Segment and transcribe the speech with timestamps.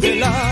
[0.00, 0.45] de la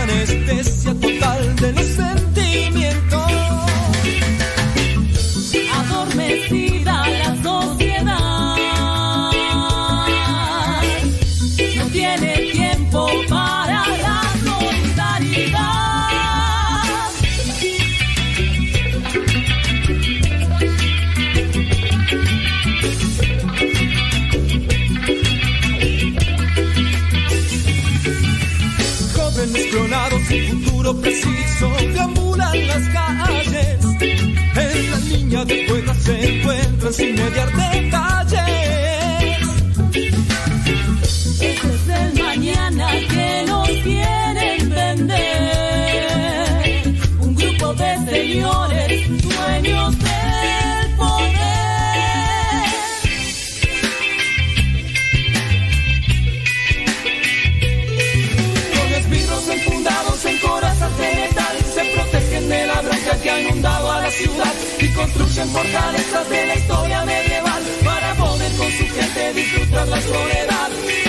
[65.05, 71.04] construyen fortalezas de la historia medieval para poder con su gente disfrutar la soledad.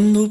[0.00, 0.30] Quando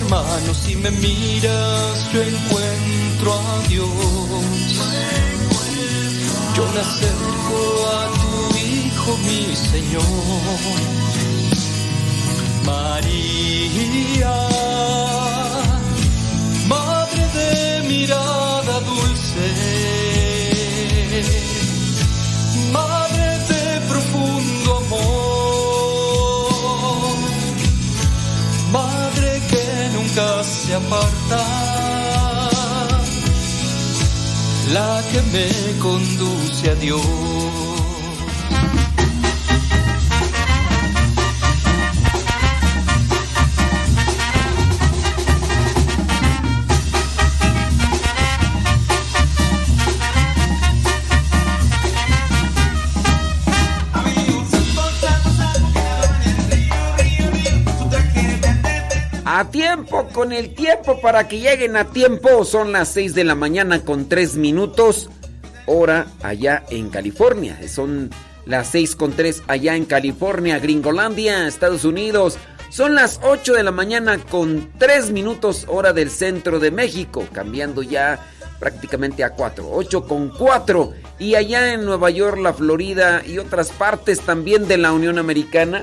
[0.00, 3.88] Mis hermanos, si me miras yo encuentro a Dios.
[6.56, 10.02] Yo me acerco a tu Hijo, mi Señor.
[12.64, 14.34] María,
[34.72, 37.49] la que me conduce a Dios.
[59.40, 62.44] A tiempo, con el tiempo, para que lleguen a tiempo.
[62.44, 65.08] Son las 6 de la mañana con 3 minutos.
[65.64, 67.58] Hora allá en California.
[67.66, 68.10] Son
[68.44, 72.36] las 6 con 3 allá en California, Gringolandia, Estados Unidos.
[72.68, 77.82] Son las 8 de la mañana con 3 minutos hora del centro de México, cambiando
[77.82, 78.20] ya
[78.58, 79.70] prácticamente a 4.
[79.72, 80.92] 8 con 4.
[81.18, 85.82] Y allá en Nueva York, la Florida y otras partes también de la Unión Americana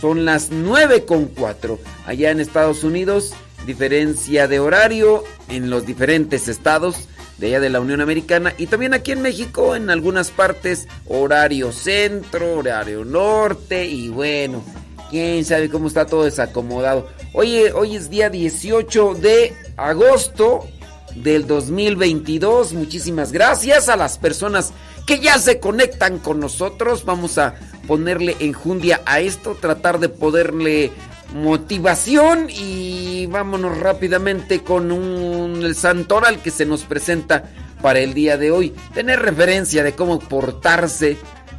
[0.00, 1.78] son las 9 con 4.
[2.06, 3.32] Allá en Estados Unidos,
[3.66, 7.08] diferencia de horario en los diferentes estados
[7.38, 11.72] de allá de la Unión Americana y también aquí en México en algunas partes horario
[11.72, 14.62] centro, horario norte y bueno,
[15.10, 17.08] quién sabe cómo está todo desacomodado.
[17.32, 20.68] Oye, hoy es día 18 de agosto
[21.16, 22.72] del 2022.
[22.74, 24.72] Muchísimas gracias a las personas
[25.06, 27.04] que ya se conectan con nosotros.
[27.04, 27.54] Vamos a
[27.86, 30.92] ponerle enjundia a esto, tratar de poderle
[31.34, 37.50] motivación y vámonos rápidamente con un, el santoral que se nos presenta
[37.82, 38.74] para el día de hoy.
[38.94, 41.16] Tener referencia de cómo portarse,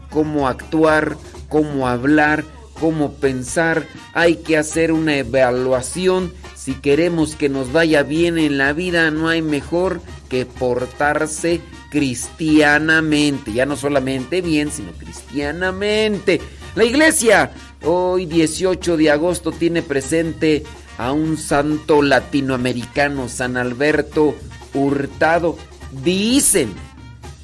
[0.10, 1.18] cómo actuar,
[1.50, 2.44] cómo hablar,
[2.80, 3.86] cómo pensar.
[4.14, 6.34] Hay que hacer una evaluación.
[6.56, 11.62] Si queremos que nos vaya bien en la vida, no hay mejor que portarse
[11.96, 13.54] cristianamente.
[13.54, 16.42] Ya no solamente bien, sino cristianamente.
[16.76, 17.54] La iglesia
[17.88, 20.64] Hoy 18 de agosto tiene presente
[20.98, 24.36] a un santo latinoamericano, San Alberto
[24.74, 25.56] Hurtado.
[26.04, 26.74] Dicen,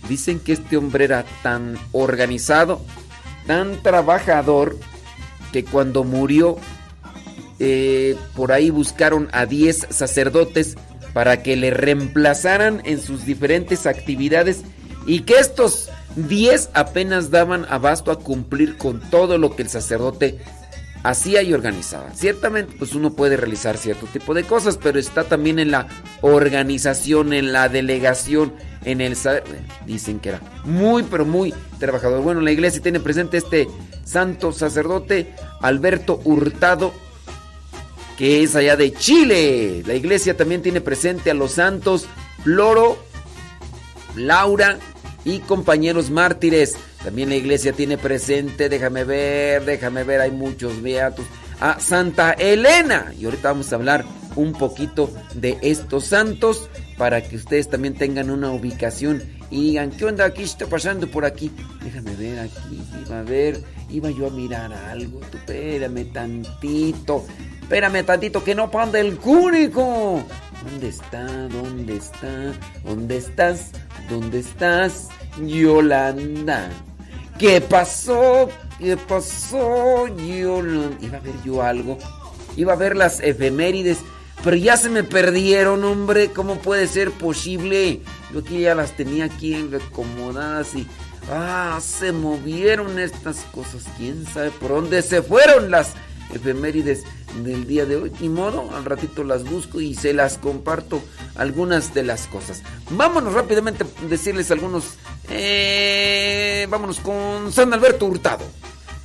[0.09, 2.81] dicen que este hombre era tan organizado,
[3.47, 4.77] tan trabajador,
[5.53, 6.57] que cuando murió,
[7.59, 10.75] eh, por ahí buscaron a 10 sacerdotes
[11.13, 14.61] para que le reemplazaran en sus diferentes actividades
[15.05, 20.39] y que estos 10 apenas daban abasto a cumplir con todo lo que el sacerdote
[21.03, 22.13] hacía y organizaba.
[22.13, 25.87] Ciertamente, pues uno puede realizar cierto tipo de cosas, pero está también en la
[26.21, 28.53] organización, en la delegación,
[28.83, 29.17] en el
[29.85, 32.21] dicen que era muy pero muy trabajador.
[32.21, 33.67] Bueno, la iglesia tiene presente este
[34.03, 36.93] santo sacerdote Alberto Hurtado
[38.21, 39.83] es allá de Chile.
[39.85, 42.07] La iglesia también tiene presente a los santos
[42.43, 42.97] Floro,
[44.15, 44.79] Laura,
[45.23, 46.77] y compañeros mártires.
[47.03, 51.25] También la iglesia tiene presente, déjame ver, déjame ver, hay muchos beatos.
[51.59, 53.13] A Santa Elena.
[53.19, 58.29] Y ahorita vamos a hablar un poquito de estos santos para que ustedes también tengan
[58.29, 61.51] una ubicación y digan, ¿qué onda aquí está pasando por aquí?
[61.83, 63.61] Déjame ver aquí, a ver,
[63.91, 67.25] iba yo a mirar algo, espérame tantito,
[67.61, 70.23] espérame tantito que no panda el cúnico.
[70.63, 71.25] ¿Dónde está?
[71.47, 72.53] ¿Dónde está?
[72.83, 73.71] ¿Dónde estás?
[74.09, 75.09] ¿Dónde estás,
[75.43, 76.69] Yolanda?
[77.39, 78.49] ¿Qué pasó?
[78.77, 80.97] ¿Qué pasó, Yolanda?
[81.01, 81.97] Iba a ver yo algo.
[82.55, 83.99] Iba a ver las efemérides.
[84.43, 86.31] Pero ya se me perdieron, hombre.
[86.31, 88.01] ¿Cómo puede ser posible?
[88.33, 90.87] Yo aquí ya las tenía aquí acomodadas y...
[91.29, 93.83] Ah, se movieron estas cosas.
[93.97, 95.93] ¿Quién sabe por dónde se fueron las
[96.33, 97.03] efemérides
[97.43, 98.11] del día de hoy.
[98.19, 101.01] Ni modo, al ratito las busco y se las comparto
[101.35, 102.61] algunas de las cosas.
[102.89, 104.95] Vámonos rápidamente a decirles algunos.
[105.29, 108.43] Eh, vámonos con San Alberto Hurtado.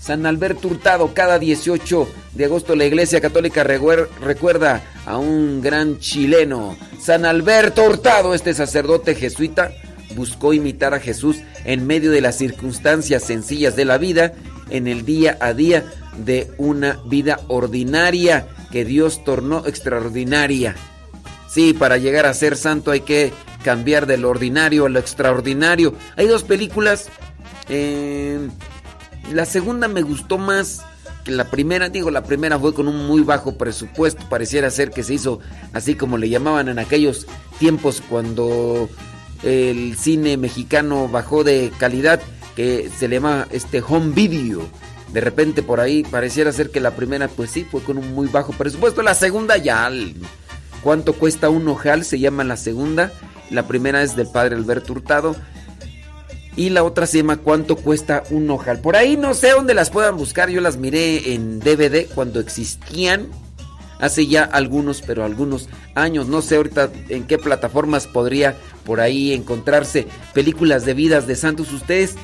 [0.01, 6.77] San Alberto Hurtado, cada 18 de agosto la Iglesia Católica recuerda a un gran chileno.
[7.01, 9.73] San Alberto Hurtado, este sacerdote jesuita,
[10.17, 14.33] buscó imitar a Jesús en medio de las circunstancias sencillas de la vida,
[14.71, 15.85] en el día a día
[16.25, 20.75] de una vida ordinaria que Dios tornó extraordinaria.
[21.49, 23.33] Sí, para llegar a ser santo hay que
[23.63, 25.95] cambiar del ordinario a lo extraordinario.
[26.17, 27.09] Hay dos películas.
[27.69, 28.49] Eh,
[29.33, 30.83] la segunda me gustó más
[31.25, 31.89] que la primera.
[31.89, 34.29] Digo, la primera fue con un muy bajo presupuesto.
[34.29, 35.41] Pareciera ser que se hizo
[35.73, 37.27] así como le llamaban en aquellos
[37.59, 38.89] tiempos cuando
[39.47, 42.21] el cine mexicano bajó de calidad,
[42.55, 44.69] que se le llama este home video
[45.13, 48.29] de repente por ahí pareciera ser que la primera, pues sí, fue con un muy
[48.29, 49.03] bajo presupuesto.
[49.03, 49.91] La segunda ya,
[50.83, 52.05] ¿cuánto cuesta un ojal?
[52.05, 53.13] Se llama la segunda.
[53.51, 55.37] La primera es del padre Alberto Hurtado.
[56.57, 58.81] Y la otra se llama ¿Cuánto cuesta un ojal?
[58.81, 60.49] Por ahí no sé dónde las puedan buscar.
[60.49, 63.29] Yo las miré en DVD cuando existían.
[64.01, 66.29] Hace ya algunos, pero algunos años.
[66.29, 71.73] No sé ahorita en qué plataformas podría por ahí encontrarse películas de vidas de santos.
[71.73, 72.17] Ustedes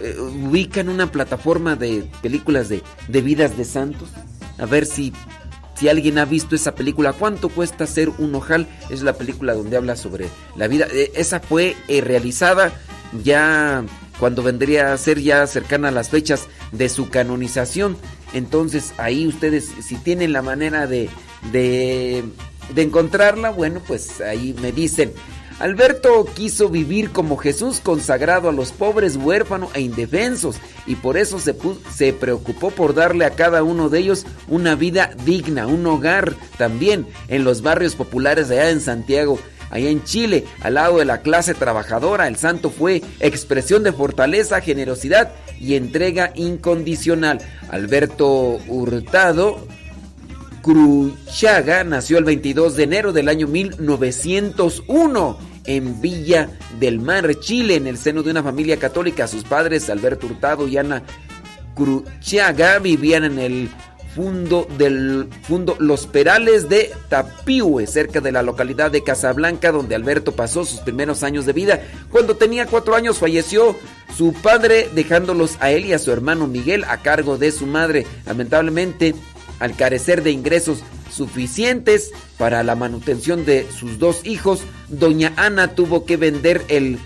[0.00, 4.08] eh, ubican una plataforma de películas de, vidas de santos.
[4.58, 5.12] A ver si,
[5.74, 7.12] si alguien ha visto esa película.
[7.12, 8.66] ¿Cuánto cuesta ser un ojal?
[8.90, 10.86] Es la película donde habla sobre la vida.
[10.92, 12.72] Eh, esa fue eh, realizada
[13.22, 13.84] ya
[14.18, 17.96] cuando vendría a ser ya cercana a las fechas de su canonización.
[18.32, 21.10] Entonces ahí ustedes, si tienen la manera de,
[21.52, 22.24] de,
[22.76, 25.12] encontrarla, bueno, pues ahí me dicen.
[25.58, 31.38] Alberto quiso vivir como Jesús consagrado a los pobres, huérfanos e indefensos y por eso
[31.38, 31.54] se,
[31.94, 37.06] se, preocupó por darle a cada uno de ellos una vida digna, un hogar también
[37.28, 39.38] en los barrios populares allá en Santiago.
[39.72, 44.60] Allá en Chile, al lado de la clase trabajadora, el santo fue expresión de fortaleza,
[44.60, 47.38] generosidad y entrega incondicional.
[47.72, 49.66] Alberto Hurtado
[50.62, 57.86] Cruchaga nació el 22 de enero del año 1901 en Villa del Mar, Chile, en
[57.86, 59.26] el seno de una familia católica.
[59.26, 61.02] Sus padres, Alberto Hurtado y Ana
[61.74, 63.70] Cruchaga, vivían en el
[64.14, 70.32] fundo del fundo Los Perales de Tapiue, cerca de la localidad de Casablanca, donde Alberto
[70.32, 71.80] pasó sus primeros años de vida.
[72.10, 73.76] Cuando tenía cuatro años falleció
[74.16, 78.06] su padre, dejándolos a él y a su hermano Miguel a cargo de su madre.
[78.26, 79.14] Lamentablemente,
[79.58, 86.04] al carecer de ingresos suficientes para la manutención de sus dos hijos, doña Ana tuvo
[86.04, 86.98] que vender el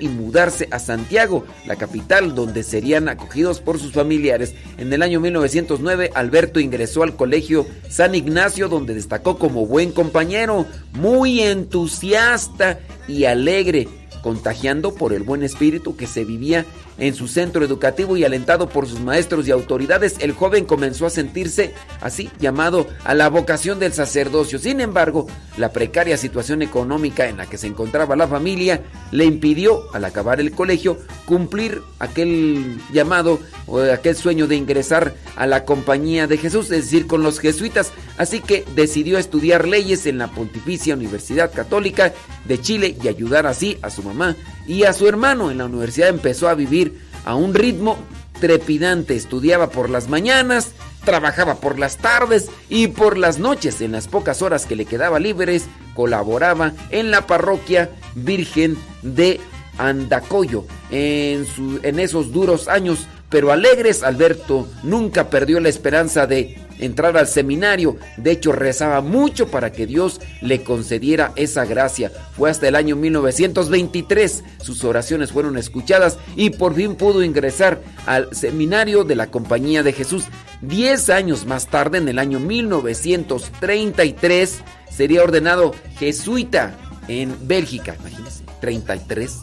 [0.00, 4.54] y mudarse a Santiago, la capital donde serían acogidos por sus familiares.
[4.78, 10.64] En el año 1909, Alberto ingresó al colegio San Ignacio, donde destacó como buen compañero,
[10.94, 13.86] muy entusiasta y alegre
[14.22, 16.64] contagiando por el buen espíritu que se vivía
[17.00, 21.10] en su centro educativo y alentado por sus maestros y autoridades, el joven comenzó a
[21.10, 24.58] sentirse así llamado a la vocación del sacerdocio.
[24.58, 25.26] Sin embargo,
[25.56, 30.40] la precaria situación económica en la que se encontraba la familia le impidió, al acabar
[30.40, 36.70] el colegio, cumplir aquel llamado o aquel sueño de ingresar a la compañía de Jesús,
[36.70, 37.92] es decir, con los jesuitas.
[38.18, 42.12] Así que decidió estudiar leyes en la Pontificia Universidad Católica
[42.44, 45.50] de Chile y ayudar así a su mamá y a su hermano.
[45.50, 47.96] En la universidad empezó a vivir a un ritmo
[48.40, 49.16] trepidante.
[49.16, 50.72] Estudiaba por las mañanas,
[51.04, 53.80] trabajaba por las tardes y por las noches.
[53.80, 59.40] En las pocas horas que le quedaba libres, colaboraba en la parroquia Virgen de
[59.78, 60.64] Andacoyo.
[60.90, 61.46] En,
[61.82, 67.96] en esos duros años, pero alegres, Alberto nunca perdió la esperanza de entrar al seminario.
[68.16, 72.10] De hecho, rezaba mucho para que Dios le concediera esa gracia.
[72.36, 74.44] Fue hasta el año 1923.
[74.60, 79.92] Sus oraciones fueron escuchadas y por fin pudo ingresar al seminario de la Compañía de
[79.92, 80.24] Jesús.
[80.60, 84.58] Diez años más tarde, en el año 1933,
[84.90, 86.74] sería ordenado jesuita
[87.08, 87.96] en Bélgica.
[87.98, 89.38] Imagínense, 33.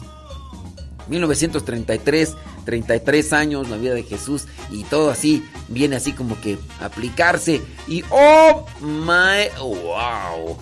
[1.08, 2.34] 1933
[2.68, 8.04] 33 años, la vida de Jesús y todo así, viene así como que aplicarse y
[8.10, 10.58] oh my wow.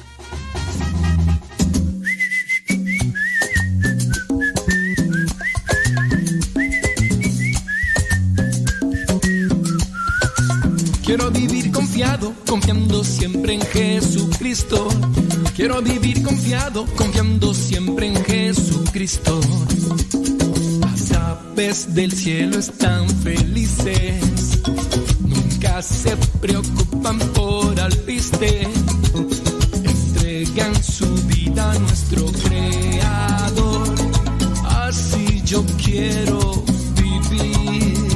[11.05, 14.87] Quiero vivir confiado, confiando siempre en Jesucristo.
[15.57, 19.41] Quiero vivir confiado, confiando siempre en Jesucristo
[21.57, 24.61] aves del cielo están felices,
[25.21, 28.69] nunca se preocupan por alpiste,
[29.85, 33.89] entregan su vida a nuestro creador,
[34.65, 36.63] así yo quiero
[36.95, 38.09] vivir,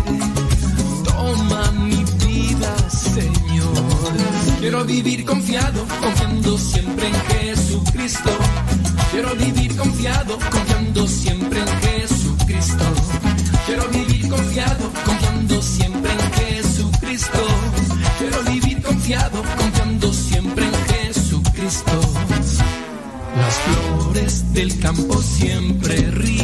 [1.05, 4.13] toma mi vida Señor,
[4.61, 8.31] quiero vivir confiado, confiando siempre en Jesucristo,
[9.11, 13.20] quiero vivir confiado, confiando siempre en Jesucristo.
[13.71, 17.39] Quiero vivir confiado, confiando siempre en Jesucristo.
[18.19, 22.01] Quiero vivir confiado, confiando siempre en Jesucristo.
[23.37, 26.40] Las flores del campo siempre ríen,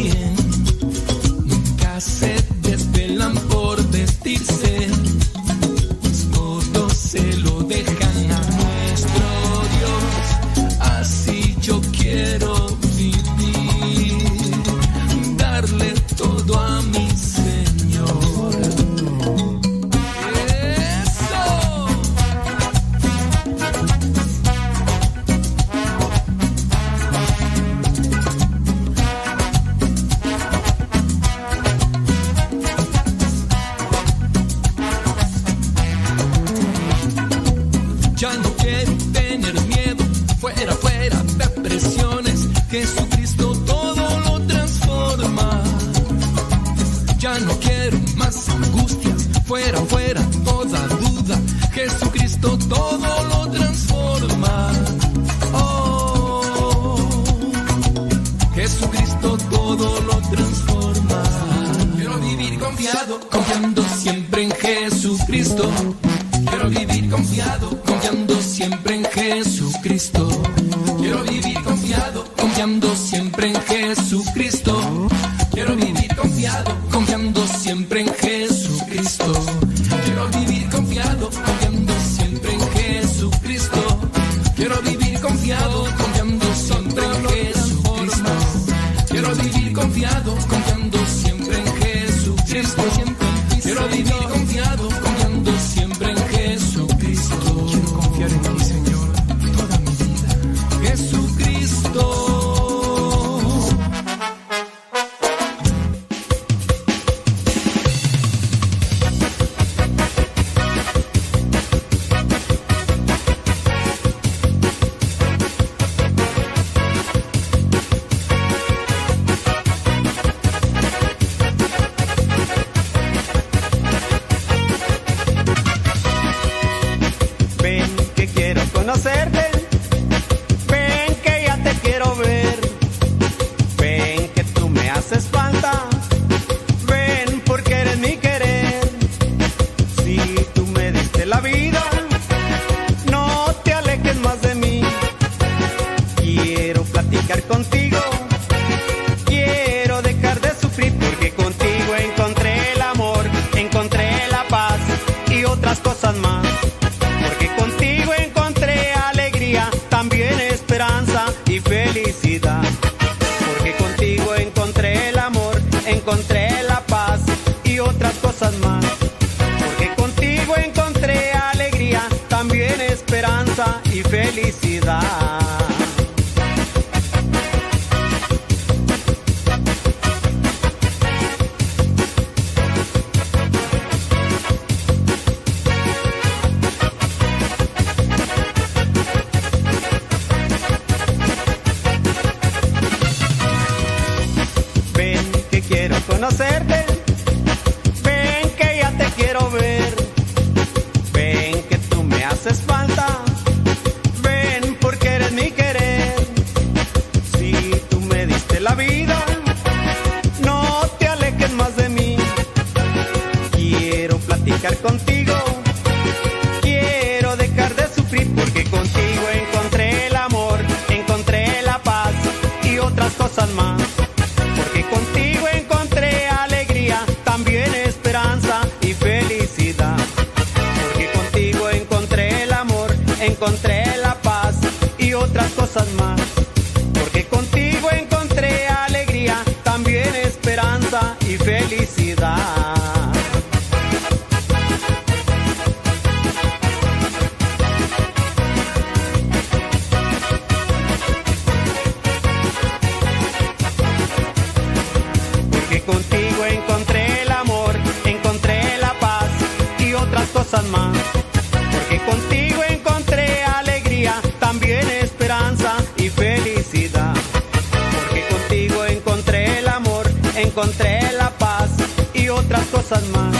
[272.89, 273.36] 算吗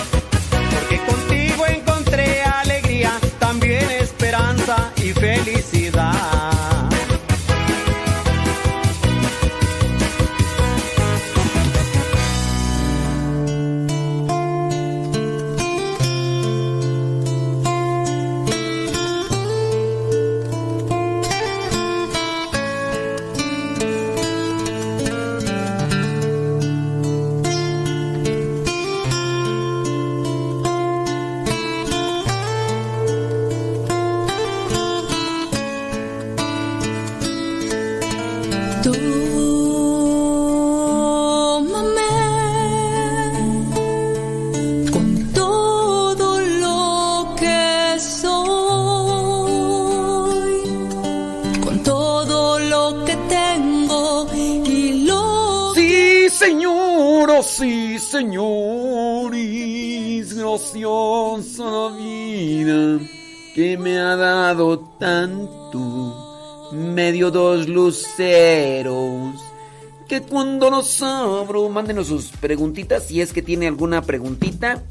[71.87, 74.83] mándenos sus preguntitas si es que tiene alguna preguntita.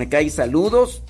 [0.00, 1.02] Acá hay saludos.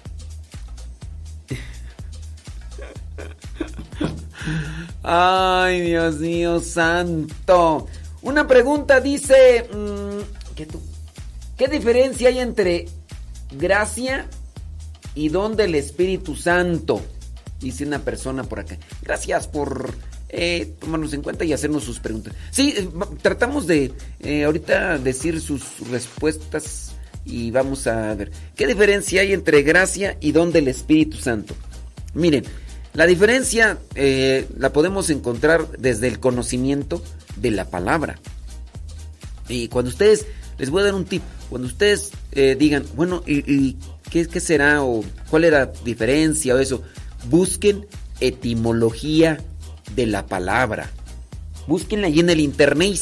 [5.04, 7.86] Ay, Dios mío, santo.
[8.22, 10.80] Una pregunta dice, mm, ¿qué, tú?
[11.56, 12.88] ¿qué diferencia hay entre
[13.52, 14.26] gracia
[15.14, 17.00] y don del Espíritu Santo?
[17.60, 18.76] Dice una persona por acá.
[19.02, 19.94] Gracias por
[20.32, 22.34] eh, tomarnos en cuenta y hacernos sus preguntas.
[22.50, 22.88] Sí, eh,
[23.20, 26.92] tratamos de eh, ahorita decir sus respuestas
[27.24, 31.54] y vamos a ver qué diferencia hay entre gracia y don del Espíritu Santo.
[32.14, 32.44] Miren,
[32.94, 33.78] la diferencia
[34.58, 37.02] la podemos encontrar desde el conocimiento
[37.36, 38.18] de la palabra.
[39.48, 40.26] Y cuando ustedes,
[40.58, 43.76] les voy a dar un tip, cuando ustedes eh, digan, bueno, ¿y,
[44.10, 44.82] qué, qué, será?
[44.82, 46.54] ¿O cuál era la diferencia?
[46.54, 46.82] O eso,
[47.28, 47.86] busquen
[48.20, 49.38] etimología
[49.94, 50.90] de la palabra.
[51.66, 52.98] Búsquenla ahí en el internet.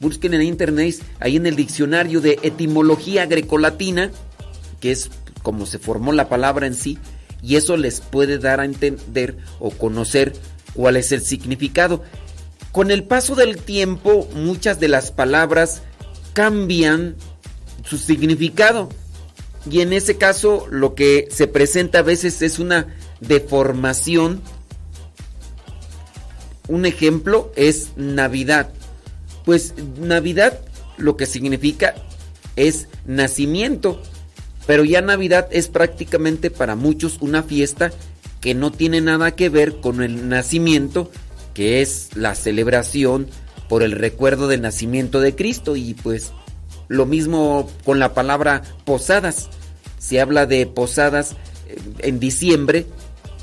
[0.00, 4.10] Busquen en internet, ahí en el diccionario de etimología grecolatina,
[4.80, 5.10] que es
[5.42, 6.98] como se formó la palabra en sí,
[7.40, 10.32] y eso les puede dar a entender o conocer
[10.74, 12.02] cuál es el significado.
[12.72, 15.82] Con el paso del tiempo, muchas de las palabras
[16.32, 17.16] cambian
[17.84, 18.88] su significado.
[19.70, 24.40] Y en ese caso, lo que se presenta a veces es una deformación.
[26.68, 28.70] Un ejemplo es Navidad.
[29.44, 30.60] Pues Navidad
[30.96, 31.94] lo que significa
[32.56, 34.00] es nacimiento.
[34.66, 37.90] Pero ya Navidad es prácticamente para muchos una fiesta
[38.40, 41.10] que no tiene nada que ver con el nacimiento,
[41.54, 43.28] que es la celebración
[43.68, 45.76] por el recuerdo del nacimiento de Cristo.
[45.76, 46.32] Y pues
[46.88, 49.48] lo mismo con la palabra posadas.
[49.98, 51.36] Se habla de posadas
[51.68, 52.86] eh, en diciembre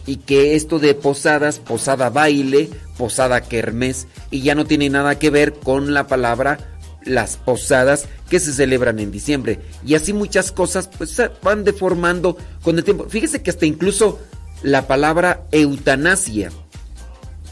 [0.09, 2.67] y que esto de posadas, posada baile,
[2.97, 6.57] posada kermés, y ya no tiene nada que ver con la palabra
[7.05, 9.59] las posadas que se celebran en diciembre.
[9.85, 13.05] Y así muchas cosas pues van deformando con el tiempo.
[13.07, 14.19] Fíjese que hasta incluso
[14.63, 16.49] la palabra eutanasia.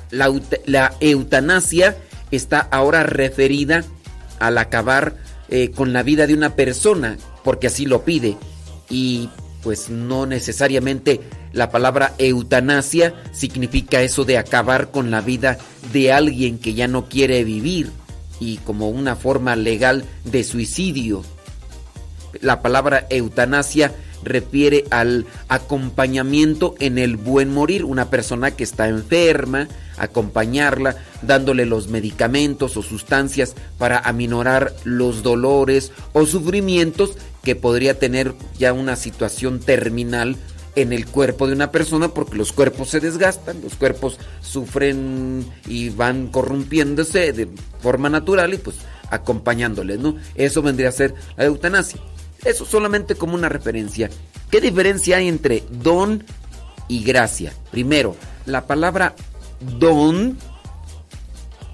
[0.10, 0.34] La,
[0.66, 1.96] la eutanasia
[2.32, 3.84] está ahora referida
[4.40, 5.16] al acabar
[5.50, 8.36] eh, con la vida de una persona, porque así lo pide.
[8.90, 9.30] Y
[9.62, 11.22] pues no necesariamente
[11.58, 15.58] la palabra eutanasia significa eso de acabar con la vida
[15.92, 17.90] de alguien que ya no quiere vivir
[18.40, 21.24] y como una forma legal de suicidio.
[22.42, 23.92] La palabra eutanasia
[24.24, 29.68] refiere al acompañamiento en el buen morir, una persona que está enferma,
[29.98, 38.36] acompañarla, dándole los medicamentos o sustancias para aminorar los dolores o sufrimientos que podría tener
[38.60, 40.38] ya una situación terminal
[40.78, 45.90] en el cuerpo de una persona porque los cuerpos se desgastan, los cuerpos sufren y
[45.90, 47.50] van corrompiéndose de
[47.82, 48.78] forma natural y pues
[49.10, 50.18] acompañándoles, ¿no?
[50.36, 52.00] Eso vendría a ser la eutanasia.
[52.46, 54.12] Eso solamente como una referencia.
[54.52, 56.24] ¿Qué diferencia hay entre don
[56.88, 57.54] y gracia?
[57.72, 59.16] Primero, la palabra
[59.80, 60.38] don,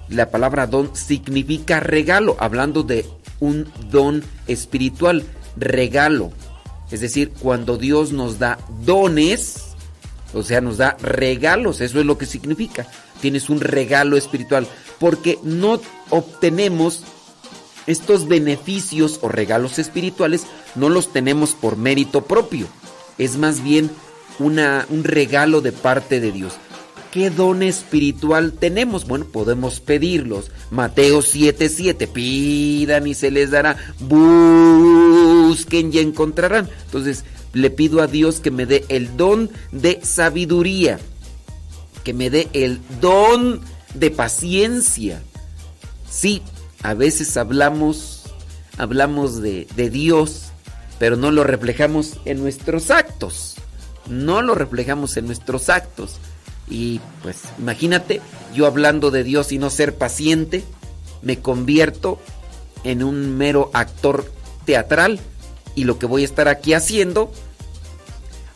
[0.08, 3.04] la palabra don significa regalo, hablando de
[3.38, 5.24] un don espiritual,
[5.58, 6.32] regalo.
[6.90, 9.74] Es decir, cuando Dios nos da dones,
[10.32, 12.86] o sea, nos da regalos, eso es lo que significa.
[13.20, 14.66] Tienes un regalo espiritual,
[14.98, 17.02] porque no obtenemos
[17.86, 22.66] estos beneficios o regalos espirituales, no los tenemos por mérito propio.
[23.18, 23.90] Es más bien
[24.38, 26.54] una, un regalo de parte de Dios.
[27.14, 29.06] ¿Qué don espiritual tenemos?
[29.06, 30.50] Bueno, podemos pedirlos.
[30.72, 36.68] Mateo 7:7, pidan y se les dará, busquen y encontrarán.
[36.86, 40.98] Entonces, le pido a Dios que me dé el don de sabiduría,
[42.02, 43.60] que me dé el don
[43.94, 45.22] de paciencia.
[46.10, 46.42] Sí,
[46.82, 48.24] a veces hablamos,
[48.76, 50.46] hablamos de, de Dios,
[50.98, 53.54] pero no lo reflejamos en nuestros actos.
[54.08, 56.18] No lo reflejamos en nuestros actos.
[56.68, 58.20] Y pues imagínate,
[58.54, 60.64] yo hablando de Dios y no ser paciente,
[61.22, 62.18] me convierto
[62.84, 64.30] en un mero actor
[64.64, 65.20] teatral
[65.74, 67.30] y lo que voy a estar aquí haciendo.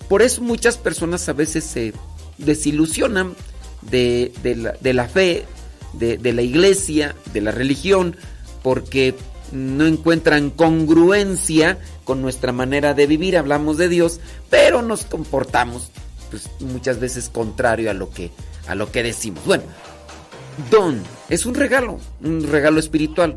[0.09, 1.93] Por eso muchas personas a veces se
[2.39, 3.35] desilusionan
[3.83, 4.33] de,
[4.83, 5.45] la, fe,
[5.93, 8.17] de, de la iglesia, de la religión,
[8.63, 9.15] porque
[9.53, 13.37] no encuentran congruencia con nuestra manera de vivir.
[13.37, 15.91] Hablamos de Dios, pero nos comportamos
[16.31, 18.31] pues, muchas veces contrario a lo que
[18.67, 19.45] a lo que decimos.
[19.45, 19.65] Bueno,
[20.71, 23.37] don es un regalo, un regalo espiritual.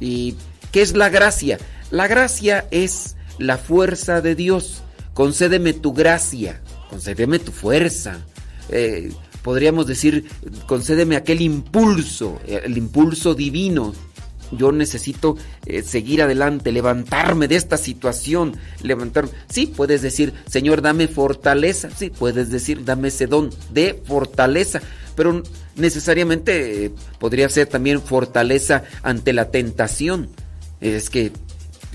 [0.00, 0.36] ¿Y
[0.72, 1.58] qué es la gracia?
[1.90, 4.82] La gracia es la fuerza de Dios.
[5.12, 6.60] Concédeme tu gracia,
[6.90, 8.18] concédeme tu fuerza.
[8.70, 10.24] Eh, podríamos decir,
[10.66, 13.92] concédeme aquel impulso, el impulso divino
[14.52, 19.30] yo necesito eh, seguir adelante, levantarme de esta situación, levantarme.
[19.48, 21.90] Sí, puedes decir, Señor, dame fortaleza.
[21.90, 24.80] Sí, puedes decir, dame ese don de fortaleza.
[25.16, 25.42] Pero
[25.76, 30.28] necesariamente eh, podría ser también fortaleza ante la tentación.
[30.80, 31.32] Es que,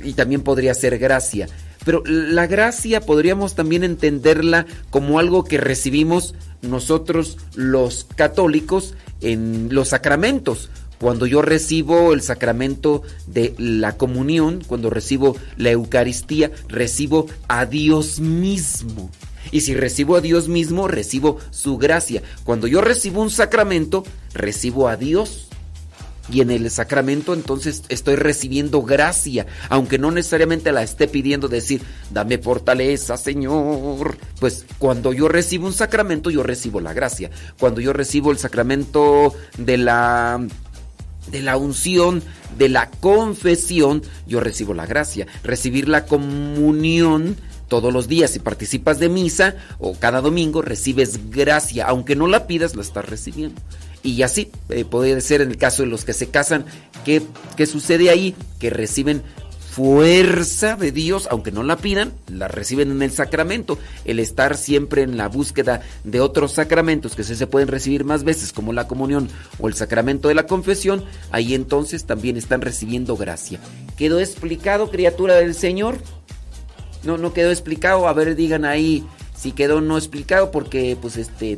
[0.04, 1.48] y también podría ser gracia.
[1.86, 9.90] Pero la gracia podríamos también entenderla como algo que recibimos nosotros los católicos en los
[9.90, 10.70] sacramentos.
[11.00, 18.20] Cuando yo recibo el sacramento de la comunión, cuando recibo la Eucaristía, recibo a Dios
[18.20, 19.10] mismo.
[19.52, 22.22] Y si recibo a Dios mismo, recibo su gracia.
[22.44, 25.46] Cuando yo recibo un sacramento, recibo a Dios.
[26.32, 31.82] y en el sacramento entonces estoy recibiendo gracia, aunque no necesariamente la esté pidiendo decir,
[32.12, 34.16] dame fortaleza, Señor.
[34.40, 37.32] Pues cuando yo recibo un sacramento, yo recibo la gracia.
[37.60, 40.40] Cuando yo recibo el sacramento de la
[41.32, 42.24] de la unción,
[42.58, 45.28] de la confesión, yo recibo la gracia.
[45.44, 47.38] Recibir la comunión
[47.68, 51.86] todos los días, si participas de misa o cada domingo, recibes gracia.
[51.88, 53.62] Aunque no la pidas, la estás recibiendo.
[54.02, 56.66] Y así eh, puede ser en el caso de los que se casan.
[57.06, 57.22] ¿Qué,
[57.56, 58.36] ¿Qué sucede ahí?
[58.60, 59.22] Que reciben
[59.80, 63.78] fuerza de Dios, aunque no la pidan, la reciben en el sacramento.
[64.04, 68.52] El estar siempre en la búsqueda de otros sacramentos que se pueden recibir más veces,
[68.52, 73.62] como la comunión o el sacramento de la confesión, ahí entonces también están recibiendo gracia.
[73.98, 75.98] ¿Quedó explicado, criatura del Señor?
[77.06, 78.10] No, no quedó explicado.
[78.10, 81.58] A ver, digan ahí si quedó no explicado, porque pues este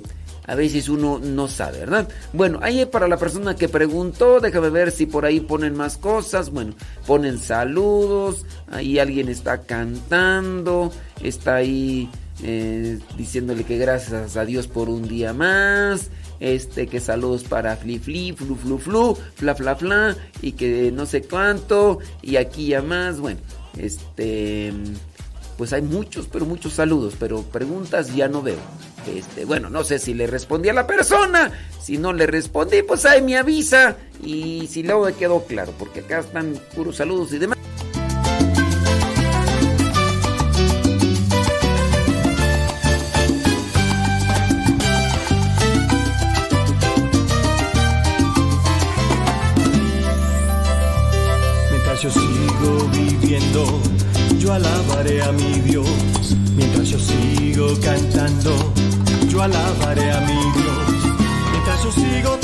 [0.51, 2.09] a veces uno no sabe, ¿verdad?
[2.33, 6.49] Bueno, ahí para la persona que preguntó, déjame ver si por ahí ponen más cosas.
[6.49, 6.73] Bueno,
[7.07, 10.91] ponen saludos, ahí alguien está cantando,
[11.23, 12.09] está ahí
[12.43, 16.09] eh, diciéndole que gracias a Dios por un día más.
[16.41, 21.05] Este, que saludos para Fli Fli, Flu Flu Flu, Fla Fla Fla, y que no
[21.05, 23.39] sé cuánto, y aquí ya más, bueno,
[23.77, 24.73] este
[25.61, 28.57] pues hay muchos, pero muchos saludos, pero preguntas ya no veo.
[29.07, 33.05] Este, bueno, no sé si le respondí a la persona, si no le respondí, pues
[33.05, 37.39] ahí me avisa y si luego me quedó claro, porque acá están puros saludos y
[37.39, 37.57] demás.
[51.71, 53.81] Mientras yo sigo viviendo
[54.41, 55.87] yo alabaré a mi Dios.
[56.55, 58.73] Mientras yo sigo cantando,
[59.41, 61.15] alabaré a mi Dios.
[61.51, 62.40] Mientras yo sigo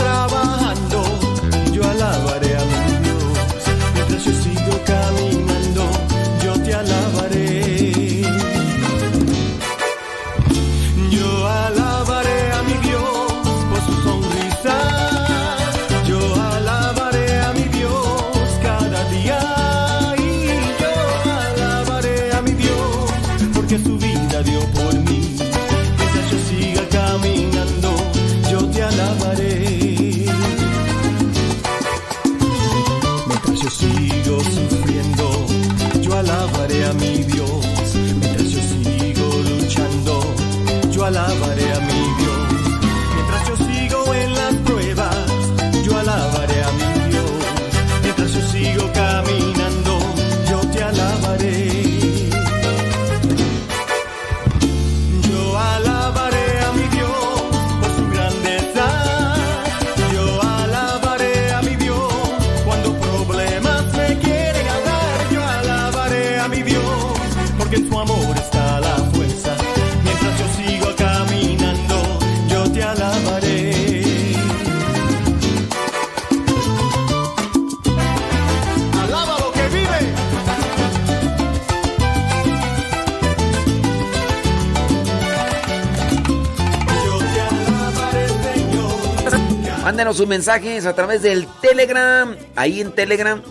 [90.17, 92.35] sus mensajes a través del Telegram.
[92.55, 93.41] Ahí en Telegram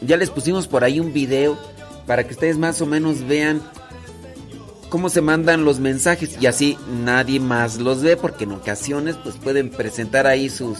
[0.00, 1.58] ya les pusimos por ahí un video
[2.06, 3.62] para que ustedes más o menos vean
[4.88, 9.36] cómo se mandan los mensajes y así nadie más los ve porque en ocasiones pues
[9.36, 10.78] pueden presentar ahí sus,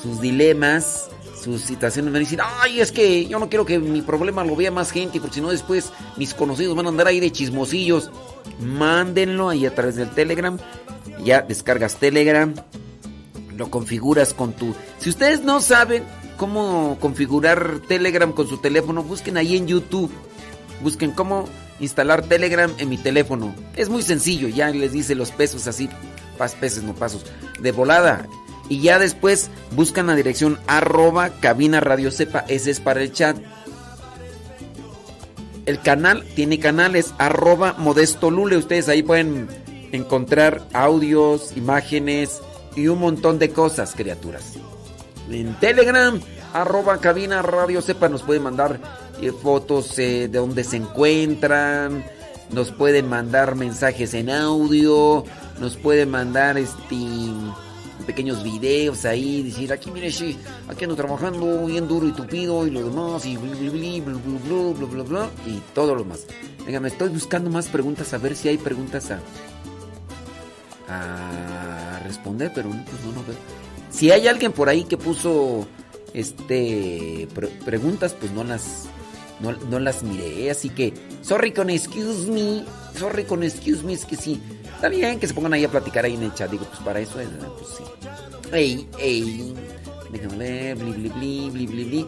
[0.00, 1.10] sus dilemas,
[1.42, 4.56] sus situaciones, van a decir, ay, es que yo no quiero que mi problema lo
[4.56, 8.10] vea más gente porque si no después mis conocidos van a andar ahí de chismosillos.
[8.60, 10.58] Mándenlo ahí a través del Telegram.
[11.24, 12.54] Ya descargas Telegram,
[13.60, 14.74] lo configuras con tu...
[14.98, 16.02] Si ustedes no saben
[16.38, 20.10] cómo configurar Telegram con su teléfono, busquen ahí en YouTube.
[20.82, 21.44] Busquen cómo
[21.78, 23.54] instalar Telegram en mi teléfono.
[23.76, 25.90] Es muy sencillo, ya les dice los pesos así,
[26.38, 27.26] pas pesos, no pasos,
[27.60, 28.26] de volada.
[28.70, 33.36] Y ya después buscan la dirección arroba cabina radio sepa, ese es para el chat.
[35.66, 39.48] El canal tiene canales arroba modesto lule, ustedes ahí pueden
[39.92, 42.40] encontrar audios, imágenes,
[42.76, 44.54] y un montón de cosas, criaturas.
[45.30, 46.20] En Telegram,
[46.52, 48.80] arroba cabina radio sepa, nos pueden mandar
[49.20, 52.04] eh, fotos eh, de donde se encuentran,
[52.50, 55.24] nos pueden mandar mensajes en audio,
[55.60, 56.96] nos pueden mandar este
[58.06, 60.36] pequeños videos ahí, decir aquí mire, sí,
[60.68, 65.30] aquí ando trabajando bien duro y tupido y lo demás y bla bla bla bla
[65.46, 66.26] y todo lo más.
[66.64, 69.20] Venga, me estoy buscando más preguntas a ver si hay preguntas a
[70.88, 71.69] a
[72.10, 73.36] responder, pero pues no, no veo.
[73.90, 75.66] Si hay alguien por ahí que puso
[76.14, 77.28] este
[77.64, 78.84] preguntas, pues no las
[79.40, 80.92] no, las miré, así que
[81.22, 82.64] sorry con excuse me,
[82.98, 84.40] sorry con excuse me, es que sí.
[84.74, 87.00] Está bien que se pongan ahí a platicar ahí en el chat, digo, pues para
[87.00, 87.84] eso es, pues sí.
[88.52, 89.54] Ey, ey.
[90.10, 92.06] Déjame ver, bli bli bli bli bli bli.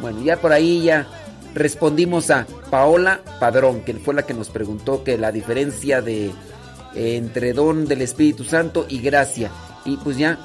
[0.00, 1.06] Bueno, ya por ahí ya
[1.54, 6.32] respondimos a Paola Padrón, que fue la que nos preguntó que la diferencia de
[6.94, 9.50] entre don del Espíritu Santo y gracia.
[9.84, 10.38] Y pues ya,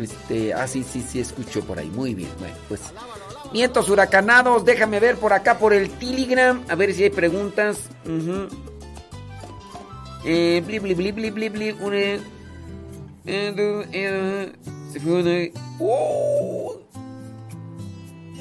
[0.00, 1.88] este, ah, sí, sí, sí, escucho por ahí.
[1.88, 2.80] Muy bien, bueno, pues.
[3.52, 7.78] Nietos huracanados, déjame ver por acá por el Telegram, a ver si hay preguntas.
[10.24, 11.68] eh, bli, bli, bli, bli, bli, bli,
[13.28, 14.52] eh, eh,
[14.92, 15.60] se fue una.
[15.80, 16.85] ¡Oh!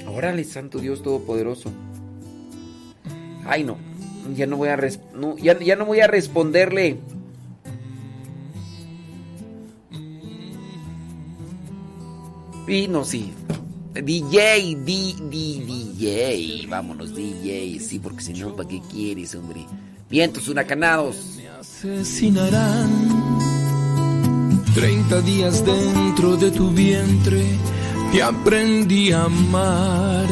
[0.07, 1.71] Órale, Santo Dios Todopoderoso.
[3.45, 3.77] Ay, no.
[4.35, 4.77] Ya no voy a
[5.13, 6.97] no, ya, ya no voy a responderle.
[12.67, 13.31] Y no, sí.
[13.93, 16.65] DJ, D, DJ.
[16.67, 17.79] Vámonos, DJ.
[17.79, 19.65] Sí, porque si no, ¿para qué quieres, hombre?
[20.09, 21.35] Vientos huracanados.
[21.37, 23.15] Me asesinarán.
[24.73, 27.45] 30 días dentro de tu vientre
[28.15, 30.25] te aprendí a amar.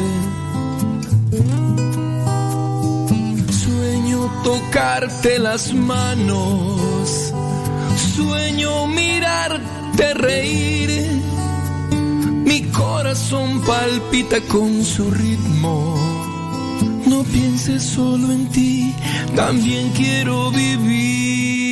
[3.62, 7.34] Sueño tocarte las manos.
[8.16, 10.90] Sueño mirarte reír
[12.46, 15.94] mi corazón palpita con su ritmo.
[17.04, 18.94] No pienses solo en ti,
[19.36, 21.63] también quiero vivir.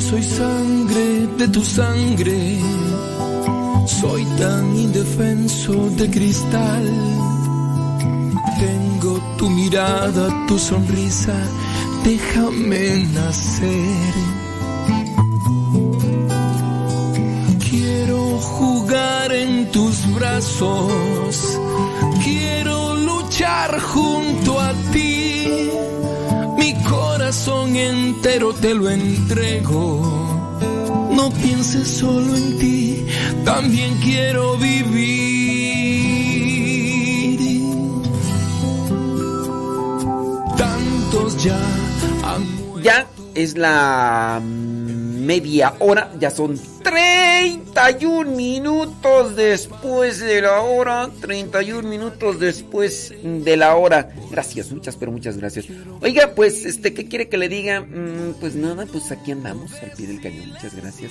[0.00, 2.58] Soy sangre de tu sangre
[4.00, 6.84] soy tan indefenso de cristal.
[8.58, 11.36] Tengo tu mirada, tu sonrisa,
[12.04, 14.14] déjame nacer.
[17.68, 21.58] Quiero jugar en tus brazos,
[22.24, 25.70] quiero luchar junto a ti.
[27.30, 30.50] Corazón entero te lo entrego
[31.14, 33.06] no pienses solo en ti,
[33.44, 34.90] también quiero vivir.
[40.58, 41.56] Tantos ya
[42.24, 43.06] han Ya
[43.36, 46.58] es la media hora, ya son
[47.80, 54.10] 31 minutos después de la hora, 31 minutos después de la hora.
[54.30, 55.64] Gracias, muchas, pero muchas gracias.
[56.02, 57.80] Oiga, pues, este, ¿qué quiere que le diga?
[57.80, 61.10] Mm, pues nada, pues aquí andamos, al pie del cañón, muchas gracias.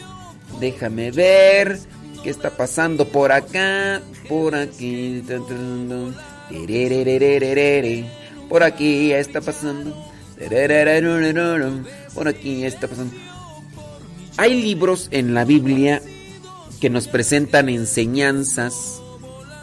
[0.60, 1.80] Déjame ver
[2.24, 5.24] qué está pasando por acá, por aquí.
[8.48, 9.96] Por aquí está pasando.
[12.14, 13.16] Por aquí está pasando.
[14.38, 16.00] Hay libros en la Biblia
[16.80, 19.02] que nos presentan enseñanzas,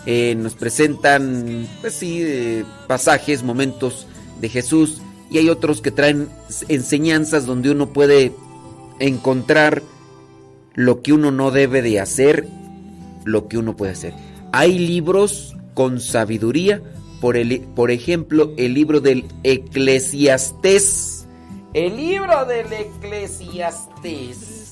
[0.06, 4.06] eh, nos presentan, pues sí, eh, pasajes, momentos
[4.40, 5.00] de Jesús,
[5.30, 6.28] y hay otros que traen
[6.68, 8.32] enseñanzas donde uno puede
[9.00, 9.82] encontrar
[10.74, 12.46] lo que uno no debe de hacer,
[13.24, 14.14] lo que uno puede hacer.
[14.52, 16.80] Hay libros con sabiduría,
[17.20, 21.26] por, el, por ejemplo, el libro del Eclesiastés.
[21.72, 24.66] El libro del Eclesiastés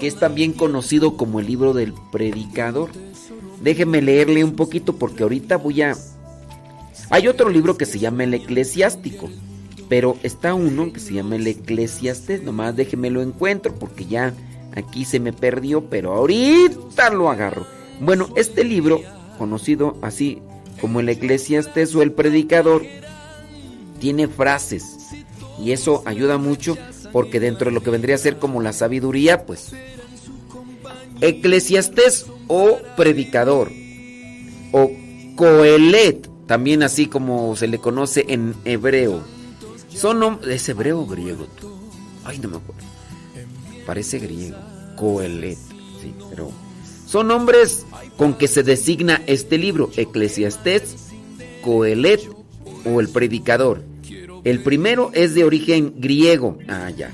[0.00, 2.90] que es también conocido como el libro del predicador.
[3.60, 5.96] Déjeme leerle un poquito porque ahorita voy a...
[7.10, 9.28] Hay otro libro que se llama el eclesiástico,
[9.88, 14.32] pero está uno que se llama el eclesiastés, nomás déjeme lo encuentro porque ya
[14.74, 17.66] aquí se me perdió, pero ahorita lo agarro.
[18.00, 19.00] Bueno, este libro,
[19.38, 20.40] conocido así
[20.80, 22.82] como el eclesiastés o el predicador,
[24.00, 24.96] tiene frases
[25.62, 26.76] y eso ayuda mucho
[27.14, 29.70] porque dentro de lo que vendría a ser como la sabiduría, pues
[31.20, 33.70] eclesiastés o predicador
[34.72, 34.90] o
[35.36, 39.22] coelet, también así como se le conoce en hebreo.
[39.90, 41.46] Son es hebreo o griego.
[42.24, 42.82] Ay, no me acuerdo.
[43.86, 44.58] Parece griego.
[44.96, 45.56] Coelet,
[46.02, 46.50] sí, pero
[47.06, 47.86] son nombres
[48.16, 50.96] con que se designa este libro, Eclesiastés,
[51.62, 52.28] Coelet
[52.84, 53.93] o el predicador.
[54.44, 57.10] El primero es de origen griego, ah, ya,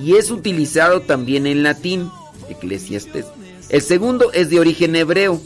[0.00, 2.10] y es utilizado también en latín,
[2.48, 3.26] Eclesiastés.
[3.68, 5.40] El segundo es de origen hebreo,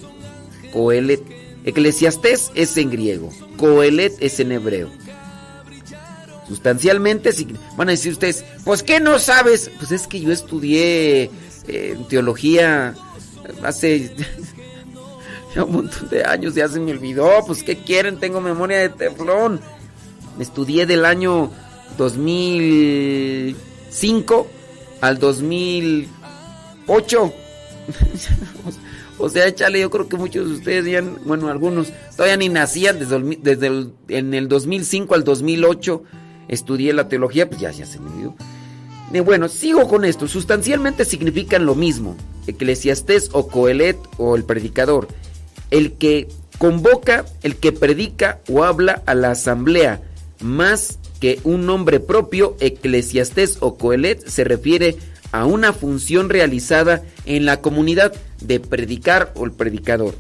[0.73, 1.23] Coelet.
[1.65, 4.91] Eclesiastés es en griego, Coelet es en hebreo.
[6.47, 7.31] Sustancialmente,
[7.77, 9.71] van a decir ustedes, pues ¿qué no sabes?
[9.79, 11.31] Pues es que yo estudié
[11.69, 12.95] eh, teología
[13.63, 14.15] hace
[15.57, 18.21] un montón de años, ya se me olvidó, pues ¿qué quieren?
[18.21, 19.61] Tengo memoria de teflón.
[20.39, 21.51] Estudié del año
[21.99, 24.47] 2005
[25.01, 27.25] al 2008.
[29.19, 32.99] o sea, échale, yo creo que muchos de ustedes ya, bueno, algunos todavía ni nacían
[32.99, 36.03] desde, desde el, en el 2005 al 2008
[36.49, 38.35] estudié la teología, pues ya, ya se me olvidó.
[39.13, 40.27] Y bueno, sigo con esto.
[40.27, 42.17] Sustancialmente significan lo mismo.
[42.49, 45.07] Eclesiastés o Coelet o el predicador.
[45.71, 46.27] El que
[46.59, 50.03] convoca, el que predica o habla a la asamblea.
[50.45, 54.99] Más que un nombre propio, Eclesiastés o Coelet se refiere
[55.33, 60.15] a una función realizada en la comunidad de predicar o el predicador.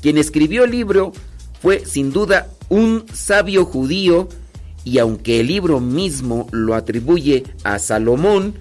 [0.00, 1.12] Quien escribió el libro
[1.60, 4.28] fue sin duda un sabio judío
[4.84, 8.54] y aunque el libro mismo lo atribuye a Salomón,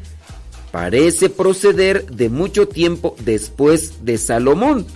[0.71, 4.87] parece proceder de mucho tiempo después de Salomón.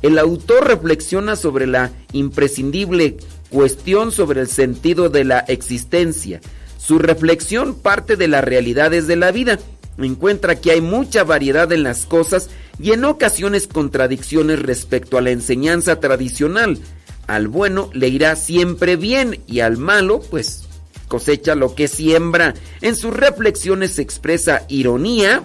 [0.00, 3.18] El autor reflexiona sobre la imprescindible
[3.52, 6.40] cuestión sobre el sentido de la existencia.
[6.78, 9.58] Su reflexión parte de las realidades de la vida.
[9.98, 12.48] Encuentra que hay mucha variedad en las cosas
[12.80, 16.78] y en ocasiones contradicciones respecto a la enseñanza tradicional.
[17.26, 20.64] Al bueno le irá siempre bien y al malo, pues
[21.08, 22.54] cosecha lo que siembra.
[22.80, 25.42] En sus reflexiones se expresa ironía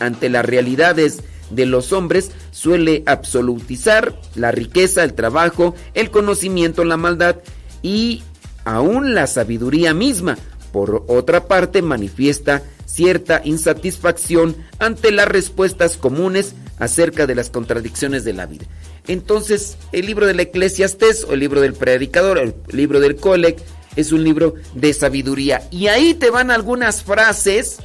[0.00, 6.96] ante las realidades de los hombres, suele absolutizar la riqueza, el trabajo, el conocimiento, la
[6.96, 7.36] maldad
[7.82, 8.22] y
[8.64, 10.38] aún la sabiduría misma.
[10.72, 18.32] Por otra parte, manifiesta cierta insatisfacción ante las respuestas comunes acerca de las contradicciones de
[18.32, 18.64] la vida.
[19.06, 23.58] Entonces, el libro del Eclesiastés o el libro del Predicador, el libro del Colec,
[23.96, 25.68] es un libro de sabiduría.
[25.70, 27.76] Y ahí te van algunas frases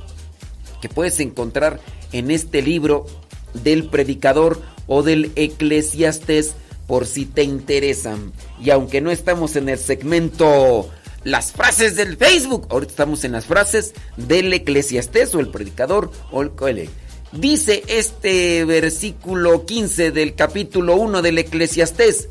[0.82, 1.82] que puedes encontrar
[2.13, 3.05] en este libro
[3.54, 6.54] del predicador o del eclesiastés
[6.88, 8.34] por si te interesan.
[8.62, 10.89] Y aunque no estamos en el segmento
[11.24, 16.41] las frases del Facebook, ahorita estamos en las frases del eclesiastés o el predicador o
[16.41, 16.89] el coele.
[17.32, 22.28] Dice este versículo 15 del capítulo 1 del eclesiastés,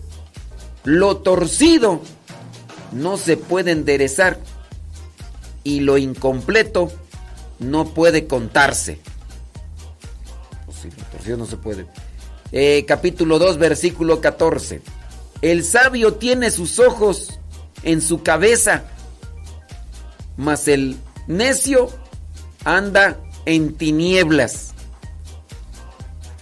[0.84, 2.02] lo torcido
[2.92, 4.38] no se puede enderezar
[5.64, 6.92] y lo incompleto
[7.58, 8.98] no puede contarse.
[11.24, 11.86] Pues no se puede.
[12.52, 14.80] Eh, capítulo 2, versículo 14.
[15.42, 17.38] El sabio tiene sus ojos
[17.82, 18.84] en su cabeza,
[20.36, 20.96] mas el
[21.26, 21.90] necio
[22.64, 24.72] anda en tinieblas.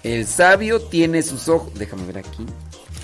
[0.05, 1.74] El sabio tiene sus ojos.
[1.74, 2.47] Déjame ver aquí.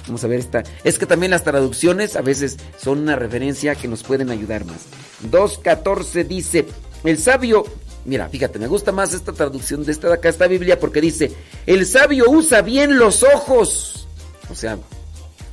[0.07, 0.63] Vamos a ver esta.
[0.85, 4.87] Es que también las traducciones a veces son una referencia que nos pueden ayudar más.
[5.31, 6.67] 2.14 dice,
[7.05, 7.65] el sabio,
[8.05, 11.33] mira, fíjate, me gusta más esta traducción de esta de acá, esta Biblia, porque dice,
[11.67, 14.07] el sabio usa bien los ojos.
[14.51, 14.79] O sea,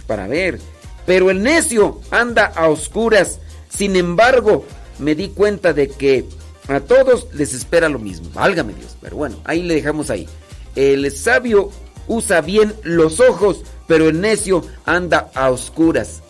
[0.08, 0.60] para ver.
[1.06, 3.39] Pero el necio anda a oscuras.
[3.70, 4.66] Sin embargo,
[4.99, 6.26] me di cuenta de que
[6.68, 8.30] a todos les espera lo mismo.
[8.34, 8.97] Válgame Dios.
[9.02, 10.28] Pero bueno, ahí le dejamos ahí.
[10.76, 11.72] El sabio
[12.08, 16.22] usa bien los ojos, pero el necio anda a oscuras.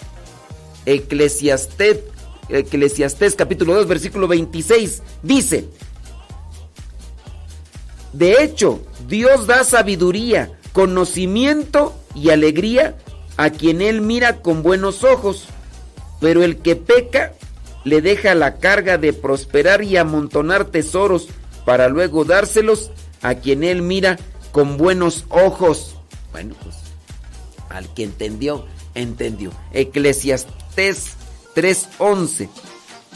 [0.85, 1.99] Eclesiastés,
[2.49, 5.65] Eclesiastés capítulo 2 versículo 26 dice,
[8.13, 12.97] de hecho, Dios da sabiduría, conocimiento y alegría
[13.37, 15.45] a quien Él mira con buenos ojos,
[16.19, 17.33] pero el que peca
[17.83, 21.27] le deja la carga de prosperar y amontonar tesoros
[21.65, 22.91] para luego dárselos
[23.21, 24.19] a quien Él mira
[24.51, 25.95] con buenos ojos.
[26.31, 26.75] Bueno, pues
[27.69, 29.51] al que entendió, entendió.
[29.71, 31.13] Eclesiastés
[31.55, 32.49] 3:11.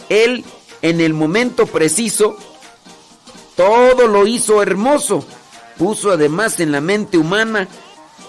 [0.09, 0.45] Él
[0.81, 2.37] en el momento preciso
[3.55, 5.25] todo lo hizo hermoso.
[5.77, 7.67] Puso además en la mente humana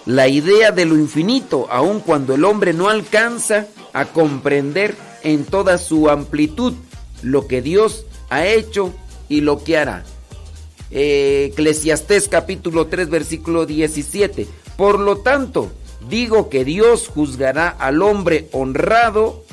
[0.05, 5.79] la idea de lo infinito, aun cuando el hombre no alcanza a comprender en toda
[5.79, 6.74] su amplitud
[7.22, 8.93] lo que Dios ha hecho
[9.29, 10.05] y lo que hará.
[10.91, 14.47] Eclesiastés capítulo 3 versículo 17.
[14.77, 15.70] Por lo tanto,
[16.09, 19.45] digo que Dios juzgará al hombre honrado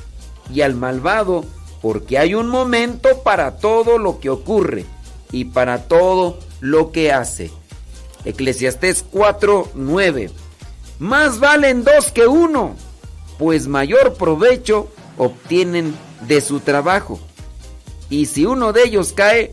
[0.53, 1.45] y al malvado,
[1.81, 4.85] porque hay un momento para todo lo que ocurre
[5.33, 7.51] y para todo lo que hace.
[8.23, 10.31] Eclesiastés 4, 9.
[10.99, 12.77] Más valen dos que uno,
[13.37, 17.19] pues mayor provecho obtienen de su trabajo.
[18.09, 19.51] Y si uno de ellos cae,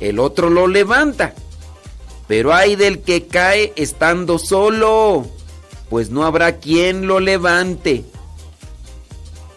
[0.00, 1.34] el otro lo levanta.
[2.26, 5.26] Pero hay del que cae estando solo
[5.88, 8.04] pues no habrá quien lo levante.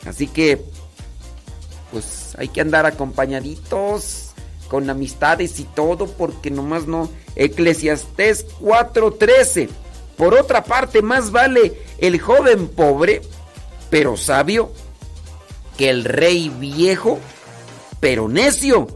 [0.05, 0.63] Así que
[1.91, 4.28] pues hay que andar acompañaditos
[4.69, 7.09] con amistades y todo, porque nomás no.
[7.35, 9.69] Eclesiastés 4:13.
[10.15, 13.21] Por otra parte, más vale el joven pobre,
[13.89, 14.71] pero sabio,
[15.77, 17.19] que el rey viejo,
[17.99, 18.87] pero necio,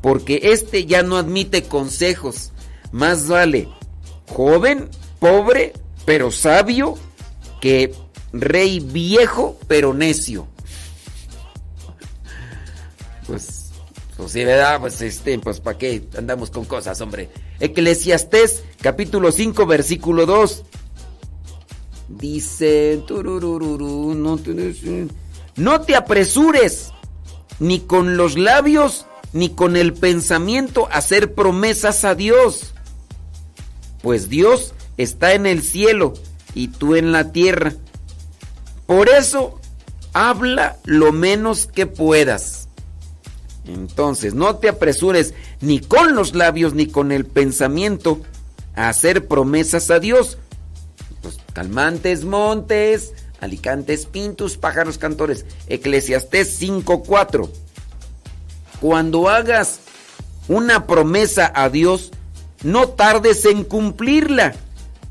[0.00, 2.52] porque este ya no admite consejos.
[2.92, 3.68] Más vale
[4.28, 5.72] joven, pobre,
[6.04, 6.96] pero sabio,
[7.60, 7.94] que
[8.32, 10.46] rey viejo, pero necio.
[13.26, 13.67] Pues,
[14.18, 14.80] pues sí, ¿verdad?
[14.80, 17.28] Pues este, pues ¿para qué andamos con cosas, hombre?
[17.60, 20.64] Eclesiastés, capítulo 5, versículo 2.
[22.08, 23.14] Dice, te,
[25.54, 26.90] no te apresures,
[27.60, 32.74] ni con los labios, ni con el pensamiento hacer promesas a Dios.
[34.02, 36.14] Pues Dios está en el cielo
[36.54, 37.74] y tú en la tierra.
[38.84, 39.60] Por eso,
[40.12, 42.57] habla lo menos que puedas.
[43.68, 48.20] Entonces, no te apresures ni con los labios ni con el pensamiento
[48.74, 50.38] a hacer promesas a Dios.
[51.20, 55.44] Pues calmantes montes, alicantes pintus, pájaros cantores.
[55.66, 57.50] Eclesiastés 5:4.
[58.80, 59.80] Cuando hagas
[60.48, 62.10] una promesa a Dios,
[62.62, 64.54] no tardes en cumplirla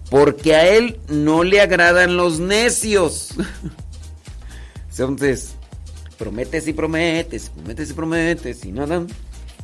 [0.10, 3.36] porque a él no le agradan los necios.
[4.90, 5.57] Entonces,
[6.18, 9.06] prometes y prometes, prometes y prometes, y nada,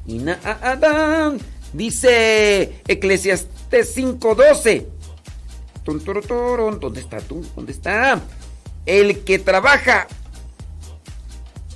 [0.06, 1.34] y nada.
[1.74, 4.86] Dice Eclesiastes 5:12.
[5.86, 7.46] ¿Dónde está tú?
[7.56, 8.22] ¿Dónde está?
[8.86, 10.08] El que trabaja,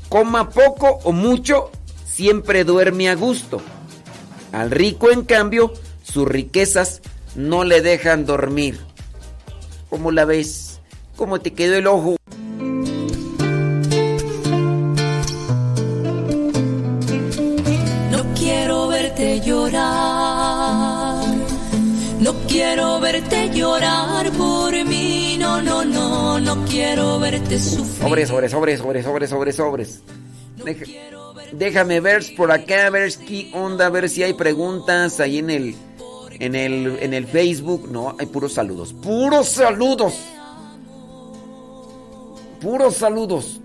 [0.09, 1.71] coma poco o mucho,
[2.05, 3.61] siempre duerme a gusto.
[4.51, 5.73] Al rico, en cambio,
[6.03, 7.01] sus riquezas
[7.36, 8.80] no le dejan dormir.
[9.89, 10.80] ¿Cómo la ves?
[11.15, 12.16] ¿Cómo te quedó el ojo?
[28.08, 30.03] Sobres, sobres, sobres, sobres, sobres, sobres, sobres.
[31.51, 35.76] déjame ver por acá, ver qué onda, a ver si hay preguntas ahí en el
[36.39, 38.93] en el, en el Facebook, no, hay puros saludos.
[38.93, 40.14] ¡Puros saludos!
[42.62, 43.62] Puros saludos.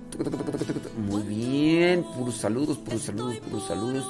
[1.09, 4.05] Muy bien, puros saludos, puros saludos, puros saludos.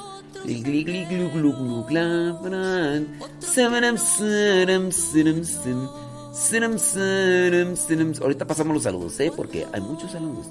[8.21, 9.31] Ahorita pasamos los saludos, ¿eh?
[9.35, 10.47] Porque hay muchos saludos.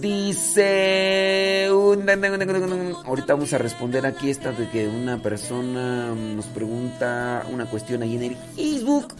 [0.00, 1.66] Dice.
[1.66, 8.14] Ahorita vamos a responder aquí esta de que una persona nos pregunta una cuestión ahí
[8.14, 9.14] en el Facebook.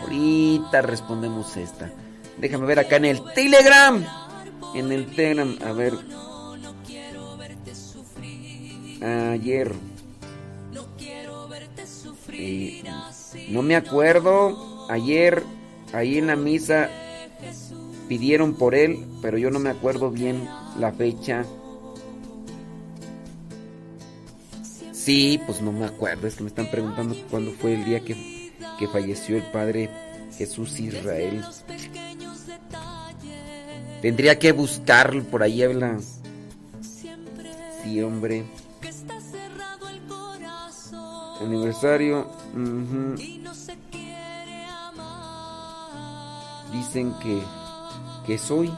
[0.00, 1.90] Ahorita respondemos esta.
[2.38, 4.04] Déjame ver acá en el Telegram.
[4.74, 5.94] En el Telegram, a ver.
[9.02, 9.91] Ayer.
[13.48, 14.88] No me acuerdo.
[14.88, 15.42] Ayer,
[15.92, 16.90] ahí en la misa
[18.08, 21.44] pidieron por él, pero yo no me acuerdo bien la fecha.
[24.92, 28.52] Sí, pues no me acuerdo, es que me están preguntando cuándo fue el día que,
[28.78, 29.90] que falleció el padre
[30.36, 31.44] Jesús Israel.
[34.00, 35.98] Tendría que buscarlo por ahí, habla.
[37.82, 38.44] Sí, hombre.
[41.42, 42.26] Aniversario.
[46.72, 47.42] Dicen que
[48.26, 48.72] ¿Qué soy?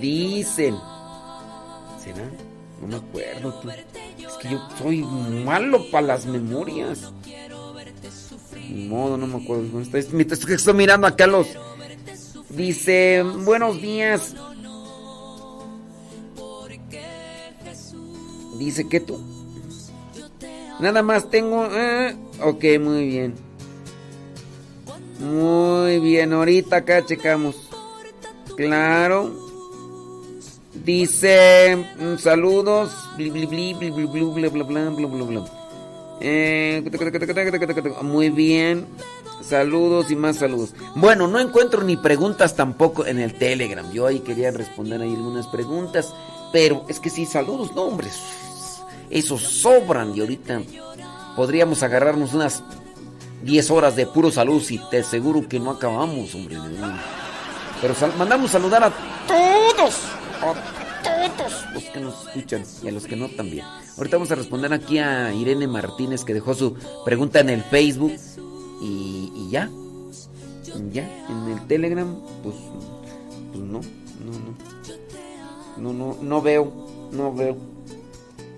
[0.00, 0.76] Dicen.
[2.02, 2.30] ¿Será?
[2.80, 3.70] No me acuerdo tú.
[3.70, 5.02] Es que yo soy
[5.44, 7.12] malo para las memorias.
[8.68, 9.80] Ni modo, no me acuerdo.
[9.80, 11.46] Estoy mirando acá los.
[12.50, 14.34] Dice, buenos días.
[18.58, 19.33] Dice que tú.
[20.80, 21.66] Nada más tengo.
[21.72, 23.34] Eh, ok, muy bien.
[25.20, 27.56] Muy bien, ahorita acá checamos.
[28.56, 29.32] Claro.
[30.84, 31.86] Dice
[32.18, 32.92] saludos.
[38.02, 38.86] muy bien.
[39.42, 40.74] Saludos y más saludos.
[40.94, 43.90] Bueno, no encuentro ni preguntas tampoco en el Telegram.
[43.92, 46.14] Yo ahí quería responder ahí algunas preguntas.
[46.52, 47.90] Pero es que sí, saludos, no.
[49.10, 50.62] Esos sobran y ahorita
[51.36, 52.62] podríamos agarrarnos unas
[53.42, 56.56] 10 horas de puro salud y te aseguro que no acabamos, hombre.
[57.80, 58.92] Pero mandamos saludar a
[59.26, 59.94] todos,
[60.40, 60.54] a
[61.02, 63.66] todos los que nos escuchan y a los que no también.
[63.96, 66.74] Ahorita vamos a responder aquí a Irene Martínez que dejó su
[67.04, 68.12] pregunta en el Facebook
[68.80, 69.70] y, ya.
[70.90, 72.56] Ya, en el Telegram, pues
[73.52, 74.64] pues no, no, no.
[75.76, 76.72] No, no, no veo,
[77.12, 77.56] no veo.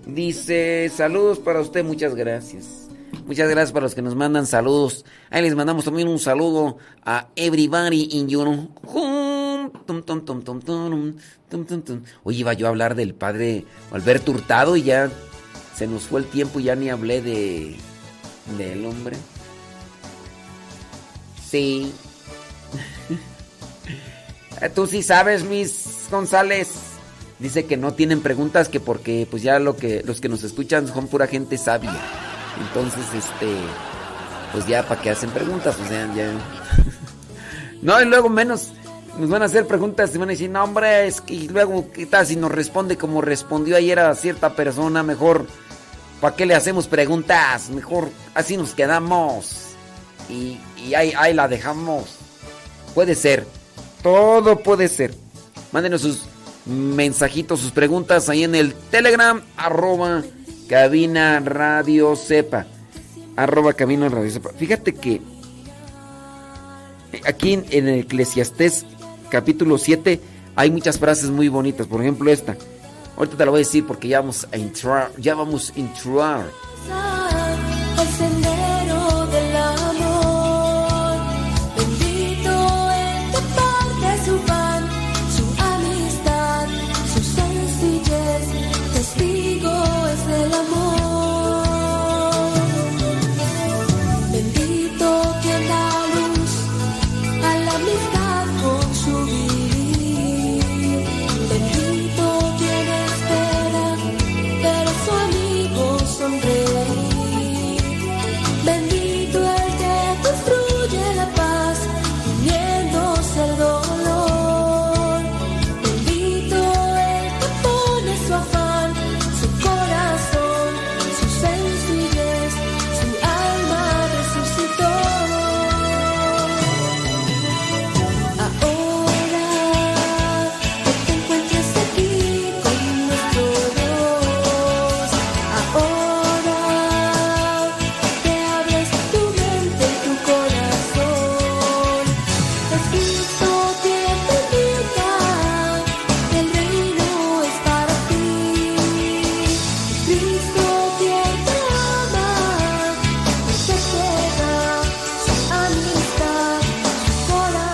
[0.07, 2.87] Dice, saludos para usted, muchas gracias.
[3.27, 5.05] Muchas gracias para los que nos mandan saludos.
[5.31, 8.49] Ahí les mandamos también un saludo a everybody in your.
[12.23, 15.11] Oye, iba yo a hablar del padre Alberto Hurtado y ya
[15.75, 17.77] se nos fue el tiempo y ya ni hablé de
[18.57, 19.17] del hombre.
[21.51, 21.93] Sí.
[24.75, 26.96] Tú sí sabes, Miss González.
[27.39, 30.89] Dice que no tienen preguntas que porque pues ya lo que los que nos escuchan
[30.89, 31.95] son pura gente sabia.
[32.61, 33.55] Entonces, este
[34.53, 36.33] pues ya para que hacen preguntas, o sea, ya
[37.83, 38.73] No, y luego menos
[39.19, 41.91] nos van a hacer preguntas y van a decir, "No, hombre, es que y luego
[41.93, 45.47] qué tal si nos responde como respondió ayer a cierta persona, mejor
[46.23, 47.69] ¿para qué le hacemos preguntas?
[47.69, 49.75] Mejor así nos quedamos."
[50.31, 52.17] Y, y ahí, ahí la dejamos.
[52.95, 53.47] Puede ser.
[54.03, 55.15] Todo puede ser.
[55.71, 56.23] Mándenos sus
[56.67, 60.23] mensajitos, sus preguntas ahí en el Telegram, arroba
[60.69, 62.67] cabina radio sepa.
[63.37, 64.51] Arroba cabina radio sepa.
[64.51, 65.21] Fíjate que
[67.25, 68.85] aquí en, el Eclesiastés
[69.31, 70.21] capítulo 7
[70.57, 71.87] hay muchas frases muy bonitas.
[71.87, 72.57] Por ejemplo esta.
[73.17, 75.11] Ahorita te la voy a decir porque ya vamos a entrar.
[75.19, 76.47] Ya vamos a entrar.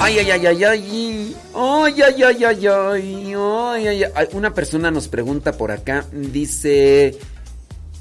[0.04, 1.36] Ay, ay, ay, ay, ay.
[1.54, 3.34] Ay, ay, ay, ay, ay.
[3.36, 4.26] Ay, ay.
[4.32, 6.04] Una persona nos pregunta por acá.
[6.12, 7.16] Dice.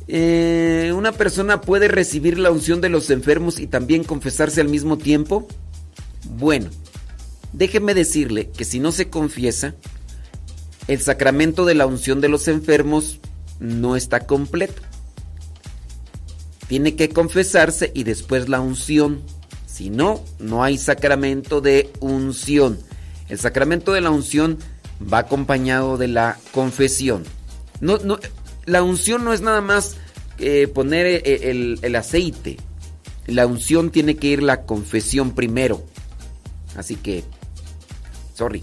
[0.08, 4.98] eh, ¿Una persona puede recibir la unción de los enfermos y también confesarse al mismo
[4.98, 5.48] tiempo?
[6.24, 6.72] Bueno,
[7.54, 9.76] déjeme decirle que si no se confiesa,
[10.88, 13.20] el sacramento de la unción de los enfermos
[13.60, 14.82] no está completo.
[16.68, 19.22] Tiene que confesarse y después la unción.
[19.72, 22.78] Si no, no hay sacramento de unción.
[23.30, 24.58] El sacramento de la unción
[25.02, 27.24] va acompañado de la confesión.
[27.80, 27.98] No,
[28.66, 29.96] la unción no es nada más
[30.40, 32.58] eh, poner eh, el, el aceite.
[33.28, 35.82] La unción tiene que ir la confesión primero.
[36.76, 37.24] Así que,
[38.36, 38.62] sorry.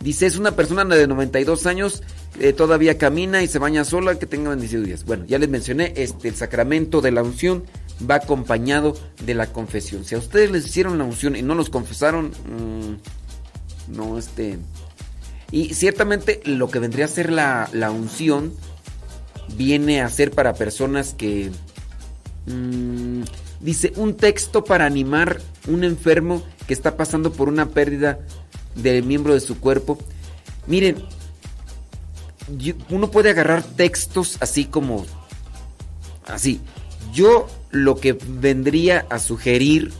[0.00, 2.02] Dice, es una persona de 92 años,
[2.38, 5.04] eh, todavía camina y se baña sola, que tenga bendecidos días.
[5.06, 7.64] Bueno, ya les mencioné, este, el sacramento de la unción
[8.08, 8.94] va acompañado
[9.24, 10.04] de la confesión.
[10.04, 14.58] Si a ustedes les hicieron la unción y no los confesaron, mmm, no, este...
[15.50, 18.52] Y ciertamente lo que vendría a ser la, la unción
[19.56, 21.52] viene a ser para personas que...
[22.46, 23.22] mmm,
[23.60, 28.18] dice, un texto para animar un enfermo que está pasando por una pérdida
[28.74, 29.98] del miembro de su cuerpo.
[30.66, 31.02] Miren,
[32.90, 35.06] uno puede agarrar textos así como...
[36.26, 36.60] Así.
[37.12, 37.46] Yo
[37.76, 39.92] lo que vendría a sugerir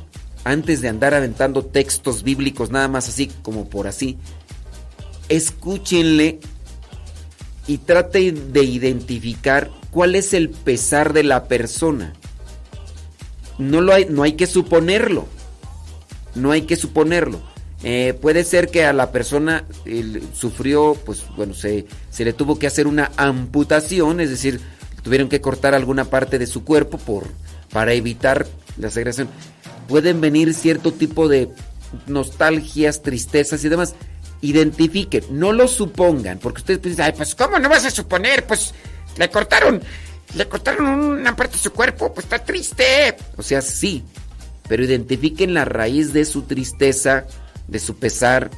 [0.45, 4.17] antes de andar aventando textos bíblicos nada más así como por así,
[5.29, 6.39] escúchenle
[7.67, 12.13] y trate de identificar cuál es el pesar de la persona.
[13.59, 15.27] No, lo hay, no hay que suponerlo.
[16.35, 17.41] No hay que suponerlo.
[17.83, 19.65] Eh, puede ser que a la persona
[20.35, 24.61] sufrió, pues bueno, se, se le tuvo que hacer una amputación, es decir,
[25.03, 27.29] tuvieron que cortar alguna parte de su cuerpo por,
[27.71, 28.47] para evitar
[28.79, 29.29] la segregación.
[29.89, 31.51] Pueden venir cierto tipo de
[32.07, 33.95] nostalgias, tristezas y demás.
[34.43, 38.47] Identifiquen, no lo supongan, porque ustedes piensan, ay, pues ¿cómo no vas a suponer?
[38.47, 38.75] Pues
[39.17, 39.81] le cortaron,
[40.35, 43.17] le cortaron una parte de su cuerpo, pues está triste.
[43.37, 44.05] O sea, sí,
[44.69, 47.27] pero identifiquen la raíz de su tristeza,
[47.69, 48.51] de su pesar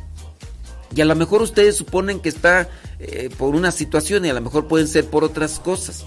[0.94, 4.40] Y a lo mejor ustedes suponen que está eh, por una situación y a lo
[4.40, 6.04] mejor pueden ser por otras cosas.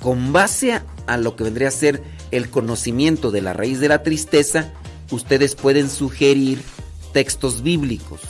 [0.00, 4.02] Con base a, lo que vendría a ser el conocimiento de la raíz de la
[4.02, 4.72] tristeza,
[5.10, 6.62] ustedes pueden sugerir
[7.12, 8.20] textos bíblicos.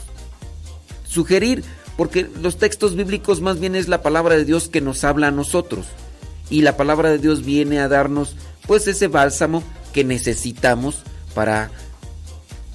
[1.07, 1.65] Sugerir,
[1.97, 5.33] porque los textos bíblicos más bien es la palabra de Dios que nos habla a
[5.33, 5.87] nosotros.
[6.51, 9.63] Y la palabra de Dios viene a darnos pues ese bálsamo
[9.93, 11.03] que necesitamos
[11.35, 11.71] para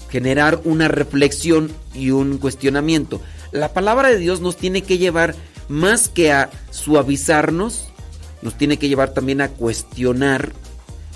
[0.10, 3.20] generar una reflexión y un cuestionamiento.
[3.52, 5.36] La palabra de Dios nos tiene que llevar
[5.70, 7.93] más que a suavizarnos,
[8.44, 10.54] nos tiene que llevar también a cuestionar,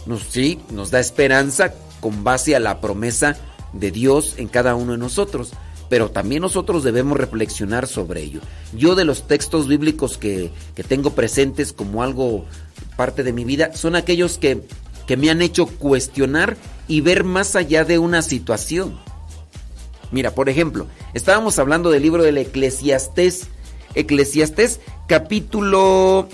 [0.05, 3.37] nos, sí, nos da esperanza con base a la promesa
[3.73, 5.51] de Dios en cada uno de nosotros,
[5.89, 8.39] pero también nosotros debemos reflexionar sobre ello.
[8.75, 12.45] Yo de los textos bíblicos que, que tengo presentes como algo
[12.95, 14.63] parte de mi vida son aquellos que
[15.07, 16.57] que me han hecho cuestionar
[16.87, 18.99] y ver más allá de una situación.
[20.11, 23.47] Mira, por ejemplo, estábamos hablando del libro del Eclesiastés.
[23.95, 26.27] Eclesiastés capítulo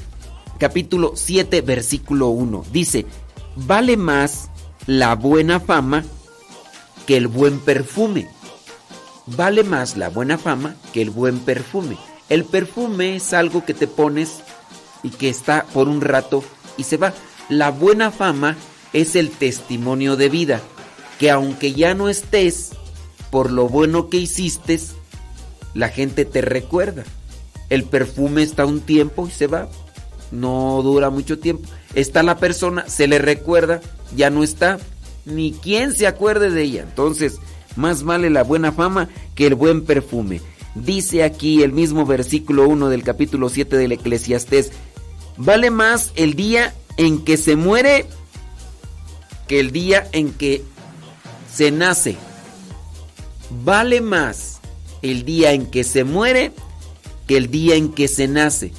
[0.63, 2.63] capítulo 7 versículo 1.
[2.71, 3.05] Dice,
[3.57, 4.49] "Vale más
[4.87, 6.05] la buena fama
[7.05, 8.29] que el buen perfume."
[9.25, 11.97] Vale más la buena fama que el buen perfume.
[12.29, 14.39] El perfume es algo que te pones
[15.03, 16.45] y que está por un rato
[16.77, 17.13] y se va.
[17.49, 18.55] La buena fama
[18.93, 20.61] es el testimonio de vida,
[21.19, 22.69] que aunque ya no estés,
[23.31, 24.79] por lo bueno que hiciste,
[25.73, 27.03] la gente te recuerda.
[27.69, 29.67] El perfume está un tiempo y se va,
[30.33, 31.69] no dura mucho tiempo.
[31.93, 33.81] Está la persona, se le recuerda,
[34.15, 34.79] ya no está,
[35.25, 36.81] ni quien se acuerde de ella.
[36.81, 37.39] Entonces,
[37.75, 40.41] más vale la buena fama que el buen perfume.
[40.75, 44.71] Dice aquí el mismo versículo 1 del capítulo 7 del Eclesiastés,
[45.37, 48.07] vale más el día en que se muere
[49.47, 50.63] que el día en que
[51.53, 52.17] se nace.
[53.63, 54.59] Vale más
[55.03, 56.51] el día en que se muere
[57.27, 58.73] que el día en que se nace.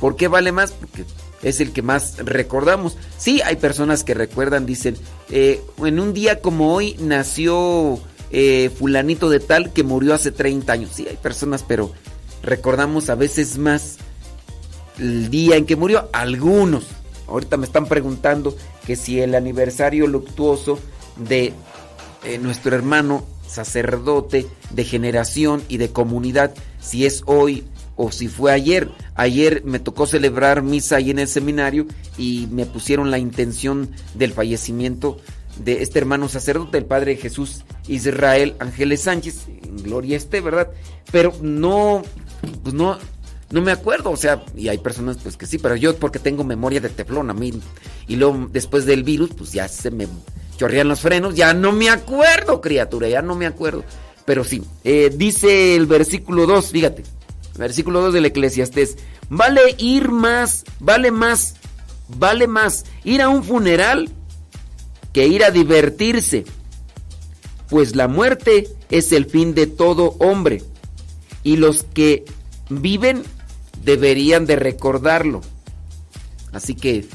[0.00, 0.72] ¿Por qué vale más?
[0.72, 1.04] Porque
[1.42, 2.96] es el que más recordamos.
[3.18, 4.96] Sí, hay personas que recuerdan, dicen,
[5.30, 7.98] eh, en un día como hoy nació
[8.30, 10.90] eh, fulanito de tal que murió hace 30 años.
[10.94, 11.92] Sí, hay personas, pero
[12.42, 13.98] recordamos a veces más
[14.98, 16.08] el día en que murió.
[16.12, 16.86] Algunos.
[17.28, 20.78] Ahorita me están preguntando que si el aniversario luctuoso
[21.16, 21.52] de
[22.24, 27.64] eh, nuestro hermano sacerdote de generación y de comunidad, si es hoy
[27.96, 28.90] o si fue ayer.
[29.14, 31.86] Ayer me tocó celebrar misa ahí en el seminario
[32.16, 35.18] y me pusieron la intención del fallecimiento
[35.64, 40.68] de este hermano sacerdote, el padre Jesús Israel Ángeles Sánchez, en gloria esté, ¿verdad?
[41.10, 42.02] Pero no,
[42.62, 42.98] pues no,
[43.50, 46.44] no me acuerdo, o sea, y hay personas pues que sí, pero yo porque tengo
[46.44, 47.54] memoria de teflón a mí,
[48.06, 50.06] y luego después del virus, pues ya se me
[50.56, 53.84] chorrean los frenos, ya no me acuerdo, criatura, ya no me acuerdo.
[54.24, 57.04] Pero sí, eh, dice el versículo 2, fíjate,
[57.56, 58.96] versículo 2 del Eclesiastés,
[59.28, 61.56] vale ir más, vale más,
[62.08, 64.10] vale más ir a un funeral
[65.12, 66.44] que ir a divertirse,
[67.68, 70.62] pues la muerte es el fin de todo hombre,
[71.42, 72.24] y los que
[72.68, 73.22] viven
[73.84, 75.42] deberían de recordarlo.
[76.52, 77.06] Así que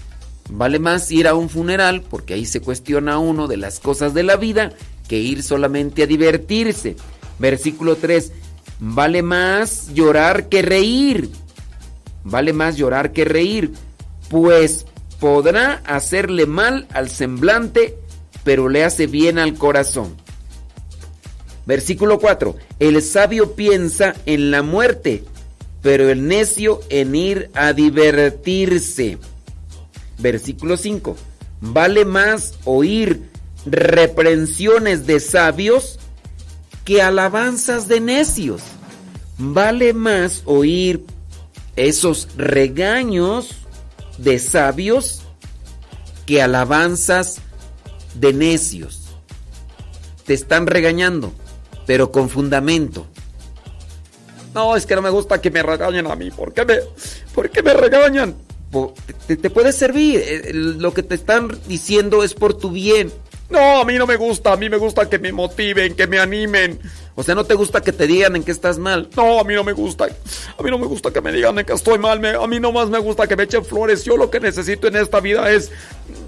[0.50, 4.24] vale más ir a un funeral, porque ahí se cuestiona uno de las cosas de
[4.24, 4.72] la vida,
[5.08, 6.96] que ir solamente a divertirse.
[7.40, 8.32] Versículo 3,
[8.82, 11.30] vale más llorar que reír.
[12.24, 13.72] Vale más llorar que reír,
[14.30, 14.86] pues
[15.20, 17.96] podrá hacerle mal al semblante,
[18.44, 20.16] pero le hace bien al corazón.
[21.66, 25.24] Versículo 4, el sabio piensa en la muerte,
[25.82, 29.18] pero el necio en ir a divertirse.
[30.20, 31.16] Versículo 5.
[31.62, 33.30] Vale más oír
[33.66, 36.00] reprensiones de sabios
[36.92, 38.62] que alabanzas de necios.
[39.38, 41.06] Vale más oír
[41.78, 43.56] esos regaños
[44.18, 45.22] de sabios
[46.26, 47.38] que alabanzas
[48.16, 49.04] de necios.
[50.26, 51.32] Te están regañando,
[51.86, 53.08] pero con fundamento.
[54.54, 56.30] No, es que no me gusta que me regañen a mí.
[56.30, 56.76] ¿Por qué me,
[57.34, 58.36] por qué me regañan?
[59.28, 60.22] Te, te, puede servir.
[60.26, 63.14] Eh, lo que te están diciendo es por tu bien.
[63.52, 64.54] No, a mí no me gusta.
[64.54, 66.80] A mí me gusta que me motiven, que me animen.
[67.16, 69.10] O sea, no te gusta que te digan en que estás mal.
[69.16, 70.06] No, a mí no me gusta.
[70.06, 72.24] A mí no me gusta que me digan en que estoy mal.
[72.26, 74.06] a mí no más me gusta que me echen flores.
[74.06, 75.72] Yo lo que necesito en esta vida es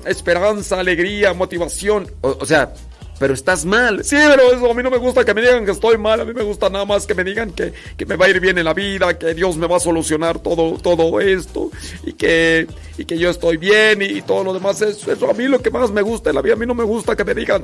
[0.05, 2.11] esperanza, alegría, motivación.
[2.21, 2.73] o sea,
[3.19, 4.03] pero estás mal.
[4.03, 6.25] Sí, pero eso, a mí no me gusta que me digan que estoy mal, a
[6.25, 7.73] mí me gusta nada más que me digan que,
[8.05, 10.77] me va a ir bien en la vida, que Dios me va a solucionar todo,
[10.77, 11.71] todo esto
[12.03, 14.81] y que, y que yo estoy bien y, todo lo demás.
[14.81, 16.75] Eso, eso a mí lo que más me gusta en la vida, a mí no
[16.75, 17.63] me gusta que me digan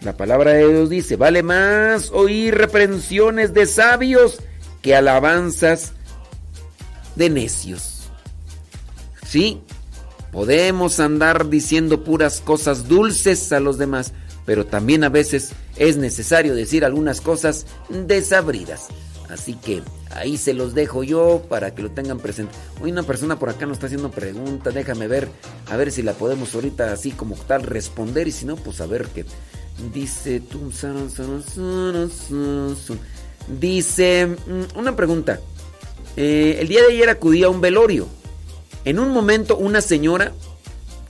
[0.00, 4.40] La palabra de Dios dice, vale más oír reprensiones de sabios
[4.82, 5.92] que alabanzas
[7.14, 8.10] de necios.
[9.26, 9.62] Sí,
[10.32, 14.12] podemos andar diciendo puras cosas dulces a los demás,
[14.44, 18.88] pero también a veces es necesario decir algunas cosas desabridas.
[19.28, 22.52] Así que ahí se los dejo yo para que lo tengan presente.
[22.82, 25.28] Hoy una persona por acá nos está haciendo preguntas, déjame ver,
[25.70, 28.86] a ver si la podemos ahorita así como tal responder y si no, pues a
[28.86, 29.24] ver qué.
[29.94, 30.42] Dice,
[33.60, 35.40] dice, mm, una pregunta.
[36.16, 38.06] Eh, el día de ayer acudí a un velorio.
[38.84, 40.32] En un momento una señora,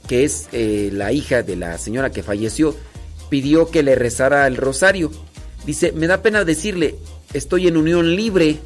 [0.06, 2.76] que es eh, la hija de la señora que falleció,
[3.30, 5.10] pidió que le rezara el rosario.
[5.64, 6.96] Dice, me da pena decirle,
[7.32, 8.58] estoy en unión libre.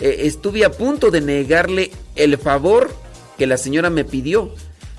[0.00, 2.90] Eh, estuve a punto de negarle el favor
[3.36, 4.54] que la señora me pidió,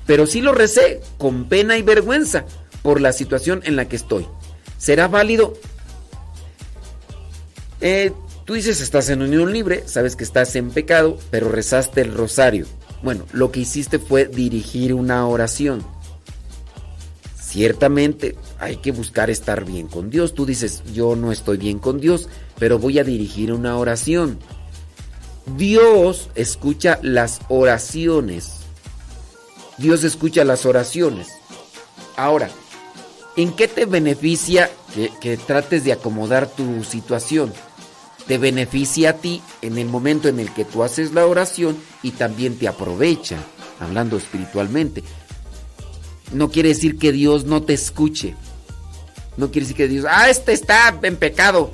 [0.05, 2.45] pero sí lo recé con pena y vergüenza
[2.81, 4.27] por la situación en la que estoy.
[4.77, 5.53] ¿Será válido?
[7.81, 8.11] Eh,
[8.45, 12.65] tú dices, estás en unión libre, sabes que estás en pecado, pero rezaste el rosario.
[13.01, 15.83] Bueno, lo que hiciste fue dirigir una oración.
[17.39, 20.33] Ciertamente hay que buscar estar bien con Dios.
[20.33, 22.29] Tú dices, yo no estoy bien con Dios,
[22.59, 24.37] pero voy a dirigir una oración.
[25.57, 28.57] Dios escucha las oraciones.
[29.77, 31.29] Dios escucha las oraciones.
[32.17, 32.49] Ahora,
[33.35, 34.69] ¿en qué te beneficia
[35.21, 37.53] que, trates de acomodar tu situación?
[38.29, 42.11] Te beneficia a ti en el momento en el que tú haces la oración y
[42.11, 43.37] también te aprovecha,
[43.79, 45.03] hablando espiritualmente.
[46.31, 48.35] No quiere decir que Dios no te escuche.
[49.35, 51.71] No quiere decir que Dios, ah, este está en pecado.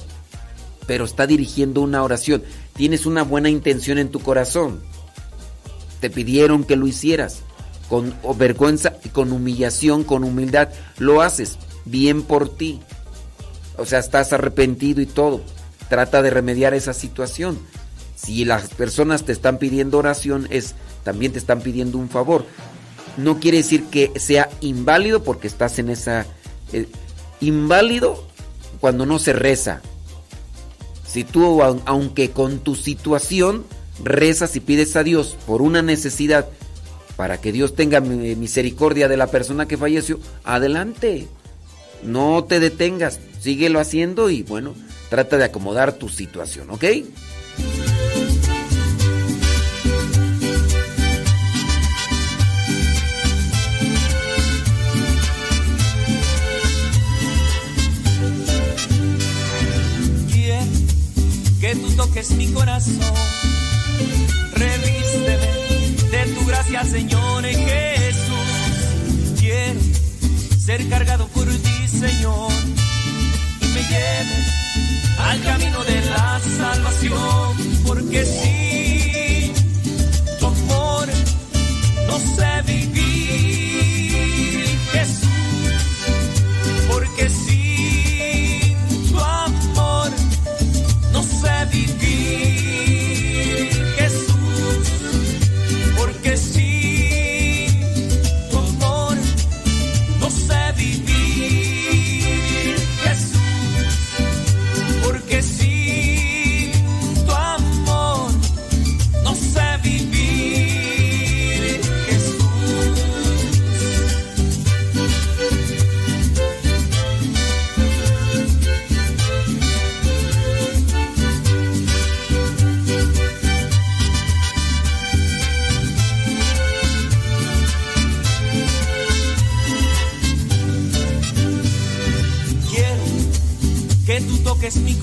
[0.88, 2.42] Pero está dirigiendo una oración.
[2.78, 4.82] Tienes una buena intención en tu corazón.
[6.00, 7.42] Te pidieron que lo hicieras.
[7.90, 10.70] Con vergüenza con humillación, con humildad.
[11.00, 11.58] Lo haces.
[11.84, 12.80] Bien por ti.
[13.76, 15.42] O sea, estás arrepentido y todo.
[15.90, 17.60] Trata de remediar esa situación.
[18.16, 22.46] Si las personas te están pidiendo oración, es también te están pidiendo un favor
[23.18, 26.26] no quiere decir que sea inválido porque estás en esa...
[26.74, 26.88] Eh,
[27.42, 28.26] inválido
[28.80, 29.82] cuando no se reza.
[31.06, 33.66] Si tú, aunque con tu situación,
[34.04, 36.48] rezas y pides a Dios por una necesidad
[37.16, 41.28] para que Dios tenga misericordia de la persona que falleció, adelante.
[42.04, 44.76] No te detengas, síguelo haciendo y bueno,
[45.10, 46.86] trata de acomodar tu situación, ¿ok?
[61.74, 63.00] tú toques mi corazón.
[64.54, 65.48] Revísteme
[66.12, 68.36] de tu gracia, Señor Jesús.
[69.40, 69.80] Quiero
[70.60, 72.52] ser cargado por ti, Señor,
[73.62, 74.65] y me lleves
[75.30, 79.52] al camino de la salvación, porque si
[80.40, 81.08] tu amor
[82.08, 83.75] no sé vivir,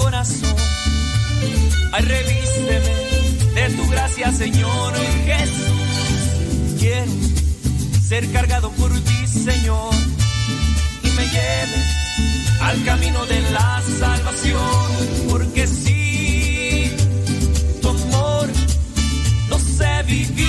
[0.03, 0.57] corazón.
[1.92, 2.80] Ay, revísteme
[3.55, 4.94] de tu gracia, Señor
[5.26, 6.78] Jesús.
[6.78, 7.12] Quiero
[8.09, 9.94] ser cargado por ti, Señor,
[11.03, 11.86] y me lleves
[12.61, 14.88] al camino de la salvación,
[15.28, 16.92] porque si
[17.80, 18.48] tu amor
[19.48, 20.41] no sé vivir,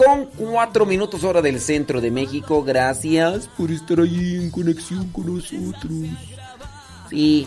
[0.00, 2.64] con 4 minutos hora del centro de México.
[2.64, 5.92] Gracias por estar ahí en conexión con nosotros.
[7.10, 7.46] Sí.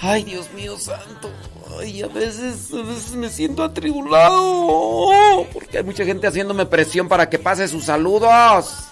[0.00, 1.30] Ay, Dios mío santo.
[1.78, 5.46] Ay, a veces, a veces me siento atribulado.
[5.52, 8.88] Porque hay mucha gente haciéndome presión para que pase sus saludos.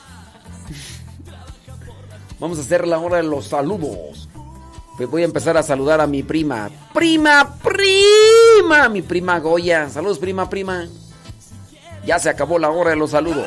[2.38, 4.28] Vamos a hacer la hora de los saludos.
[4.96, 6.70] Pues voy a empezar a saludar a mi prima.
[6.94, 9.88] Prima, prima, mi prima Goya.
[9.88, 10.86] Saludos, prima, prima.
[12.04, 13.46] Ya se acabó la hora de los saludos.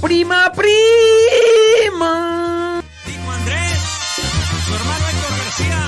[0.00, 0.72] Prima, prima.
[3.06, 3.78] Dijo Andrés,
[4.66, 5.80] su hermano Héctor García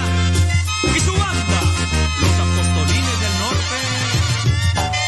[0.95, 1.61] y su banda,
[2.21, 3.79] los apostolines del norte,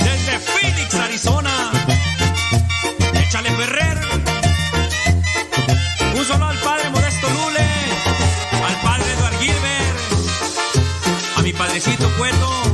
[0.05, 1.59] desde Phoenix, Arizona.
[3.59, 3.98] presente
[6.19, 7.65] un solo al padre Modesto Lule,
[8.67, 9.99] al padre Eduard Gilbert,
[11.37, 12.68] a mi padrecito Cueto.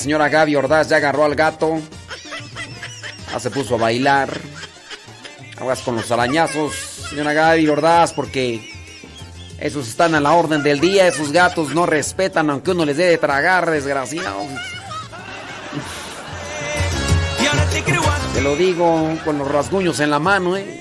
[0.00, 1.78] señora Gaby Ordaz ya agarró al gato.
[3.30, 4.30] Ya se puso a bailar.
[5.58, 6.74] Aguas con los arañazos,
[7.10, 8.72] señora Gaby Ordaz, porque
[9.58, 11.06] esos están a la orden del día.
[11.06, 14.46] Esos gatos no respetan aunque uno les dé de tragar, desgraciados.
[18.34, 20.79] Te lo digo con los rasguños en la mano, ¿eh?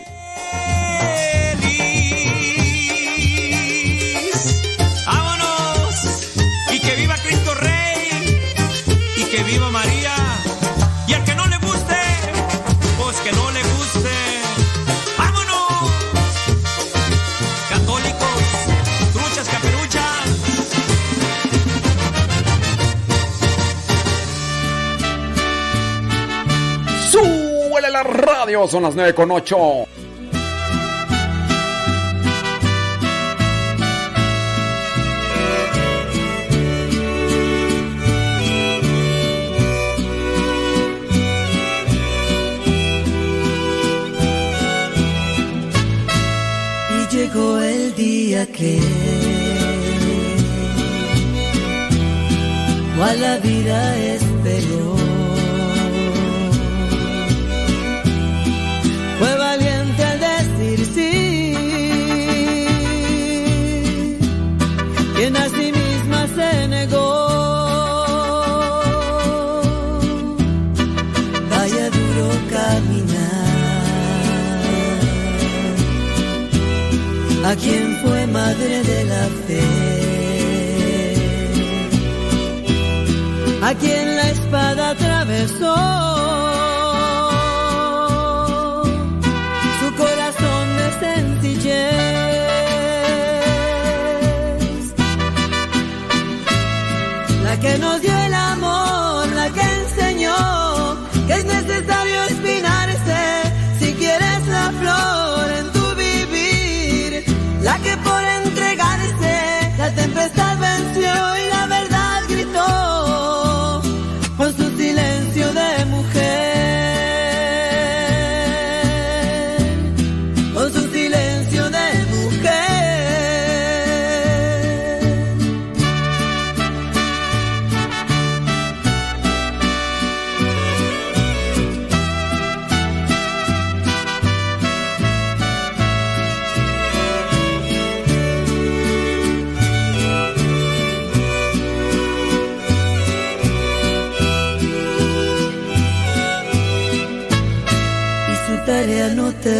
[28.67, 29.57] Son las 9 con 8.
[46.91, 48.79] Y llegó el día que
[52.99, 53.95] cual la vida
[77.49, 79.63] a quien fue madre de la fe,
[83.63, 86.38] a quien la espada atravesó.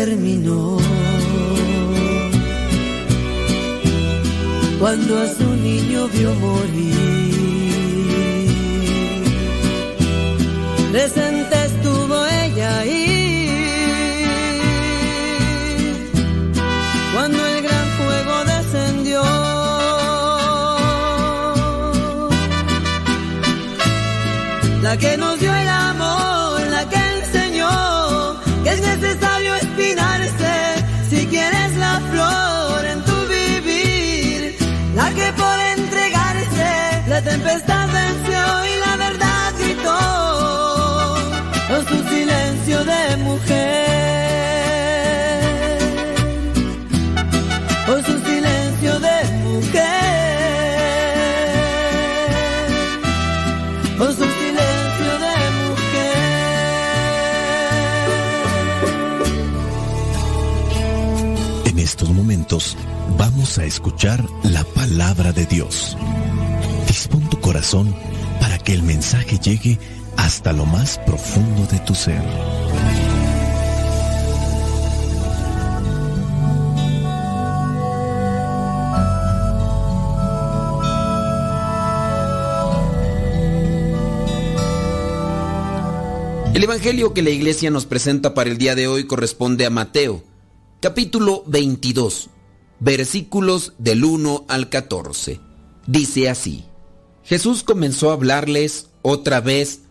[0.09, 0.77] terminó.
[4.79, 7.08] Cuando a su niño vio morir.
[37.29, 39.99] Tempestad venció y la verdad gritó
[41.69, 43.89] con su silencio de mujer.
[47.85, 49.89] Con su silencio de mujer.
[53.97, 55.29] Con su silencio de
[61.69, 62.77] En estos momentos
[63.17, 65.97] vamos a escuchar la palabra de Dios.
[67.49, 67.95] Corazón
[68.39, 69.79] para que el mensaje llegue
[70.17, 72.21] hasta lo más profundo de tu ser.
[86.53, 90.21] El Evangelio que la iglesia nos presenta para el día de hoy corresponde a Mateo,
[90.81, 92.29] capítulo 22,
[92.79, 95.39] versículos del 1 al 14.
[95.87, 96.68] Dice así,
[97.29, 99.81] Jesús comenzó a hablarles otra vez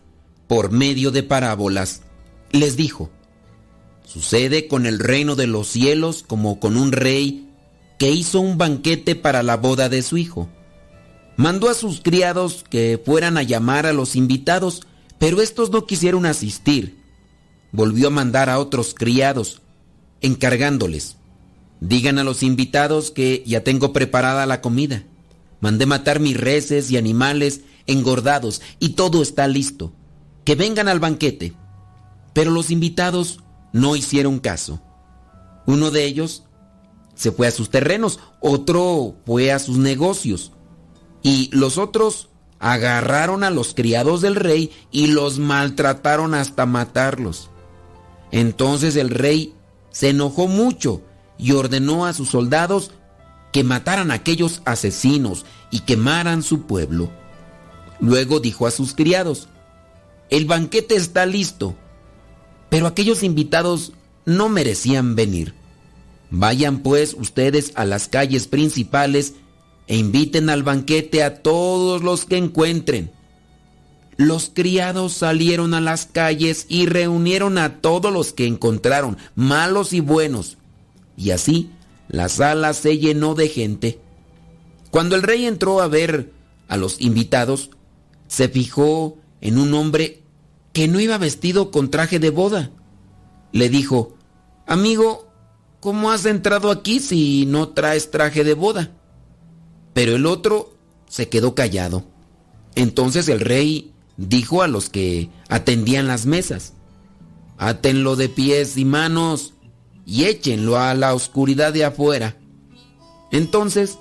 [0.49, 2.01] por medio de parábolas.
[2.51, 3.09] Les dijo,
[4.03, 7.49] Sucede con el reino de los cielos como con un rey
[7.97, 10.49] que hizo un banquete para la boda de su hijo.
[11.37, 14.81] Mandó a sus criados que fueran a llamar a los invitados,
[15.17, 16.97] pero estos no quisieron asistir.
[17.71, 19.61] Volvió a mandar a otros criados,
[20.19, 21.15] encargándoles,
[21.79, 25.05] digan a los invitados que ya tengo preparada la comida.
[25.61, 29.93] Mandé matar mis reses y animales engordados y todo está listo.
[30.45, 31.53] Que vengan al banquete.
[32.33, 33.39] Pero los invitados
[33.73, 34.81] no hicieron caso.
[35.65, 36.43] Uno de ellos
[37.15, 40.53] se fue a sus terrenos, otro fue a sus negocios.
[41.21, 42.29] Y los otros
[42.59, 47.49] agarraron a los criados del rey y los maltrataron hasta matarlos.
[48.31, 49.53] Entonces el rey
[49.91, 51.01] se enojó mucho
[51.37, 52.91] y ordenó a sus soldados
[53.51, 57.11] que mataran a aquellos asesinos y quemaran su pueblo.
[57.99, 59.49] Luego dijo a sus criados,
[60.29, 61.75] el banquete está listo,
[62.69, 63.93] pero aquellos invitados
[64.25, 65.53] no merecían venir.
[66.29, 69.33] Vayan pues ustedes a las calles principales
[69.87, 73.11] e inviten al banquete a todos los que encuentren.
[74.17, 80.01] Los criados salieron a las calles y reunieron a todos los que encontraron, malos y
[80.01, 80.57] buenos.
[81.17, 81.71] Y así
[82.09, 83.99] la sala se llenó de gente.
[84.91, 86.33] Cuando el rey entró a ver
[86.67, 87.69] a los invitados,
[88.27, 90.23] se fijó en un hombre
[90.73, 92.71] que no iba vestido con traje de boda.
[93.51, 94.15] Le dijo,
[94.65, 95.29] Amigo,
[95.79, 98.91] ¿cómo has entrado aquí si no traes traje de boda?
[99.93, 100.73] Pero el otro
[101.07, 102.05] se quedó callado.
[102.75, 106.73] Entonces el rey dijo a los que atendían las mesas,
[107.57, 109.53] Átenlo de pies y manos
[110.09, 112.35] y échenlo a la oscuridad de afuera.
[113.31, 113.99] Entonces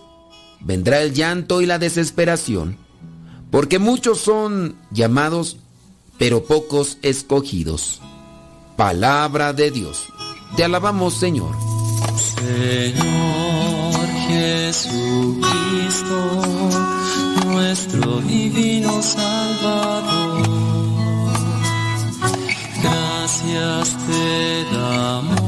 [0.59, 2.79] vendrá el llanto y la desesperación,
[3.51, 5.59] porque muchos son llamados,
[6.19, 8.01] pero pocos escogidos.
[8.77, 10.07] Palabra de Dios.
[10.57, 11.55] Te alabamos, Señor.
[12.17, 15.43] Señor Jesucristo,
[17.45, 20.49] nuestro divino Salvador,
[22.83, 25.48] gracias te damos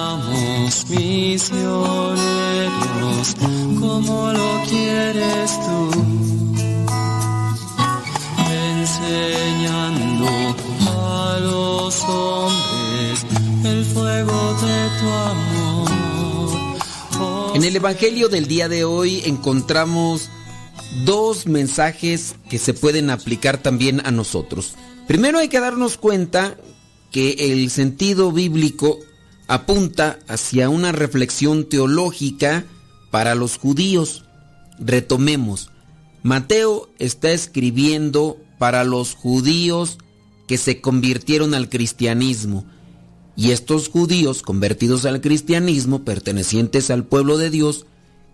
[3.79, 5.91] como lo quieres tú
[8.51, 10.27] enseñando
[10.89, 13.25] a los hombres
[13.63, 15.89] el fuego de tu amor.
[17.55, 20.29] En el Evangelio del día de hoy encontramos
[21.05, 24.73] dos mensajes que se pueden aplicar también a nosotros.
[25.07, 26.57] Primero hay que darnos cuenta
[27.09, 28.99] que el sentido bíblico
[29.51, 32.63] apunta hacia una reflexión teológica
[33.11, 34.23] para los judíos.
[34.79, 35.71] Retomemos.
[36.23, 39.97] Mateo está escribiendo para los judíos
[40.47, 42.63] que se convirtieron al cristianismo.
[43.35, 47.85] Y estos judíos convertidos al cristianismo, pertenecientes al pueblo de Dios,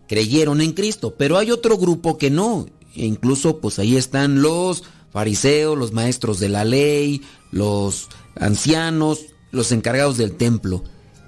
[0.07, 1.15] creyeron en Cristo.
[1.17, 2.67] Pero hay otro grupo que no.
[2.95, 9.71] E incluso pues ahí están los fariseos, los maestros de la ley, los ancianos, los
[9.71, 10.83] encargados del templo.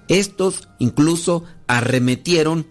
[0.09, 2.67] Estos incluso arremetieron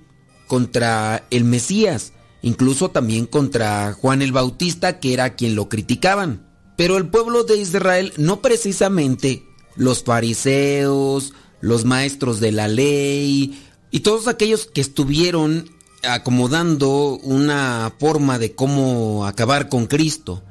[0.49, 2.13] contra el Mesías,
[2.43, 6.47] incluso también contra Juan el Bautista, que era quien lo criticaban.
[6.77, 9.45] Pero el pueblo de Israel, no precisamente
[9.77, 15.71] los fariseos, los maestros de la ley y todos aquellos que estuvieron
[16.03, 20.43] acomodando una forma de cómo acabar con Cristo.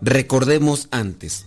[0.00, 1.46] Recordemos antes.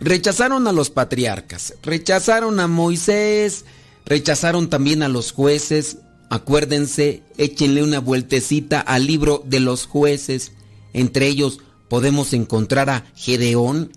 [0.00, 3.64] Rechazaron a los patriarcas, rechazaron a Moisés,
[4.04, 5.98] rechazaron también a los jueces.
[6.30, 10.52] Acuérdense, échenle una vueltecita al libro de los jueces.
[10.92, 13.92] Entre ellos podemos encontrar a Gedeón,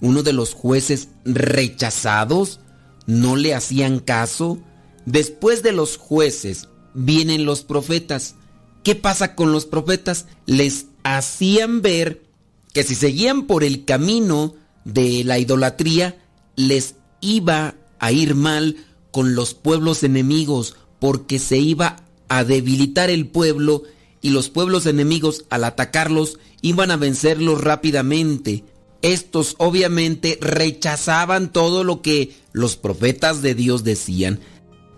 [0.00, 2.60] uno de los jueces rechazados.
[3.06, 4.58] No le hacían caso.
[5.04, 8.36] Después de los jueces vienen los profetas.
[8.82, 10.26] ¿Qué pasa con los profetas?
[10.46, 12.22] Les hacían ver
[12.72, 14.54] que si seguían por el camino
[14.84, 16.18] de la idolatría,
[16.56, 18.76] les iba a ir mal
[19.10, 21.96] con los pueblos enemigos, porque se iba
[22.28, 23.82] a debilitar el pueblo
[24.22, 28.64] y los pueblos enemigos al atacarlos iban a vencerlos rápidamente.
[29.02, 34.40] Estos obviamente rechazaban todo lo que los profetas de Dios decían.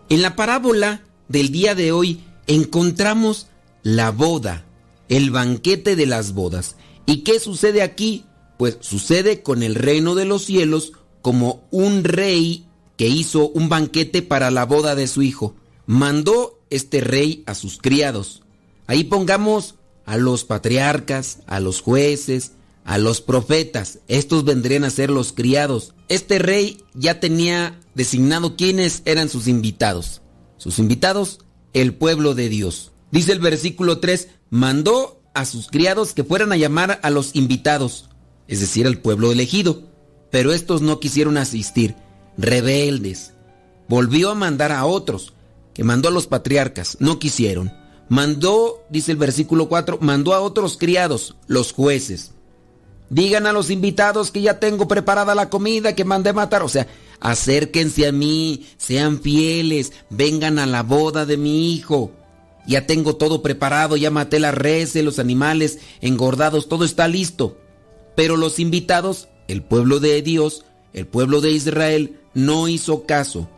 [0.09, 3.47] En la parábola del día de hoy encontramos
[3.83, 4.65] la boda,
[5.09, 6.77] el banquete de las bodas.
[7.07, 8.25] ¿Y qué sucede aquí?
[8.59, 12.67] Pues sucede con el reino de los cielos como un rey
[13.09, 15.55] hizo un banquete para la boda de su hijo.
[15.87, 18.43] Mandó este rey a sus criados.
[18.87, 22.53] Ahí pongamos a los patriarcas, a los jueces,
[22.85, 24.01] a los profetas.
[24.09, 25.95] Estos vendrían a ser los criados.
[26.09, 30.23] Este rey ya tenía designado quiénes eran sus invitados.
[30.57, 31.41] Sus invitados,
[31.73, 32.93] el pueblo de Dios.
[33.11, 38.09] Dice el versículo 3, mandó a sus criados que fueran a llamar a los invitados,
[38.49, 39.83] es decir, al pueblo elegido.
[40.31, 41.95] Pero estos no quisieron asistir,
[42.37, 43.35] rebeldes.
[43.89, 45.33] Volvió a mandar a otros,
[45.75, 47.73] que mandó a los patriarcas, no quisieron.
[48.09, 52.33] Mandó, dice el versículo 4, mandó a otros criados, los jueces.
[53.09, 56.63] Digan a los invitados que ya tengo preparada la comida que mandé matar.
[56.63, 56.87] O sea,
[57.21, 62.13] acérquense a mí, sean fieles, vengan a la boda de mi hijo.
[62.67, 67.59] Ya tengo todo preparado, ya maté las reses, los animales engordados, todo está listo.
[68.17, 73.49] Pero los invitados, el pueblo de Dios, el pueblo de Israel, no hizo caso.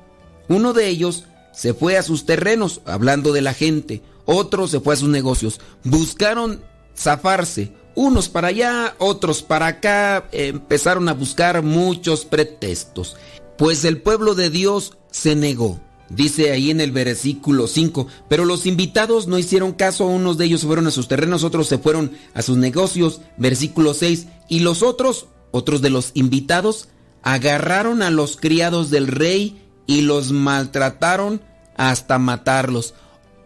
[0.48, 4.02] Uno de ellos se fue a sus terrenos, hablando de la gente.
[4.24, 5.61] Otro se fue a sus negocios.
[5.85, 6.62] Buscaron
[6.97, 7.73] zafarse.
[7.94, 10.28] Unos para allá, otros para acá.
[10.32, 13.16] Empezaron a buscar muchos pretextos.
[13.56, 15.81] Pues el pueblo de Dios se negó.
[16.11, 20.61] Dice ahí en el versículo 5, pero los invitados no hicieron caso, unos de ellos
[20.61, 24.82] se fueron a sus terrenos, otros se fueron a sus negocios, versículo 6, y los
[24.82, 26.89] otros, otros de los invitados,
[27.24, 31.40] agarraron a los criados del rey y los maltrataron
[31.76, 32.94] hasta matarlos.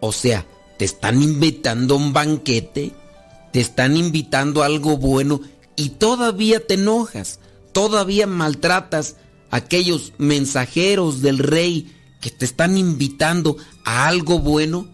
[0.00, 0.46] O sea,
[0.78, 2.92] te están invitando a un banquete,
[3.52, 5.40] te están invitando a algo bueno
[5.76, 7.38] y todavía te enojas,
[7.72, 9.16] todavía maltratas
[9.50, 14.88] a aquellos mensajeros del rey que te están invitando a algo bueno,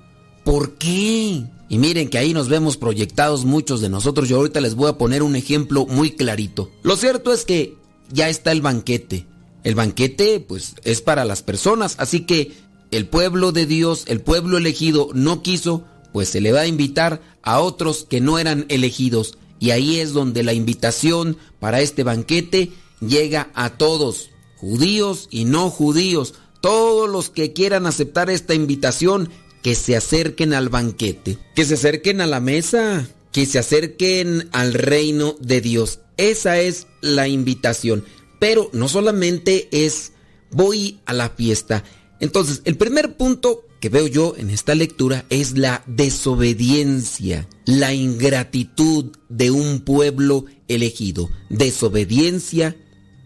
[0.45, 1.45] ¿por qué?
[1.71, 4.29] Y miren que ahí nos vemos proyectados muchos de nosotros.
[4.29, 6.71] Yo ahorita les voy a poner un ejemplo muy clarito.
[6.83, 7.83] Lo cierto es que
[8.15, 9.27] ya está el banquete.
[9.65, 12.53] El banquete pues es para las personas, así que
[12.91, 17.21] el pueblo de Dios, el pueblo elegido no quiso, pues se le va a invitar
[17.43, 19.37] a otros que no eran elegidos.
[19.59, 22.71] Y ahí es donde la invitación para este banquete
[23.01, 29.29] llega a todos, judíos y no judíos todos los que quieran aceptar esta invitación,
[29.63, 34.73] que se acerquen al banquete, que se acerquen a la mesa, que se acerquen al
[34.73, 36.01] reino de Dios.
[36.17, 38.05] Esa es la invitación.
[38.39, 40.13] Pero no solamente es
[40.51, 41.85] voy a la fiesta.
[42.21, 49.13] Entonces, el primer punto que veo yo en esta lectura es la desobediencia, la ingratitud
[49.29, 51.29] de un pueblo elegido.
[51.51, 52.77] Desobediencia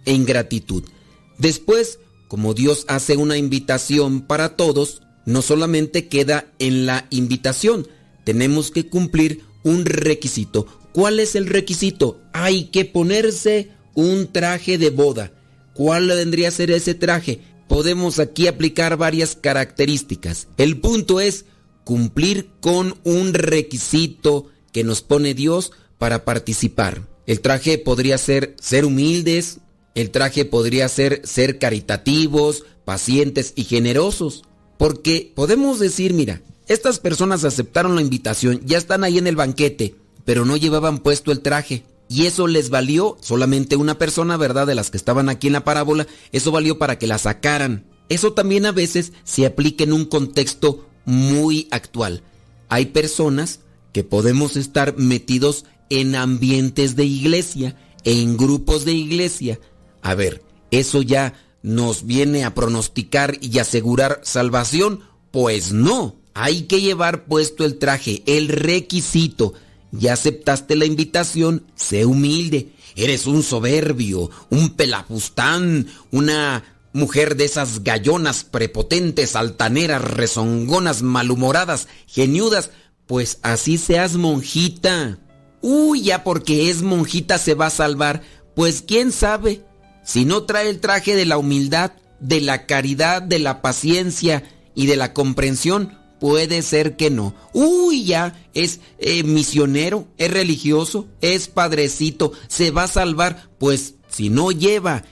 [0.05, 0.85] e ingratitud.
[1.39, 7.87] Después, como Dios hace una invitación para todos, no solamente queda en la invitación,
[8.25, 10.67] tenemos que cumplir un requisito.
[10.99, 12.21] ¿Cuál es el requisito?
[12.33, 15.31] Hay que ponerse un traje de boda.
[15.73, 17.39] ¿Cuál vendría a ser ese traje?
[17.69, 20.49] Podemos aquí aplicar varias características.
[20.57, 21.45] El punto es
[21.85, 27.07] cumplir con un requisito que nos pone Dios para participar.
[27.29, 29.61] El traje podría ser ser humildes,
[29.95, 34.43] el traje podría ser ser caritativos, pacientes y generosos.
[34.79, 39.95] Porque podemos decir, mira, estas personas aceptaron la invitación, ya están ahí en el banquete,
[40.29, 41.85] pero no llevaban puesto el traje.
[42.07, 44.67] Y eso les valió solamente una persona, ¿verdad?
[44.67, 47.87] De las que estaban aquí en la parábola, eso valió para que la sacaran.
[48.11, 52.23] Eso también a veces se aplica en un contexto muy actual.
[52.69, 53.61] Hay personas
[53.95, 57.75] que podemos estar metidos en ambientes de iglesia,
[58.05, 59.59] en grupos de iglesia.
[60.03, 65.01] A ver, ¿eso ya nos viene a pronosticar y asegurar salvación?
[65.31, 69.55] Pues no, hay que llevar puesto el traje, el requisito.
[69.91, 72.73] Ya aceptaste la invitación, sé humilde.
[72.97, 82.71] Eres un soberbio, un pelafustán, una mujer de esas gallonas prepotentes, altaneras, rezongonas, malhumoradas, geniudas,
[83.07, 85.19] pues así seas monjita.
[85.61, 88.23] Uy, ya porque es monjita se va a salvar,
[88.55, 89.65] pues quién sabe.
[90.05, 94.45] Si no trae el traje de la humildad, de la caridad, de la paciencia
[94.75, 97.35] y de la comprensión, puede ser que no.
[97.53, 104.31] Uy, ya es eh, misionero, es religioso, es padrecito, se va a salvar, pues si
[104.31, 105.05] no lleva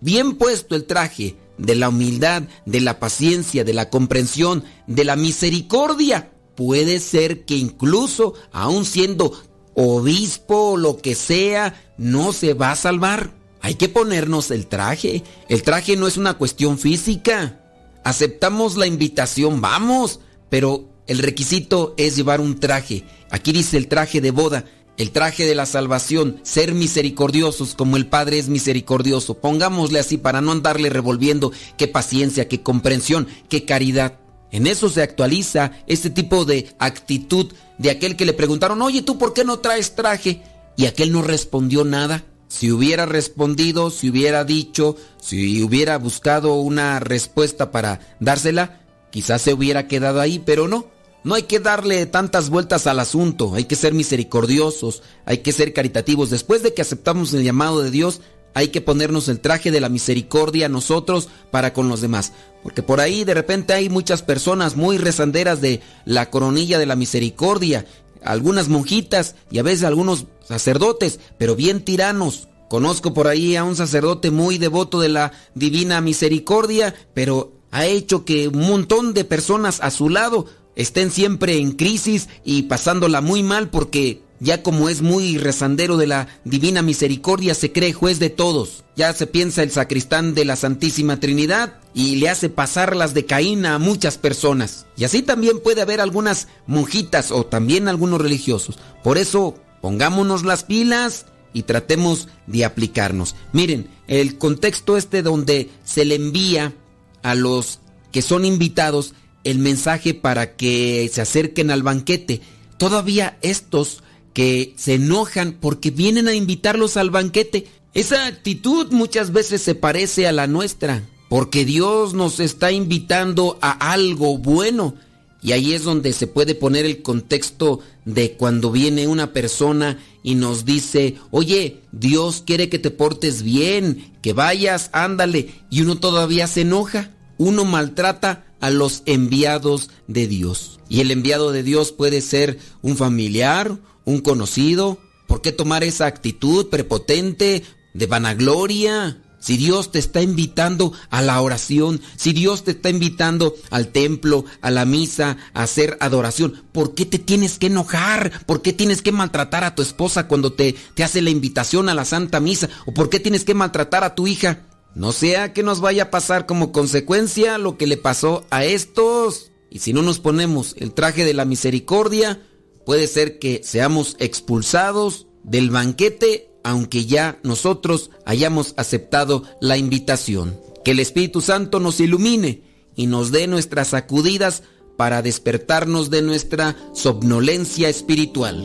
[0.00, 5.16] bien puesto el traje de la humildad, de la paciencia, de la comprensión, de la
[5.16, 9.32] misericordia, puede ser que incluso, aun siendo
[9.74, 13.34] obispo o lo que sea, no se va a salvar.
[13.60, 15.22] Hay que ponernos el traje.
[15.48, 17.60] El traje no es una cuestión física.
[18.04, 20.18] Aceptamos la invitación, vamos,
[20.52, 23.04] pero el requisito es llevar un traje.
[23.30, 24.66] Aquí dice el traje de boda
[24.98, 29.38] el traje de la salvación, ser misericordiosos como el Padre es misericordioso.
[29.38, 34.18] Pongámosle así para no andarle revolviendo qué paciencia, qué comprensión, qué caridad.
[34.50, 39.16] En eso se actualiza este tipo de actitud de aquel que le preguntaron, oye, ¿tú
[39.16, 40.42] por qué no traes traje?
[40.76, 42.26] Y aquel no respondió nada.
[42.48, 48.81] Si hubiera respondido, si hubiera dicho, si hubiera buscado una respuesta para dársela,
[49.12, 50.86] quizás se hubiera quedado ahí, pero no.
[51.22, 55.72] No hay que darle tantas vueltas al asunto, hay que ser misericordiosos, hay que ser
[55.72, 56.30] caritativos.
[56.30, 58.20] Después de que aceptamos el llamado de Dios,
[58.54, 62.32] hay que ponernos el traje de la misericordia nosotros para con los demás.
[62.64, 66.96] Porque por ahí de repente hay muchas personas muy rezanderas de la coronilla de la
[66.96, 67.86] misericordia,
[68.24, 72.48] algunas monjitas y a veces algunos sacerdotes, pero bien tiranos.
[72.68, 78.24] Conozco por ahí a un sacerdote muy devoto de la divina misericordia, pero ha hecho
[78.24, 80.46] que un montón de personas a su lado
[80.76, 86.08] estén siempre en crisis y pasándola muy mal porque ya como es muy rezandero de
[86.08, 88.82] la divina misericordia, se cree juez de todos.
[88.96, 93.24] Ya se piensa el sacristán de la Santísima Trinidad y le hace pasar las de
[93.24, 94.86] Caín a muchas personas.
[94.96, 98.80] Y así también puede haber algunas monjitas o también algunos religiosos.
[99.04, 103.36] Por eso, pongámonos las pilas y tratemos de aplicarnos.
[103.52, 106.74] Miren, el contexto este donde se le envía
[107.22, 107.80] a los
[108.10, 112.40] que son invitados el mensaje para que se acerquen al banquete.
[112.78, 114.02] Todavía estos
[114.34, 120.26] que se enojan porque vienen a invitarlos al banquete, esa actitud muchas veces se parece
[120.26, 124.94] a la nuestra, porque Dios nos está invitando a algo bueno.
[125.42, 130.36] Y ahí es donde se puede poner el contexto de cuando viene una persona y
[130.36, 136.46] nos dice, oye, Dios quiere que te portes bien, que vayas, ándale, y uno todavía
[136.46, 140.78] se enoja, uno maltrata a los enviados de Dios.
[140.88, 144.98] Y el enviado de Dios puede ser un familiar, un conocido.
[145.26, 147.64] ¿Por qué tomar esa actitud prepotente
[147.94, 149.21] de vanagloria?
[149.42, 154.44] Si Dios te está invitando a la oración, si Dios te está invitando al templo,
[154.60, 158.46] a la misa, a hacer adoración, ¿por qué te tienes que enojar?
[158.46, 161.94] ¿Por qué tienes que maltratar a tu esposa cuando te, te hace la invitación a
[161.94, 162.68] la Santa Misa?
[162.86, 164.68] ¿O por qué tienes que maltratar a tu hija?
[164.94, 169.50] No sea que nos vaya a pasar como consecuencia lo que le pasó a estos.
[169.70, 172.40] Y si no nos ponemos el traje de la misericordia,
[172.86, 180.58] puede ser que seamos expulsados del banquete aunque ya nosotros hayamos aceptado la invitación.
[180.84, 182.62] Que el Espíritu Santo nos ilumine
[182.96, 184.62] y nos dé nuestras sacudidas
[184.96, 188.56] para despertarnos de nuestra somnolencia espiritual.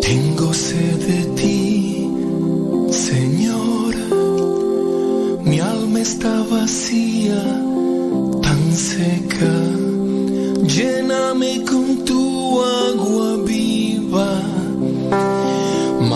[0.00, 2.10] Tengo sed de ti,
[2.90, 3.94] Señor.
[5.44, 7.42] Mi alma está vacía,
[8.42, 9.54] tan seca.
[10.66, 14.42] Lléname con tu agua viva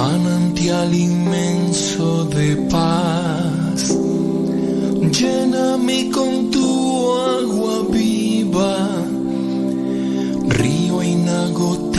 [0.03, 3.81] manantial inmenso de paz.
[5.19, 6.69] Lléname con tu
[7.39, 8.75] agua viva,
[10.59, 11.92] río inagotable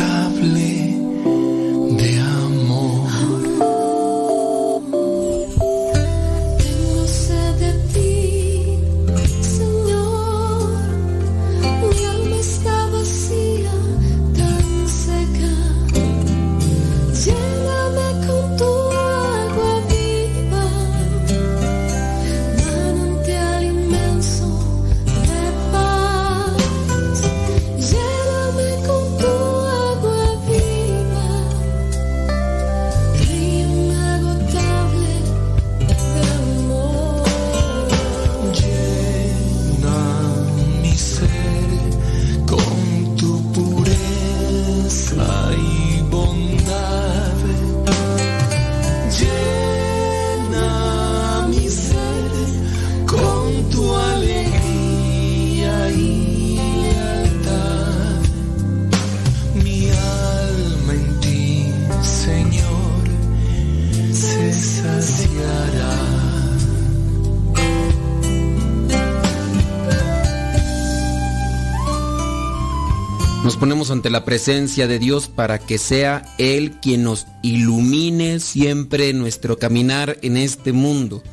[73.64, 79.58] ponemos ante la presencia de Dios para que sea Él quien nos ilumine siempre nuestro
[79.58, 81.24] caminar en este mundo.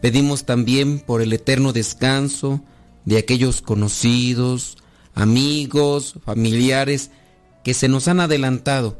[0.00, 2.60] Pedimos también por el eterno descanso
[3.04, 4.76] de aquellos conocidos,
[5.14, 7.12] amigos, familiares
[7.62, 8.98] que se nos han adelantado,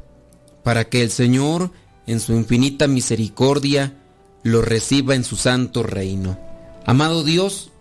[0.62, 1.72] para que el Señor,
[2.06, 3.98] en su infinita misericordia,
[4.44, 6.38] los reciba en su santo reino.
[6.86, 7.72] Amado Dios,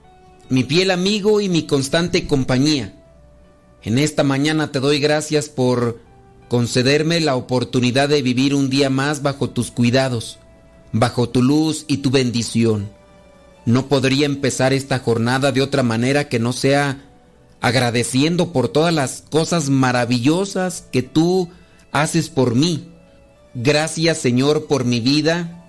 [0.49, 3.00] mi fiel amigo y mi constante compañía,
[3.83, 5.99] en esta mañana te doy gracias por
[6.47, 10.37] concederme la oportunidad de vivir un día más bajo tus cuidados,
[10.91, 12.89] bajo tu luz y tu bendición.
[13.65, 17.05] No podría empezar esta jornada de otra manera que no sea
[17.59, 21.49] agradeciendo por todas las cosas maravillosas que tú
[21.91, 22.89] haces por mí.
[23.53, 25.65] Gracias Señor por mi vida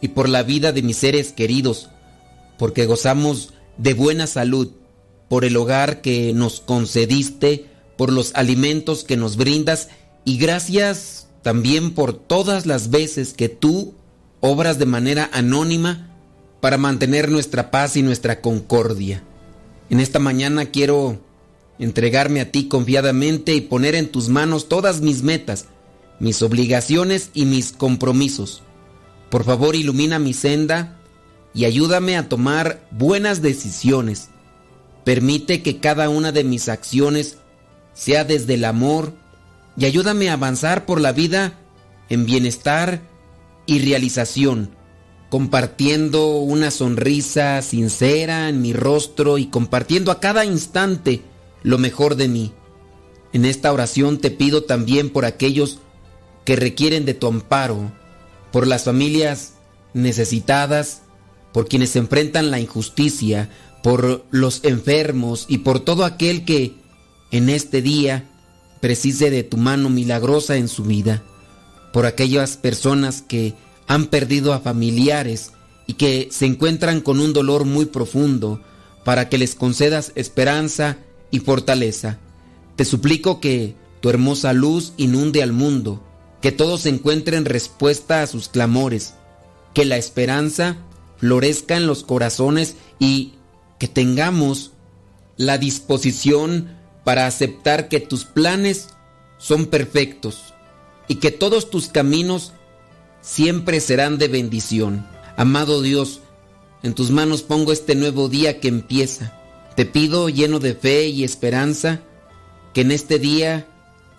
[0.00, 1.90] y por la vida de mis seres queridos,
[2.58, 4.70] porque gozamos de buena salud
[5.30, 7.66] por el hogar que nos concediste,
[7.96, 9.88] por los alimentos que nos brindas
[10.24, 13.94] y gracias también por todas las veces que tú
[14.40, 16.16] obras de manera anónima
[16.60, 19.22] para mantener nuestra paz y nuestra concordia.
[19.88, 21.20] En esta mañana quiero
[21.78, 25.66] entregarme a ti confiadamente y poner en tus manos todas mis metas,
[26.18, 28.64] mis obligaciones y mis compromisos.
[29.30, 30.98] Por favor, ilumina mi senda
[31.54, 34.30] y ayúdame a tomar buenas decisiones
[35.04, 37.38] Permite que cada una de mis acciones
[37.94, 39.14] sea desde el amor
[39.76, 41.58] y ayúdame a avanzar por la vida
[42.08, 43.02] en bienestar
[43.66, 44.70] y realización,
[45.30, 51.22] compartiendo una sonrisa sincera en mi rostro y compartiendo a cada instante
[51.62, 52.52] lo mejor de mí.
[53.32, 55.78] En esta oración te pido también por aquellos
[56.44, 57.92] que requieren de tu amparo,
[58.50, 59.54] por las familias
[59.94, 61.02] necesitadas,
[61.52, 63.50] por quienes enfrentan la injusticia,
[63.82, 66.74] por los enfermos y por todo aquel que
[67.30, 68.28] en este día
[68.80, 71.22] precise de tu mano milagrosa en su vida,
[71.92, 73.54] por aquellas personas que
[73.86, 75.52] han perdido a familiares
[75.86, 78.62] y que se encuentran con un dolor muy profundo,
[79.04, 80.98] para que les concedas esperanza
[81.30, 82.18] y fortaleza.
[82.76, 86.02] Te suplico que tu hermosa luz inunde al mundo,
[86.40, 89.14] que todos encuentren respuesta a sus clamores,
[89.74, 90.76] que la esperanza
[91.18, 93.34] florezca en los corazones y
[93.80, 94.72] que tengamos
[95.36, 98.90] la disposición para aceptar que tus planes
[99.38, 100.54] son perfectos
[101.08, 102.52] y que todos tus caminos
[103.22, 105.06] siempre serán de bendición.
[105.36, 106.20] Amado Dios,
[106.82, 109.32] en tus manos pongo este nuevo día que empieza.
[109.76, 112.02] Te pido, lleno de fe y esperanza,
[112.74, 113.66] que en este día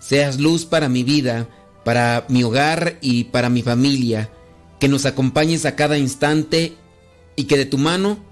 [0.00, 1.48] seas luz para mi vida,
[1.84, 4.28] para mi hogar y para mi familia,
[4.80, 6.74] que nos acompañes a cada instante
[7.36, 8.31] y que de tu mano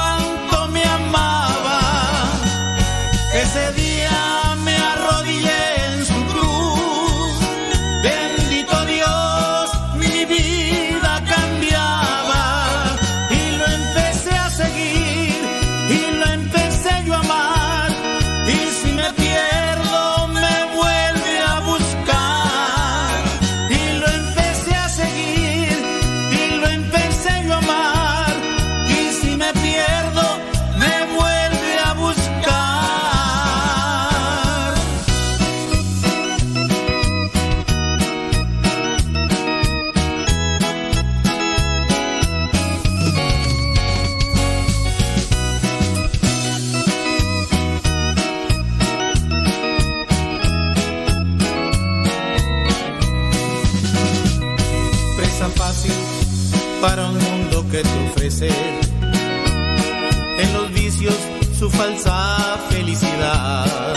[61.61, 63.93] su falsa felicidad.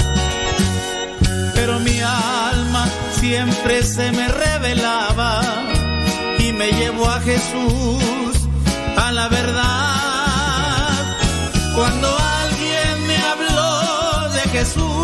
[1.55, 2.87] Pero mi alma
[3.19, 5.41] siempre se me revelaba
[6.39, 8.35] y me llevó a Jesús,
[8.99, 11.17] a la verdad.
[11.75, 12.09] Cuando
[12.43, 15.04] alguien me habló de Jesús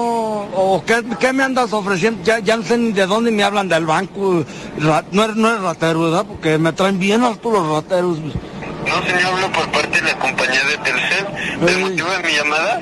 [0.73, 3.67] o qué, qué me andas ofreciendo, ya, ya no sé ni de dónde me hablan
[3.67, 4.45] del banco,
[4.77, 6.25] no eres, no eres ratero, ¿verdad?
[6.25, 8.17] Porque me traen bien hartos los rateros.
[8.19, 11.27] No, señor, hablo por parte de la compañía de Telcel.
[11.67, 12.81] ¿El motivo de mi llamada?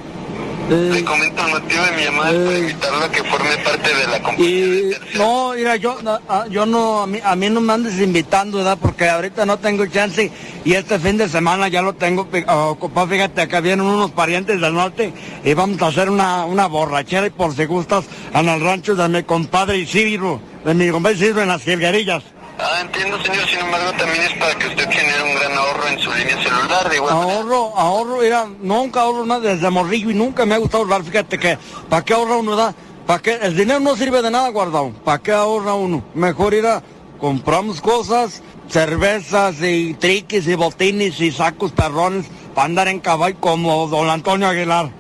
[0.70, 4.22] Le comento el motivo de mi llamada para invitarlo a que forme parte de la
[4.22, 4.46] compañía.
[4.46, 8.00] Y no, mira, yo, no, ah, yo no, a mí, a mí no me andes
[8.00, 8.78] invitando, ¿verdad?
[8.80, 10.32] Porque ahorita no tengo chance
[10.66, 13.08] y este fin de semana ya lo tengo pi- ocupado.
[13.08, 15.14] Fíjate, acá vienen unos parientes del norte
[15.44, 19.08] y vamos a hacer una, una borrachera y por si gustas en el rancho de
[19.10, 22.24] mi compadre Isidro, de mi compadre Isidro en las jilguerillas.
[22.62, 23.48] Ah, entiendo, señor.
[23.48, 26.90] Sin embargo, también es para que usted genere un gran ahorro en su línea celular.
[26.90, 30.84] De igual Ahorro, ahorro, mira, nunca ahorro nada desde morrillo y nunca me ha gustado
[30.84, 31.04] ahorrar.
[31.04, 31.58] Fíjate que,
[31.90, 32.76] ¿para qué ahorra uno, da?
[33.08, 33.40] ¿Para qué?
[33.42, 34.92] El dinero no sirve de nada guardado.
[35.06, 36.04] ¿Para qué ahorra uno?
[36.14, 36.84] Mejor ir a,
[37.18, 43.88] compramos cosas, cervezas y triques y botines y sacos perrones para andar en caballo como
[43.88, 44.92] don Antonio Aguilar.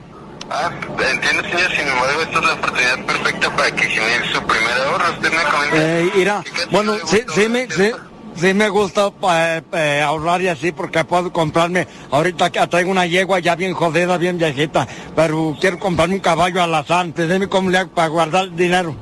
[0.51, 0.71] Ah,
[1.11, 1.71] entiendo, señor.
[1.71, 5.11] Sin embargo, esta es la oportunidad perfecta para que genere su primer ahorro.
[5.11, 5.75] Usted me comenta.
[5.75, 7.91] Eh, mira, bueno, sí, sí me, sí,
[8.35, 13.05] sí me gusta eh, eh, ahorrar y así porque puedo comprarme, ahorita que traigo una
[13.05, 17.69] yegua ya bien jodida, bien viejita, pero quiero comprarme un caballo al azar, dime cómo
[17.69, 18.95] le hago para guardar dinero.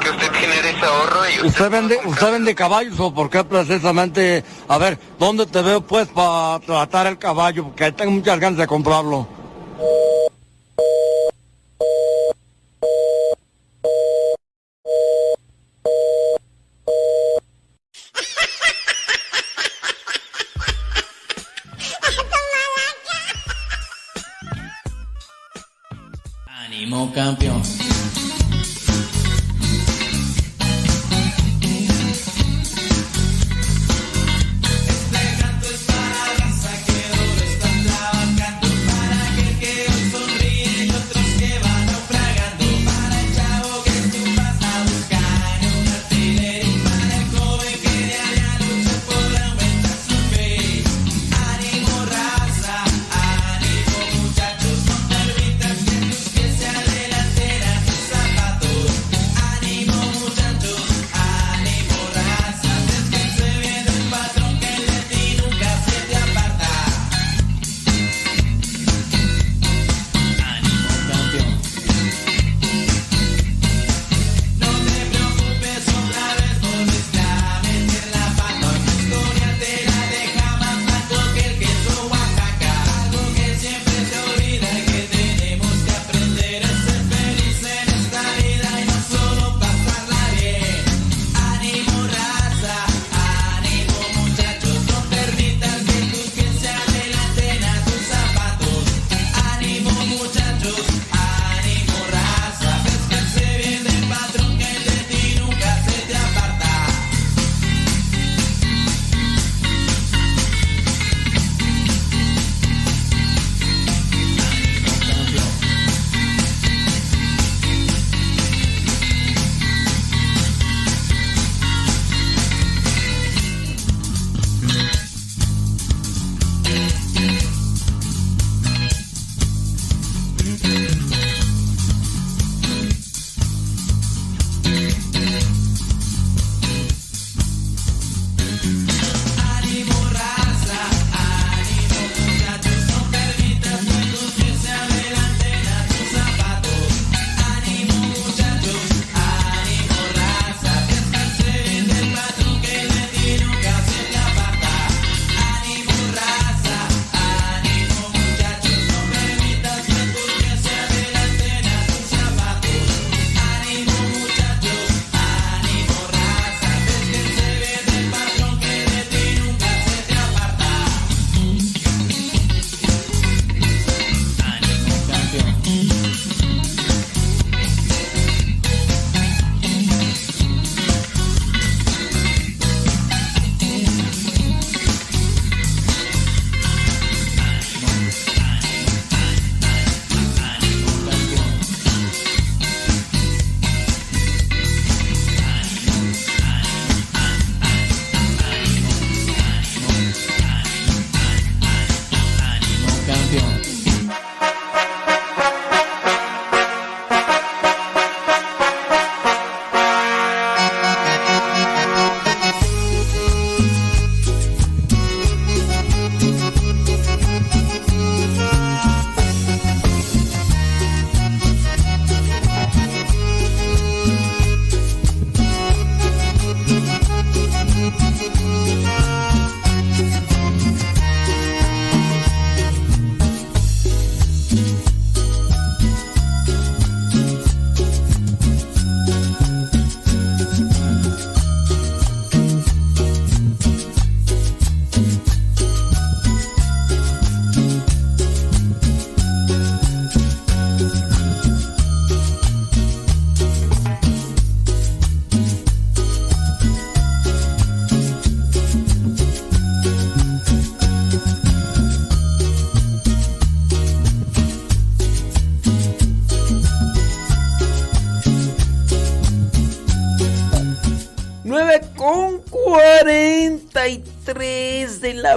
[0.00, 4.44] Que usted genere ese ahorro y ¿Usted vende, usted vende caballos o por qué precisamente,
[4.66, 7.64] a ver, ¿dónde te veo pues para tratar el caballo?
[7.64, 9.37] Porque tengo muchas ganas de comprarlo.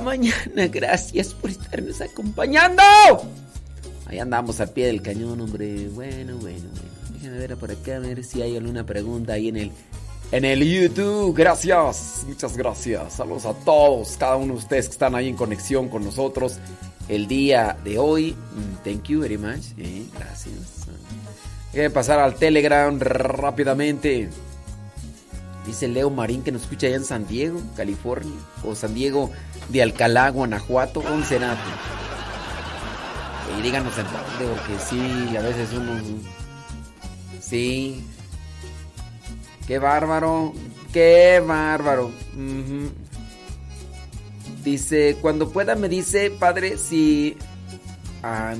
[0.01, 0.67] Mañana.
[0.71, 2.83] Gracias por estarnos acompañando.
[4.05, 5.87] Ahí andamos al pie del cañón, hombre.
[5.89, 6.91] Bueno, bueno, bueno.
[7.13, 9.71] Déjame ver por acá, a ver si hay alguna pregunta ahí en el,
[10.31, 11.35] en el YouTube.
[11.35, 13.13] Gracias, muchas gracias.
[13.13, 16.57] Saludos a todos, cada uno de ustedes que están ahí en conexión con nosotros
[17.07, 18.31] el día de hoy.
[18.31, 19.65] Mm, thank you very much.
[19.77, 20.55] Eh, gracias.
[21.73, 24.29] Voy a pasar al Telegram rápidamente.
[25.65, 28.39] Dice Leo Marín que nos escucha allá en San Diego, California.
[28.63, 29.31] O San Diego
[29.69, 31.01] de Alcalá, Guanajuato.
[31.01, 31.55] ¿Dónde será?
[33.57, 35.93] Y díganos en dónde, porque sí, a veces uno.
[37.39, 38.03] Sí.
[39.67, 40.53] Qué bárbaro.
[40.91, 42.11] Qué bárbaro.
[44.63, 47.37] Dice, cuando pueda me dice, padre, si...
[48.23, 48.53] Ah,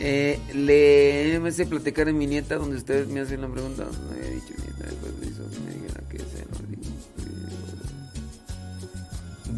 [0.00, 3.86] eh, le me hace platicar en mi nieta donde ustedes me hacen la pregunta.
[4.10, 5.42] Me he dicho, nieta, después me hizo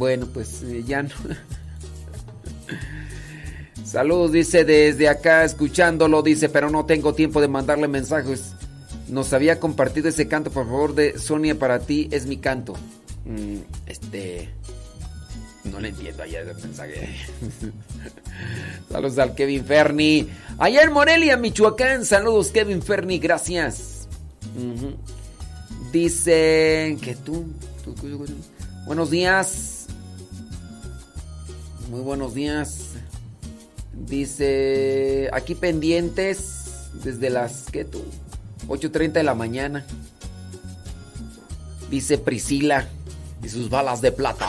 [0.00, 1.10] Bueno, pues eh, ya no.
[3.84, 8.52] Saludos, dice desde acá escuchándolo, dice, pero no tengo tiempo de mandarle mensajes.
[9.08, 12.72] Nos había compartido ese canto, por favor, de Sonia, para ti es mi canto.
[13.26, 13.56] Mm,
[13.86, 14.48] este...
[15.64, 17.16] No le entiendo allá ese mensaje.
[18.90, 20.30] saludos al Kevin Ferni.
[20.56, 22.06] Allá en Morelia, Michoacán.
[22.06, 23.18] Saludos, Kevin Ferni.
[23.18, 24.08] Gracias.
[25.92, 27.44] Dice que tú-
[28.86, 29.79] Buenos días.
[31.90, 32.90] Muy buenos días.
[33.92, 38.04] Dice aquí pendientes desde las ¿qué tú?
[38.68, 39.84] 8:30 de la mañana.
[41.90, 42.86] Dice Priscila
[43.42, 44.48] y sus balas de plata.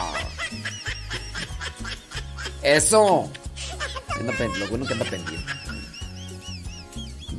[2.62, 3.28] Eso.
[4.60, 5.52] Lo bueno que anda pendiente.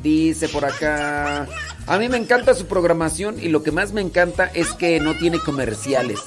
[0.02, 1.48] Dice por acá.
[1.88, 5.18] A mí me encanta su programación y lo que más me encanta es que no
[5.18, 6.20] tiene comerciales.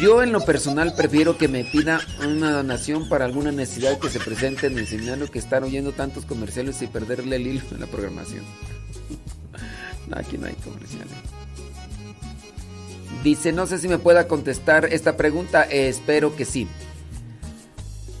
[0.00, 4.20] Yo en lo personal prefiero que me pida una donación para alguna necesidad que se
[4.20, 7.86] presente en el seminario que estar oyendo tantos comerciales y perderle el hilo en la
[7.86, 8.44] programación.
[10.12, 11.12] Aquí no hay comerciales.
[13.24, 15.64] Dice, no sé si me pueda contestar esta pregunta.
[15.64, 16.68] Eh, espero que sí.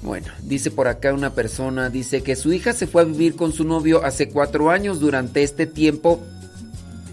[0.02, 3.52] Bueno, dice por acá una persona, dice que su hija se fue a vivir con
[3.52, 4.98] su novio hace cuatro años.
[4.98, 6.20] Durante este tiempo,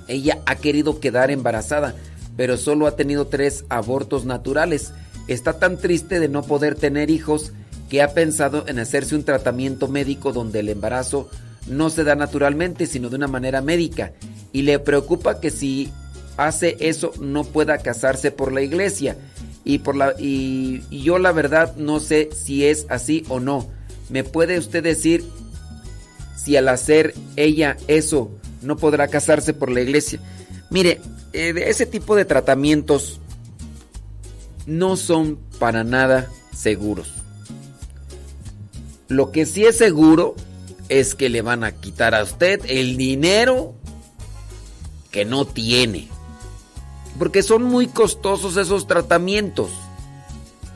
[0.07, 1.95] ella ha querido quedar embarazada,
[2.37, 4.91] pero solo ha tenido tres abortos naturales.
[5.27, 7.53] Está tan triste de no poder tener hijos
[7.89, 11.29] que ha pensado en hacerse un tratamiento médico donde el embarazo
[11.67, 14.11] no se da naturalmente, sino de una manera médica.
[14.51, 15.91] Y le preocupa que si
[16.37, 19.17] hace eso no pueda casarse por la iglesia.
[19.63, 23.67] Y, por la, y, y yo la verdad no sé si es así o no.
[24.09, 25.23] ¿Me puede usted decir
[26.35, 28.29] si al hacer ella eso
[28.61, 30.19] no podrá casarse por la iglesia?
[30.69, 30.99] Mire,
[31.35, 33.19] eh, ese tipo de tratamientos
[34.65, 37.13] no son para nada seguros.
[39.07, 40.35] Lo que sí es seguro
[40.89, 43.75] es que le van a quitar a usted el dinero
[45.11, 46.09] que no tiene.
[47.19, 49.71] Porque son muy costosos esos tratamientos.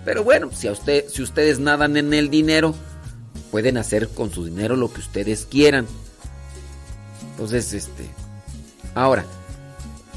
[0.06, 2.73] Pero bueno, si a usted, si ustedes nadan en el dinero,
[3.52, 5.88] pueden hacer con su dinero lo que ustedes quieran.
[7.31, 8.06] Entonces, este.
[8.95, 9.26] Ahora,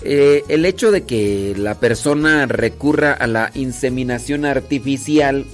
[0.04, 5.46] eh, el hecho de que la persona recurra a la inseminación artificial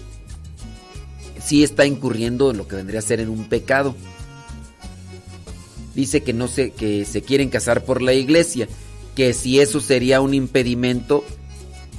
[1.43, 3.95] sí está incurriendo en lo que vendría a ser en un pecado.
[5.95, 8.69] Dice que no se, que se quieren casar por la iglesia,
[9.17, 11.25] que si eso sería un impedimento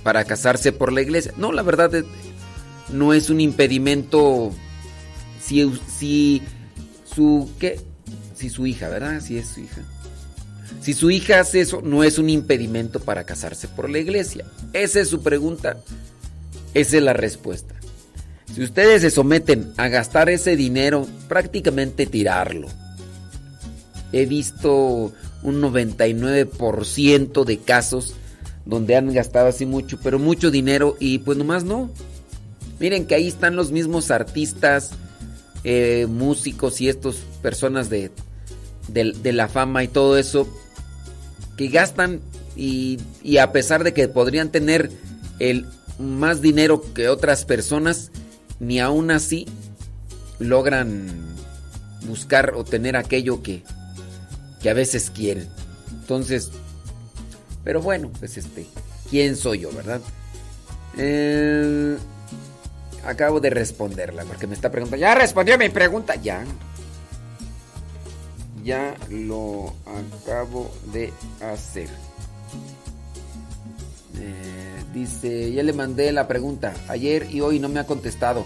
[0.04, 1.34] para casarse por la iglesia.
[1.38, 2.04] No, la verdad
[2.92, 4.52] no es un impedimento
[5.42, 6.42] si, si
[7.14, 7.80] su ¿qué?
[8.36, 9.20] si su hija, ¿verdad?
[9.22, 9.82] Si es su hija.
[10.82, 14.46] Si su hija hace eso, no es un impedimento para casarse por la iglesia.
[14.74, 15.78] Esa es su pregunta.
[16.74, 17.76] Esa es la respuesta.
[18.54, 22.68] Si ustedes se someten a gastar ese dinero, prácticamente tirarlo.
[24.12, 28.16] He visto un 99% de casos
[28.66, 31.92] donde han gastado así mucho, pero mucho dinero y pues nomás no.
[32.80, 34.92] Miren que ahí están los mismos artistas,
[35.64, 38.12] eh, músicos y estos personas de,
[38.88, 40.48] de la fama y todo eso,
[41.60, 42.22] que gastan
[42.56, 43.00] y,
[43.38, 44.90] a pesar de que podrían tener
[45.40, 45.66] el
[45.98, 48.12] más dinero que otras personas,
[48.62, 49.46] ni aún así
[50.40, 51.06] logran
[52.08, 53.64] buscar o tener aquello que,
[54.62, 55.50] que a veces quieren.
[56.00, 56.50] Entonces,
[57.66, 58.66] pero bueno, pues este,
[59.10, 60.00] ¿quién soy yo, verdad?
[60.98, 61.98] Eh,
[63.04, 65.02] acabo de responderla porque me está preguntando.
[65.02, 66.46] Ya respondió mi pregunta, ya.
[68.70, 71.90] Ya lo acabo de hacer.
[74.20, 78.46] Eh, Dice, ya le mandé la pregunta ayer y hoy no me ha contestado.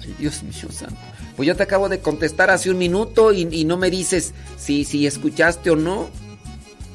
[0.00, 1.00] Ay, Dios mío santo.
[1.36, 5.08] Pues yo te acabo de contestar hace un minuto y, no me dices si, si
[5.08, 6.08] escuchaste o no.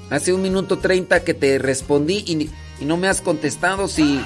[0.10, 2.49] Hace un minuto treinta que te respondí y,
[2.80, 4.22] y no me has contestado si...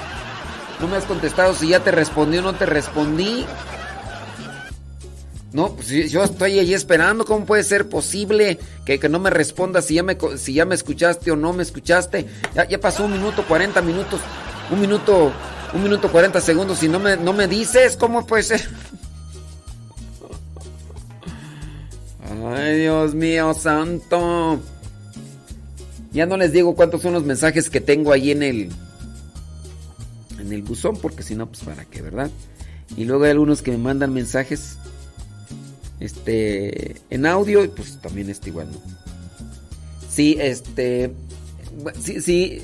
[0.80, 3.48] No me has contestado si ya te respondí o no te respondí.
[5.58, 7.26] No, pues yo estoy ahí esperando.
[7.26, 11.32] ¿Cómo puede ser posible que, no me respondas si ya me, si ya me escuchaste
[11.32, 12.28] o no me escuchaste?
[12.54, 14.22] Ya, pasó un minuto, 40 minutos.
[14.70, 15.32] Un minuto,
[15.74, 16.78] un minuto, 40 segundos.
[16.78, 18.70] Si no me, no me dices, ¿cómo puede ser?
[22.54, 24.60] Ay, Dios mío, santo.
[26.12, 28.70] Ya no les digo cuántos son los mensajes que tengo ahí en el.
[30.38, 32.30] En el buzón, porque si no, pues para qué, ¿verdad?
[32.96, 34.78] Y luego hay algunos que me mandan mensajes
[36.00, 38.68] este en audio y pues también está igual.
[40.10, 41.12] Sí, este
[42.02, 42.62] sí, sí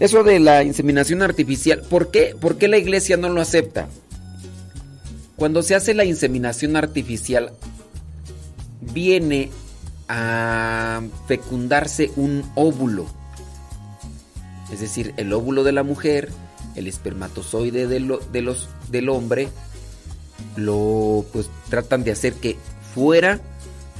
[0.00, 2.34] eso de la inseminación artificial, ¿por qué?
[2.38, 3.88] ¿Por qué la iglesia no lo acepta?
[5.36, 7.52] Cuando se hace la inseminación artificial
[8.80, 9.50] viene
[10.08, 13.06] a fecundarse un óvulo.
[14.72, 16.30] Es decir, el óvulo de la mujer,
[16.74, 19.48] el espermatozoide de, de los, del hombre
[20.56, 22.56] lo pues tratan de hacer que
[22.94, 23.40] fuera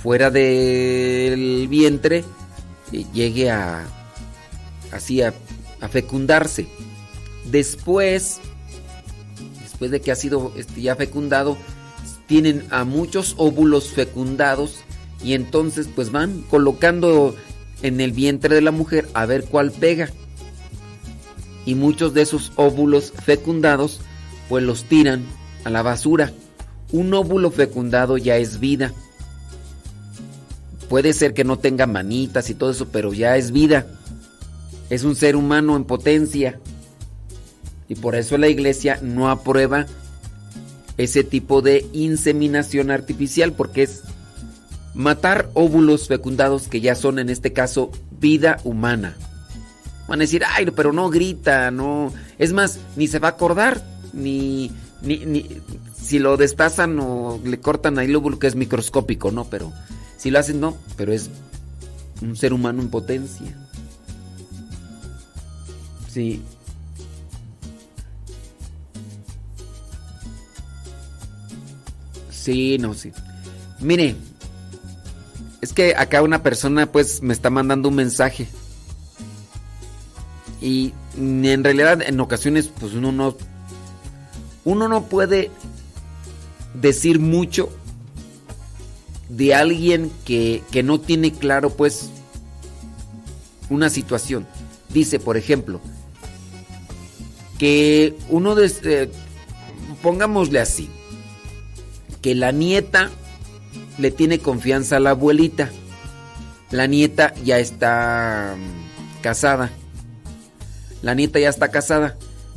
[0.04, 2.24] fuera del vientre
[2.92, 3.86] eh, llegue a
[4.92, 5.32] así a,
[5.90, 6.66] fecundarse.
[7.50, 8.40] Después
[9.62, 11.58] después de que ha sido este, ya fecundado
[12.26, 14.76] tienen a muchos óvulos fecundados
[15.22, 17.34] y entonces pues van colocando
[17.82, 20.10] en el vientre de la mujer a ver cuál pega.
[21.66, 24.00] Y muchos de esos óvulos fecundados
[24.48, 25.24] pues los tiran
[25.64, 26.32] a la basura
[26.94, 28.92] un óvulo fecundado ya es vida.
[30.88, 33.84] Puede ser que no tenga manitas y todo eso, pero ya es vida.
[34.90, 36.60] Es un ser humano en potencia.
[37.88, 39.86] Y por eso la iglesia no aprueba
[40.96, 44.02] ese tipo de inseminación artificial, porque es
[44.94, 47.90] matar óvulos fecundados que ya son en este caso
[48.20, 49.16] vida humana.
[50.06, 52.12] Van a decir, ay, pero no grita, no.
[52.38, 54.70] Es más, ni se va a acordar, ni,
[55.02, 55.60] ni, ni
[56.04, 59.44] si lo destazan o le cortan ahí lóbulo que es microscópico, ¿no?
[59.44, 59.72] Pero
[60.18, 61.30] si lo hacen, no, pero es
[62.20, 63.56] un ser humano en potencia.
[66.08, 66.42] Sí.
[72.30, 73.10] Sí, no, sí.
[73.80, 74.14] Mire,
[75.62, 78.46] es que acá una persona pues me está mandando un mensaje.
[80.60, 83.36] Y en realidad en ocasiones pues uno no
[84.64, 85.50] uno no puede
[86.74, 87.70] decir mucho
[89.28, 92.10] de alguien que, no tiene claro pues
[93.70, 94.46] una situación.
[94.90, 95.80] Dice, por ejemplo,
[97.58, 98.72] que uno de...
[98.84, 99.10] Eh,
[100.02, 100.88] pongámosle así,
[102.20, 103.10] que la nieta
[103.98, 105.70] le tiene confianza a la abuelita.
[106.70, 109.70] La nieta ya está mm, casada.
[111.02, 112.16] La nieta ya está casada.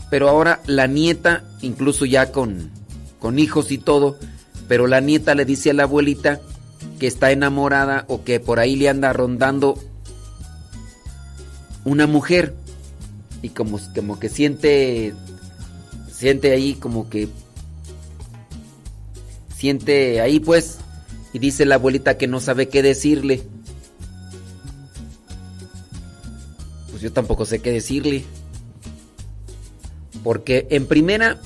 [0.10, 2.72] Pero ahora la nieta, incluso ya con,
[3.20, 4.18] con hijos y todo,
[4.68, 6.40] pero la nieta le dice a la abuelita
[7.00, 9.80] que está enamorada o que por ahí le anda rondando
[11.84, 12.56] una mujer
[13.42, 15.14] y como, como que siente
[16.12, 17.30] siente ahí como que
[19.56, 20.80] siente ahí pues
[21.34, 23.44] y dice la abuelita que no sabe qué decirle.
[26.90, 28.24] Pues yo tampoco sé qué decirle.
[30.24, 31.40] Porque en primera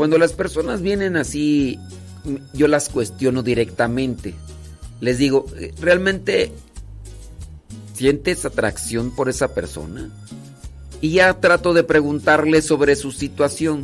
[0.00, 1.78] cuando las personas vienen así,
[2.54, 4.32] yo las cuestiono directamente.
[4.98, 5.44] Les digo,
[5.78, 6.52] ¿realmente
[7.92, 10.08] sientes atracción por esa persona?
[11.02, 13.82] Y ya trato de preguntarle sobre su situación.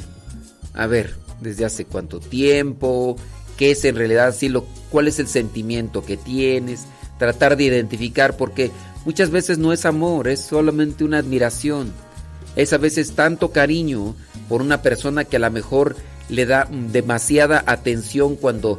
[0.73, 3.17] A ver, ¿desde hace cuánto tiempo?
[3.59, 6.87] ¿Qué es en realidad lo cuál es el sentimiento que tienes?
[7.19, 8.71] Tratar de identificar porque
[9.05, 11.93] muchas veces no es amor, es solamente una admiración.
[12.57, 14.17] Es a veces tanto cariño
[14.49, 15.97] por una persona que a lo mejor
[16.29, 18.79] le da demasiada atención cuando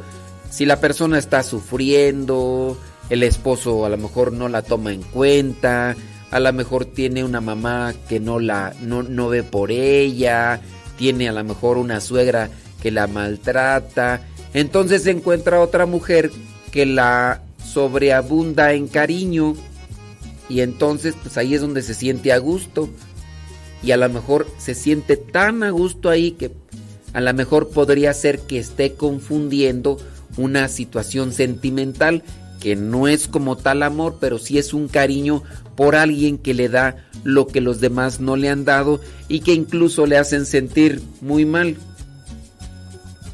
[0.50, 2.78] si la persona está sufriendo,
[3.10, 5.96] el esposo a lo mejor no la toma en cuenta,
[6.30, 10.60] a lo mejor tiene una mamá que no la no, no ve por ella,
[10.96, 12.50] tiene a lo mejor una suegra
[12.82, 14.22] que la maltrata,
[14.54, 16.30] entonces se encuentra otra mujer
[16.70, 19.54] que la sobreabunda en cariño
[20.48, 22.88] y entonces pues ahí es donde se siente a gusto
[23.82, 26.50] y a lo mejor se siente tan a gusto ahí que
[27.12, 29.98] a lo mejor podría ser que esté confundiendo
[30.36, 32.22] una situación sentimental
[32.60, 35.42] que no es como tal amor, pero sí es un cariño
[35.76, 39.52] por alguien que le da lo que los demás no le han dado y que
[39.52, 41.76] incluso le hacen sentir muy mal.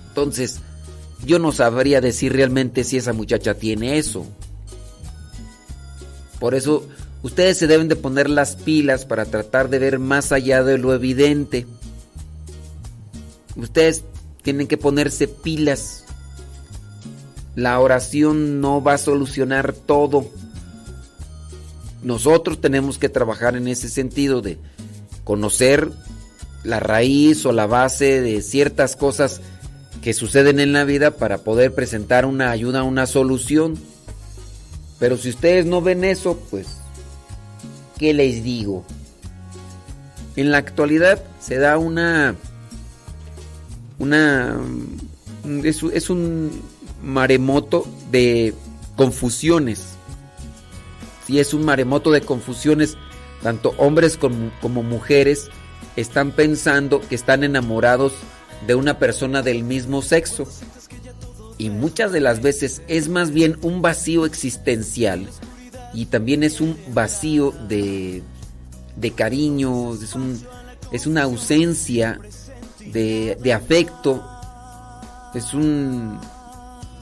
[0.09, 0.61] Entonces,
[1.25, 4.27] yo no sabría decir realmente si esa muchacha tiene eso.
[6.39, 6.87] Por eso,
[7.25, 10.95] ustedes se deben de poner las pilas para tratar de ver más allá de lo
[10.95, 11.67] evidente.
[13.57, 14.05] Ustedes
[14.43, 16.05] tienen que ponerse pilas.
[17.57, 20.27] La oración no va a solucionar todo.
[22.03, 24.59] Nosotros tenemos que trabajar en ese sentido de
[25.25, 25.91] conocer
[26.63, 29.41] la raíz o la base de ciertas cosas
[30.03, 33.79] que suceden en la vida para poder presentar una ayuda, una solución.
[34.99, 36.84] Pero si ustedes no ven eso, pues,
[37.99, 38.85] ¿qué les digo?
[40.37, 42.35] En la actualidad se da una...
[43.99, 44.57] Una...
[45.63, 46.63] Es, es un
[47.03, 48.55] maremoto de
[48.97, 49.85] confusiones.
[51.27, 52.97] Si es un maremoto de confusiones,
[53.43, 55.49] tanto hombres como mujeres
[55.97, 58.13] están pensando que están enamorados
[58.67, 60.47] de una persona del mismo sexo.
[61.57, 65.29] Y muchas de las veces es más bien un vacío existencial
[65.95, 68.23] y también es un vacío de,
[68.97, 70.43] de cariño, es, un,
[70.93, 72.21] es una ausencia
[72.93, 74.25] de, de afecto,
[75.35, 76.19] es un,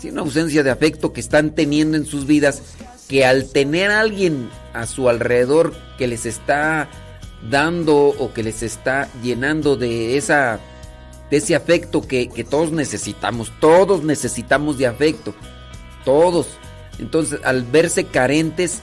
[0.05, 2.63] una ausencia de afecto que están teniendo en sus vidas
[3.09, 6.89] que al tener a alguien a su alrededor que les está
[7.51, 10.61] dando o que les está llenando de esa
[11.31, 13.51] de ese afecto que, todos necesitamos.
[13.59, 15.35] Todos necesitamos de afecto.
[16.05, 16.47] Todos.
[16.99, 18.83] Entonces, al verse carentes,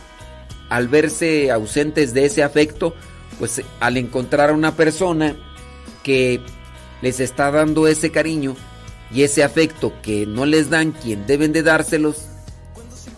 [0.69, 2.95] al verse ausentes de ese afecto,
[3.37, 5.35] pues al encontrar a una persona
[6.03, 6.41] que
[7.01, 8.55] les está dando ese cariño
[9.13, 12.25] y ese afecto que no les dan quien deben de dárselos,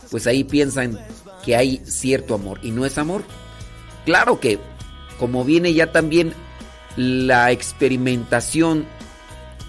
[0.09, 0.99] pues ahí piensan
[1.43, 3.23] que hay cierto amor y no es amor.
[4.05, 4.59] Claro que
[5.19, 6.33] como viene ya también
[6.95, 8.85] la experimentación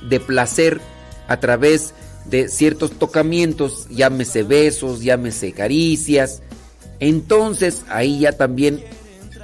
[0.09, 0.81] de placer
[1.29, 1.95] a través
[2.25, 6.43] de ciertos tocamientos, llámese besos, llámese caricias.
[7.01, 8.83] Entonces ahí ya también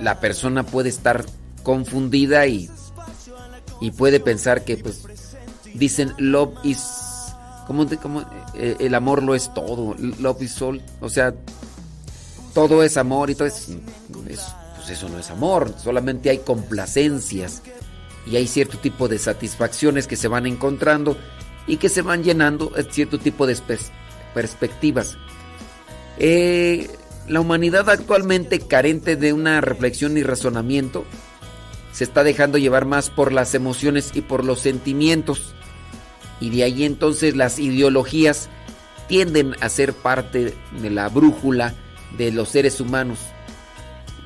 [0.00, 1.24] la persona puede estar
[1.62, 2.70] confundida y,
[3.80, 5.02] y puede pensar que pues
[5.74, 6.78] dicen love is
[7.68, 7.86] como,
[8.54, 11.34] eh, el amor lo es todo, love is all, o sea,
[12.54, 13.68] todo es amor y todo es,
[14.18, 17.62] pues eso no es amor, solamente hay complacencias
[18.26, 21.18] y hay cierto tipo de satisfacciones que se van encontrando
[21.68, 23.56] y que se van llenando cierto tipo de
[24.34, 25.18] perspectivas.
[26.18, 26.90] Eh,
[27.28, 31.04] la humanidad actualmente carente de una reflexión y razonamiento
[31.92, 35.54] se está dejando llevar más por las emociones y por los sentimientos.
[36.40, 38.48] Y de ahí entonces las ideologías
[39.08, 41.74] tienden a ser parte de la brújula
[42.16, 43.18] de los seres humanos.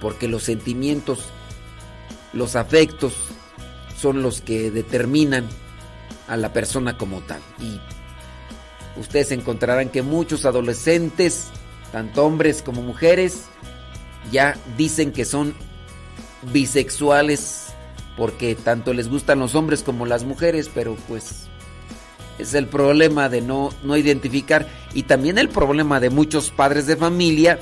[0.01, 1.31] Porque los sentimientos,
[2.33, 3.15] los afectos,
[3.97, 5.49] son los que determinan
[6.29, 7.41] a la persona como tal.
[7.61, 7.81] Y
[8.99, 11.49] ustedes encontrarán que muchos adolescentes,
[11.91, 13.45] tanto hombres como mujeres,
[14.31, 15.55] ya dicen que son
[16.53, 17.67] bisexuales
[18.17, 21.47] porque tanto les gustan los hombres como las mujeres, pero pues
[22.39, 26.97] es el problema de no, no identificar y también el problema de muchos padres de
[26.97, 27.59] familia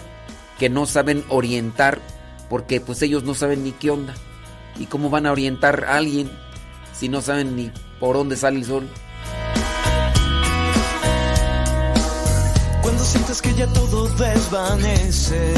[0.59, 2.01] que no saben orientar
[2.49, 4.15] porque pues ellos no saben ni qué onda.
[4.79, 6.31] ¿Y cómo van a orientar a alguien
[6.93, 7.71] si no saben ni
[8.01, 8.89] por dónde sale el sol?
[12.83, 15.55] Cuando sientas que ya todo desvanece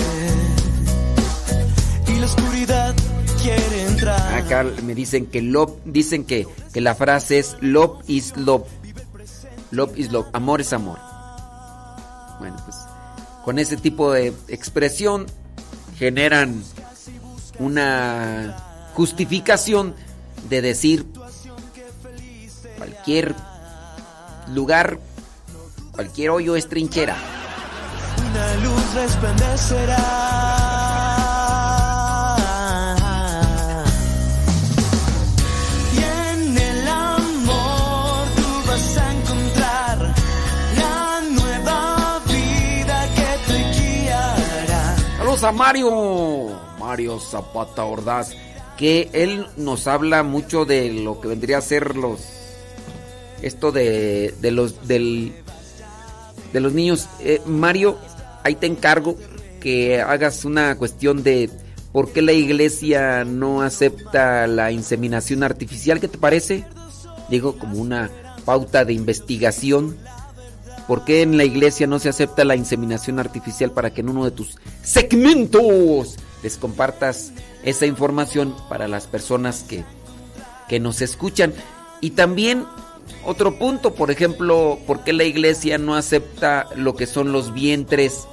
[2.09, 2.95] y la oscuridad
[3.41, 4.35] quiere entrar.
[4.35, 8.65] Acá me dicen que love, dicen que, que la frase es love is love.
[9.71, 10.99] Love is love, amor es amor.
[12.41, 12.77] Bueno, pues
[13.45, 15.27] con ese tipo de expresión
[15.97, 16.63] generan
[17.59, 19.95] una justificación
[20.49, 21.07] de decir
[22.83, 23.33] cualquier
[24.49, 24.99] lugar,
[25.93, 27.17] cualquier hoyo es trinchera.
[28.19, 30.33] Una luz resplandecerá.
[45.45, 48.33] a Mario, Mario Zapata Ordaz,
[48.77, 52.42] que él nos habla mucho de lo que vendría a ser los
[53.43, 55.33] esto de, los del
[56.53, 57.09] de los niños.
[57.21, 57.99] Eh, Mario,
[58.45, 59.17] ahí te encargo
[59.61, 61.51] que hagas una cuestión de
[61.93, 66.65] por qué la iglesia no acepta la inseminación artificial, ¿qué te parece?
[67.29, 68.11] Digo, como una
[68.45, 69.97] pauta de investigación
[70.87, 74.25] ¿Por qué en la iglesia no se acepta la inseminación artificial para que en uno
[74.25, 77.33] de tus segmentos les compartas
[77.63, 79.85] esa información para las personas que,
[80.69, 81.55] que nos escuchan.
[82.01, 82.67] Y también
[83.25, 88.27] otro punto, por ejemplo, ¿por qué la iglesia no acepta lo que son los vientres,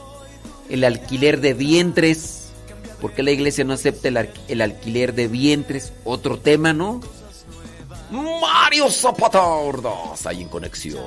[0.69, 2.51] el alquiler de vientres?
[2.99, 5.93] ¿Por qué la iglesia no acepta el, el alquiler de vientres?
[6.03, 7.01] Otro tema, ¿no?
[8.11, 10.99] Mario Zapata Ordaz, ahí en conexión.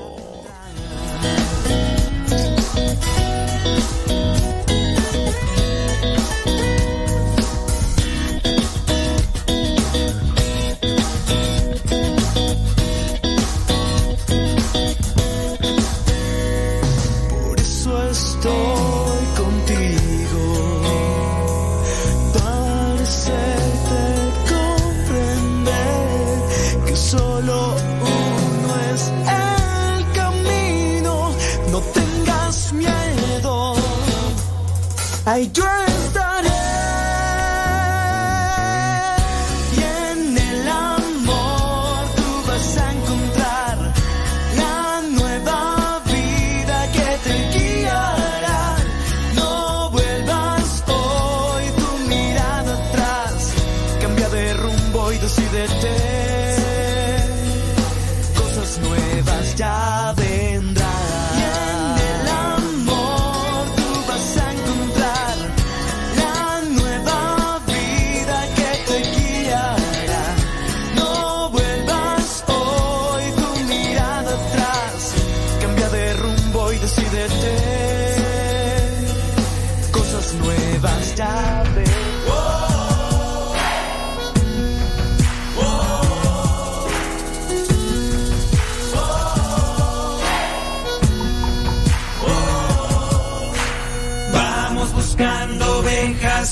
[35.24, 36.01] Ay, yo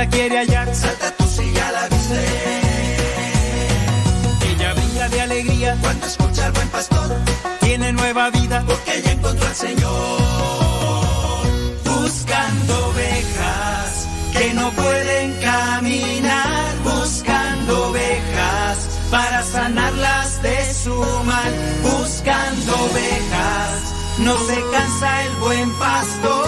[0.00, 0.74] la quiere hallar.
[0.74, 2.20] Salta tú si ya la viste.
[4.50, 7.08] Ella brinda de alegría cuando escucha al buen pastor.
[7.60, 11.42] Tiene nueva vida porque ella encontró al Señor.
[11.84, 13.88] Buscando ovejas
[14.32, 16.70] que no pueden caminar.
[16.92, 18.76] Buscando ovejas
[19.10, 20.96] para sanarlas de su
[21.30, 21.52] mal.
[21.82, 23.76] Buscando ovejas.
[24.26, 26.39] No se cansa el buen pastor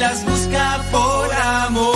[0.00, 1.90] las busca por amor.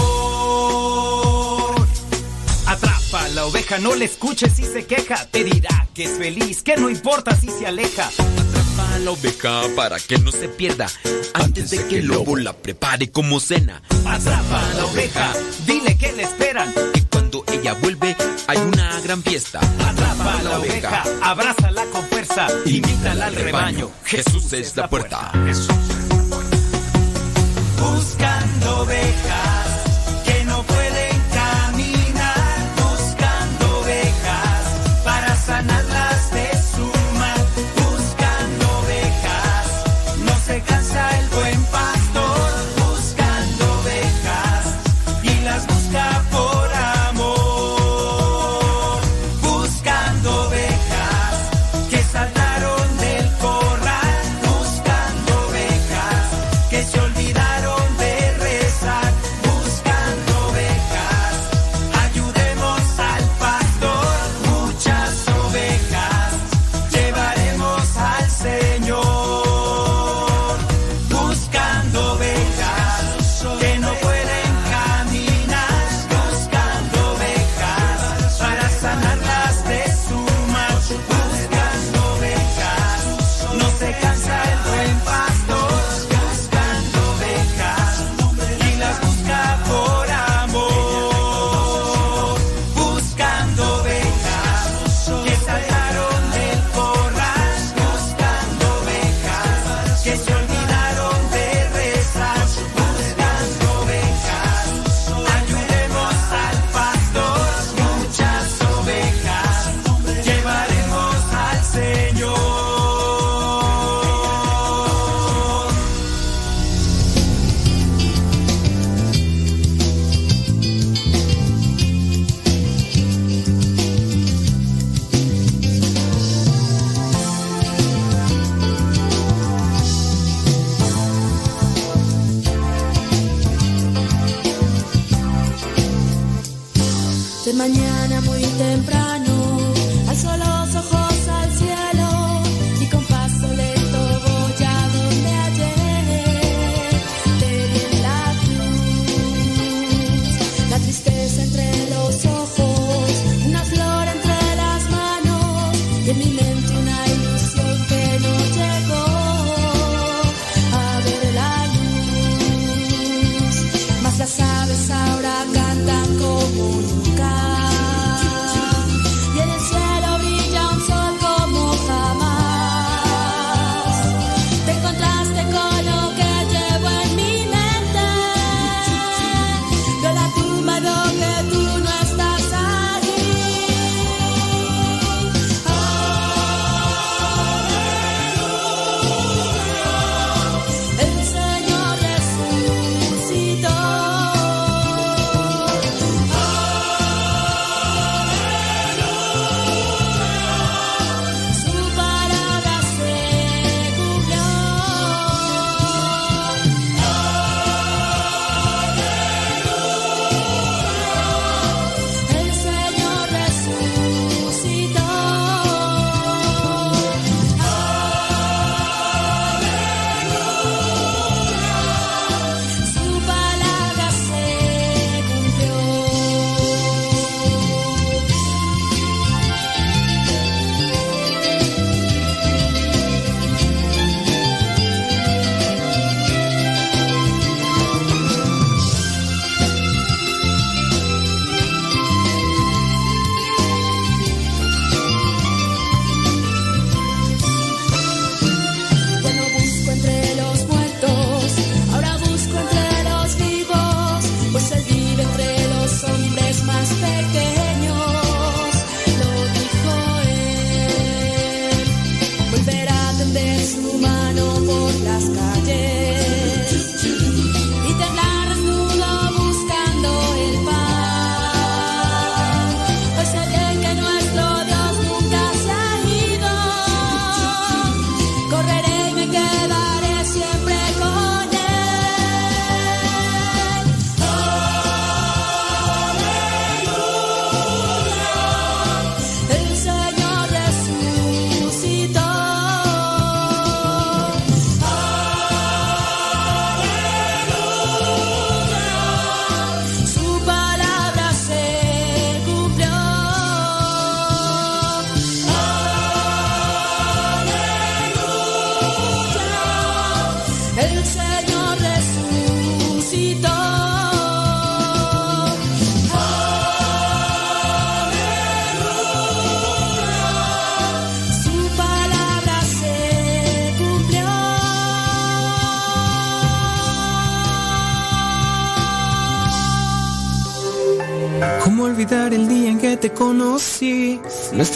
[2.66, 5.26] Atrapa la oveja, no le escuches si se queja.
[5.30, 8.08] Te dirá que es feliz, que no importa si se aleja.
[8.08, 10.86] Atrapa a la oveja para que no se pierda
[11.32, 13.80] antes de que el lobo la prepare como cena.
[14.06, 15.32] Atrapa a la oveja,
[15.66, 16.74] dile que le esperan.
[16.94, 18.14] Y cuando ella vuelve
[18.46, 19.60] hay una gran fiesta.
[19.60, 23.90] Atrapa a la oveja, abrázala con fuerza, invítala al rebaño.
[24.04, 25.32] Jesús es la puerta.
[25.32, 26.23] Buscando
[27.84, 29.53] buscando ovejas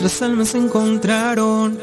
[0.00, 1.76] Nuestras almas se encontraron.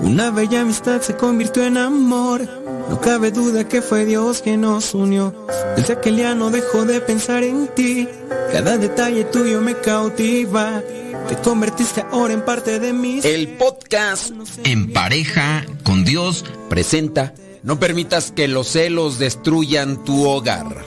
[0.00, 2.48] Una bella amistad se convirtió en amor.
[2.88, 5.34] No cabe duda que fue Dios quien nos unió.
[5.76, 8.08] Desde aquel día no dejo de pensar en ti.
[8.54, 10.82] Cada detalle tuyo me cautiva.
[11.28, 13.20] Te convertiste ahora en parte de mí.
[13.22, 14.30] El podcast
[14.64, 20.86] En pareja con Dios presenta No permitas que los celos destruyan tu hogar.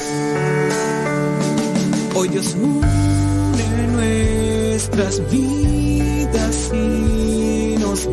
[2.16, 6.15] Hoy Dios une nuestras vidas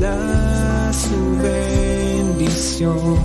[0.01, 3.19] da su bendición.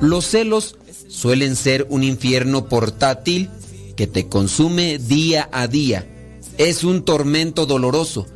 [0.00, 0.76] Los celos
[1.08, 3.50] suelen ser un infierno portátil
[3.96, 6.06] que te consume día a día.
[6.58, 8.26] Es un tormento doloroso,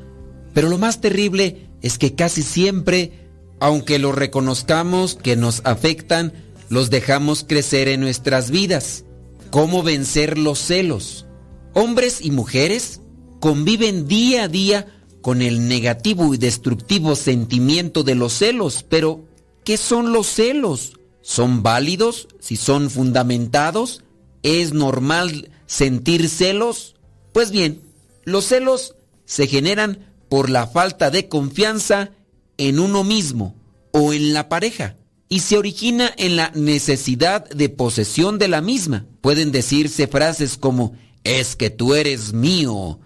[0.55, 3.28] pero lo más terrible es que casi siempre,
[3.61, 6.32] aunque lo reconozcamos que nos afectan,
[6.69, 9.05] los dejamos crecer en nuestras vidas.
[9.51, 11.27] ¿Cómo vencer los celos?
[11.74, 13.01] Hombres y mujeres
[13.41, 19.25] conviven día a día con el negativo y destructivo sentimiento de los celos, pero
[19.65, 20.95] ¿qué son los celos?
[21.23, 22.29] ¿Son válidos?
[22.41, 24.03] ¿Si son fundamentados?
[24.43, 26.97] ¿Es normal sentir celos?
[27.33, 27.83] Pues bien,
[28.25, 32.11] los celos se generan por la falta de confianza
[32.57, 33.55] en uno mismo
[33.93, 34.97] o en la pareja
[35.29, 39.07] y se origina en la necesidad de posesión de la misma.
[39.20, 42.99] Pueden decirse frases como es que tú eres mío,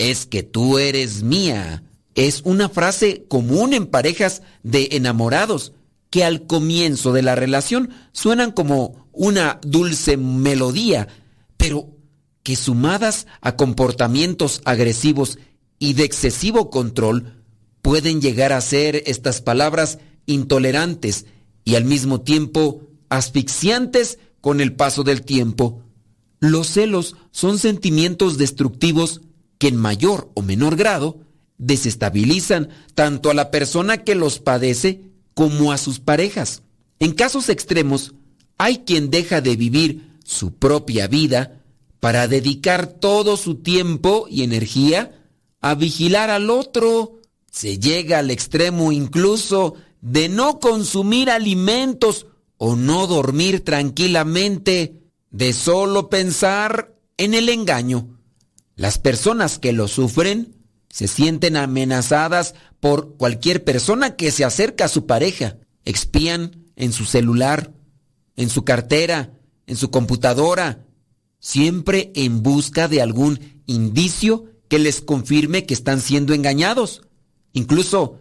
[0.00, 1.84] es que tú eres mía.
[2.14, 5.74] Es una frase común en parejas de enamorados
[6.08, 11.06] que al comienzo de la relación suenan como una dulce melodía,
[11.58, 11.90] pero
[12.42, 15.38] que sumadas a comportamientos agresivos
[15.78, 17.44] y de excesivo control,
[17.82, 21.26] pueden llegar a ser estas palabras intolerantes
[21.64, 25.82] y al mismo tiempo asfixiantes con el paso del tiempo.
[26.38, 29.20] Los celos son sentimientos destructivos
[29.60, 31.20] que en mayor o menor grado
[31.58, 35.02] desestabilizan tanto a la persona que los padece
[35.34, 36.62] como a sus parejas.
[36.98, 38.14] En casos extremos,
[38.56, 41.60] hay quien deja de vivir su propia vida
[42.00, 45.28] para dedicar todo su tiempo y energía
[45.60, 47.20] a vigilar al otro.
[47.50, 56.08] Se llega al extremo incluso de no consumir alimentos o no dormir tranquilamente, de solo
[56.08, 58.19] pensar en el engaño.
[58.80, 60.56] Las personas que lo sufren
[60.88, 65.58] se sienten amenazadas por cualquier persona que se acerca a su pareja.
[65.84, 67.74] Expían en su celular,
[68.36, 69.34] en su cartera,
[69.66, 70.86] en su computadora,
[71.40, 77.02] siempre en busca de algún indicio que les confirme que están siendo engañados.
[77.52, 78.18] Incluso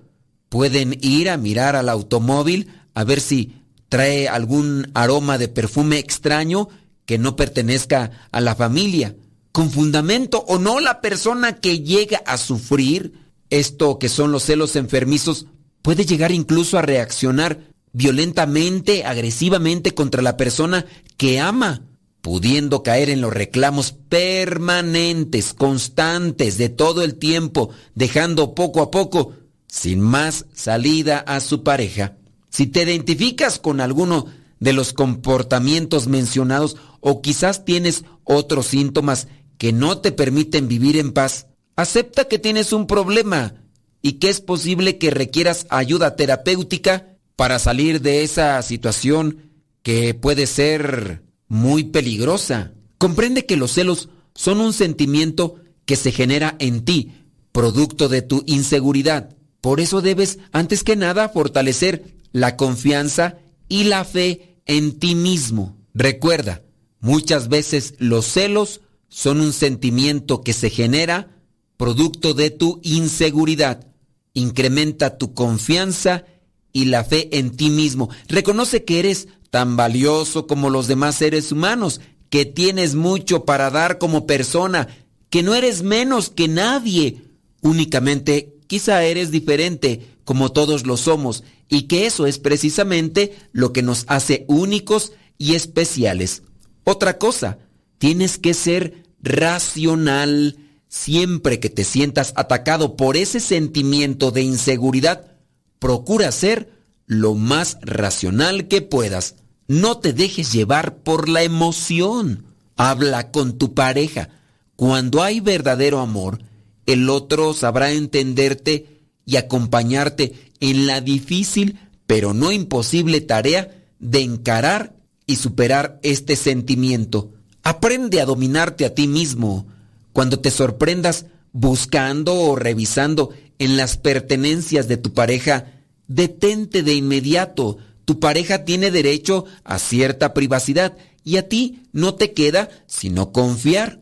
[0.49, 6.67] pueden ir a mirar al automóvil a ver si trae algún aroma de perfume extraño
[7.05, 9.15] que no pertenezca a la familia.
[9.51, 13.13] Con fundamento o no, la persona que llega a sufrir
[13.49, 15.47] esto que son los celos enfermizos
[15.81, 17.59] puede llegar incluso a reaccionar
[17.93, 20.85] violentamente, agresivamente contra la persona
[21.17, 21.81] que ama,
[22.21, 29.33] pudiendo caer en los reclamos permanentes, constantes, de todo el tiempo, dejando poco a poco
[29.67, 32.17] sin más salida a su pareja.
[32.49, 34.27] Si te identificas con alguno
[34.59, 39.27] de los comportamientos mencionados o quizás tienes otros síntomas
[39.59, 43.53] que no te permiten vivir en paz, acepta que tienes un problema
[44.01, 49.51] y que es posible que requieras ayuda terapéutica para salir de esa situación
[49.83, 52.71] que puede ser muy peligrosa.
[52.97, 55.55] Comprende que los celos son un sentimiento
[55.85, 57.11] que se genera en ti,
[57.51, 59.35] producto de tu inseguridad.
[59.59, 65.75] Por eso debes, antes que nada, fortalecer la confianza y la fe en ti mismo.
[65.93, 66.61] Recuerda,
[67.01, 68.79] muchas veces los celos
[69.09, 71.35] son un sentimiento que se genera
[71.77, 73.87] producto de tu inseguridad.
[74.33, 76.25] Incrementa tu confianza
[76.71, 78.09] y la fe en ti mismo.
[78.27, 83.97] Reconoce que eres tan valioso como los demás seres humanos, que tienes mucho para dar
[83.97, 84.87] como persona,
[85.29, 87.23] que no eres menos que nadie.
[87.61, 93.81] Únicamente quizá eres diferente como todos lo somos y que eso es precisamente lo que
[93.81, 96.43] nos hace únicos y especiales.
[96.83, 97.57] Otra cosa,
[97.99, 100.57] tienes que ser racional.
[100.87, 105.37] Siempre que te sientas atacado por ese sentimiento de inseguridad,
[105.77, 106.71] procura ser
[107.05, 109.35] lo más racional que puedas.
[109.67, 112.45] No te dejes llevar por la emoción.
[112.75, 114.29] Habla con tu pareja.
[114.75, 116.39] Cuando hay verdadero amor,
[116.87, 121.77] el otro sabrá entenderte y acompañarte en la difícil
[122.09, 124.95] pero no imposible tarea de encarar
[125.27, 127.33] y superar este sentimiento.
[127.69, 129.67] Aprende a dominarte a ti mismo.
[130.11, 137.77] Cuando te sorprendas buscando o revisando en las pertenencias de tu pareja, detente de inmediato.
[138.05, 144.01] Tu pareja tiene derecho a cierta privacidad y a ti no te queda sino confiar.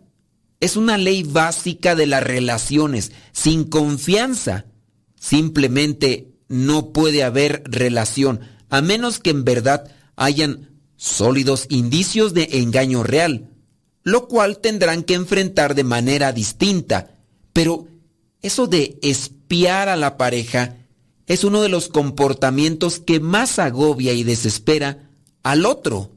[0.61, 3.11] Es una ley básica de las relaciones.
[3.33, 4.67] Sin confianza,
[5.19, 8.39] simplemente no puede haber relación,
[8.69, 13.49] a menos que en verdad hayan sólidos indicios de engaño real,
[14.07, 17.09] lo cual tendrán que enfrentar de manera distinta.
[17.51, 17.87] Pero
[18.41, 20.77] eso de espiar a la pareja
[21.25, 25.09] es uno de los comportamientos que más agobia y desespera
[25.43, 26.13] al otro,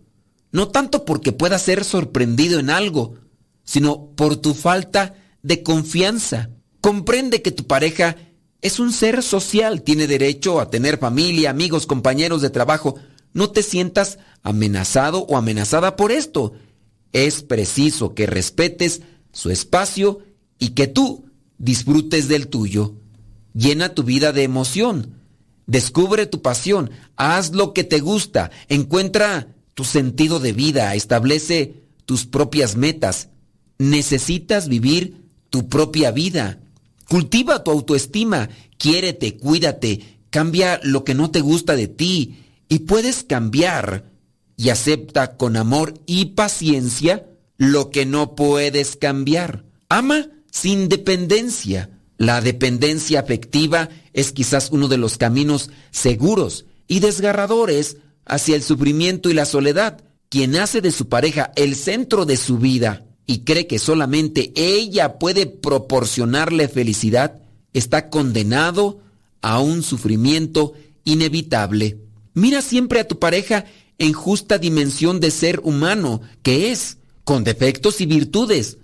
[0.52, 3.16] no tanto porque pueda ser sorprendido en algo,
[3.64, 6.50] sino por tu falta de confianza.
[6.80, 8.16] Comprende que tu pareja
[8.60, 12.94] es un ser social, tiene derecho a tener familia, amigos, compañeros de trabajo.
[13.32, 16.52] No te sientas amenazado o amenazada por esto.
[17.12, 20.20] Es preciso que respetes su espacio
[20.58, 21.26] y que tú
[21.58, 22.94] disfrutes del tuyo.
[23.54, 25.14] Llena tu vida de emoción.
[25.66, 26.90] Descubre tu pasión.
[27.16, 28.50] Haz lo que te gusta.
[28.68, 30.94] Encuentra tu sentido de vida.
[30.94, 33.28] Establece tus propias metas.
[33.78, 36.60] Necesitas vivir tu propia vida.
[37.08, 43.24] Cultiva tu autoestima, quiérete, cuídate, cambia lo que no te gusta de ti y puedes
[43.24, 44.09] cambiar
[44.60, 47.24] y acepta con amor y paciencia
[47.56, 49.64] lo que no puedes cambiar.
[49.88, 51.88] Ama sin dependencia.
[52.18, 59.30] La dependencia afectiva es quizás uno de los caminos seguros y desgarradores hacia el sufrimiento
[59.30, 60.02] y la soledad.
[60.28, 65.18] Quien hace de su pareja el centro de su vida y cree que solamente ella
[65.18, 67.40] puede proporcionarle felicidad,
[67.72, 69.00] está condenado
[69.40, 70.74] a un sufrimiento
[71.04, 71.96] inevitable.
[72.34, 73.64] Mira siempre a tu pareja
[74.00, 78.78] en justa dimensión de ser humano que es, con defectos y virtudes.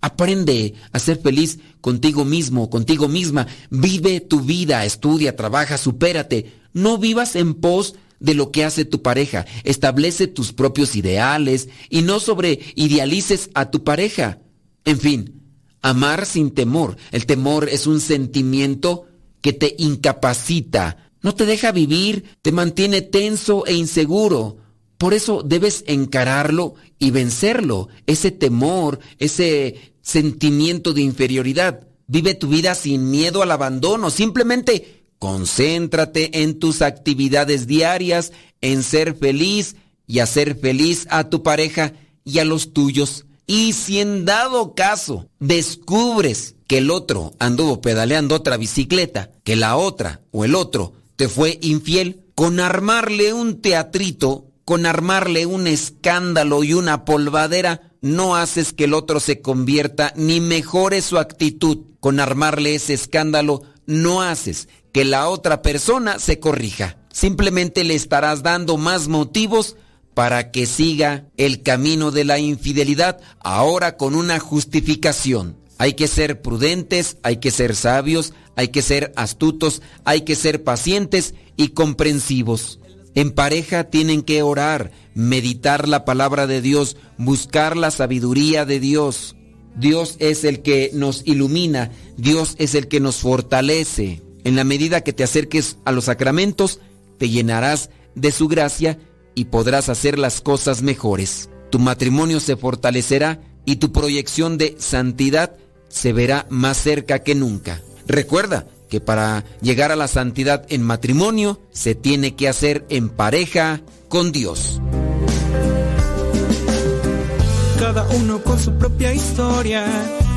[0.00, 3.48] Aprende a ser feliz contigo mismo, contigo misma.
[3.70, 6.52] Vive tu vida, estudia, trabaja, supérate.
[6.74, 9.46] No vivas en pos de lo que hace tu pareja.
[9.64, 14.38] Establece tus propios ideales y no sobre idealices a tu pareja.
[14.84, 15.42] En fin,
[15.80, 16.98] amar sin temor.
[17.10, 19.06] El temor es un sentimiento
[19.40, 24.58] que te incapacita, no te deja vivir, te mantiene tenso e inseguro.
[24.98, 31.86] Por eso debes encararlo y vencerlo, ese temor, ese sentimiento de inferioridad.
[32.06, 39.14] Vive tu vida sin miedo al abandono, simplemente concéntrate en tus actividades diarias, en ser
[39.14, 41.92] feliz y hacer feliz a tu pareja
[42.24, 43.26] y a los tuyos.
[43.46, 49.76] Y si en dado caso descubres que el otro anduvo pedaleando otra bicicleta, que la
[49.76, 56.62] otra o el otro te fue infiel, con armarle un teatrito, con armarle un escándalo
[56.62, 61.78] y una polvadera, no haces que el otro se convierta ni mejore su actitud.
[61.98, 66.98] Con armarle ese escándalo, no haces que la otra persona se corrija.
[67.12, 69.74] Simplemente le estarás dando más motivos
[70.14, 75.56] para que siga el camino de la infidelidad, ahora con una justificación.
[75.78, 80.64] Hay que ser prudentes, hay que ser sabios, hay que ser astutos, hay que ser
[80.64, 82.80] pacientes y comprensivos.
[83.14, 89.36] En pareja tienen que orar, meditar la palabra de Dios, buscar la sabiduría de Dios.
[89.76, 94.22] Dios es el que nos ilumina, Dios es el que nos fortalece.
[94.44, 96.80] En la medida que te acerques a los sacramentos,
[97.18, 98.98] te llenarás de su gracia
[99.34, 101.50] y podrás hacer las cosas mejores.
[101.70, 105.56] Tu matrimonio se fortalecerá y tu proyección de santidad
[105.88, 107.82] se verá más cerca que nunca.
[108.06, 113.80] Recuerda que para llegar a la santidad en matrimonio se tiene que hacer en pareja
[114.08, 114.80] con Dios.
[117.78, 119.84] Cada uno con su propia historia,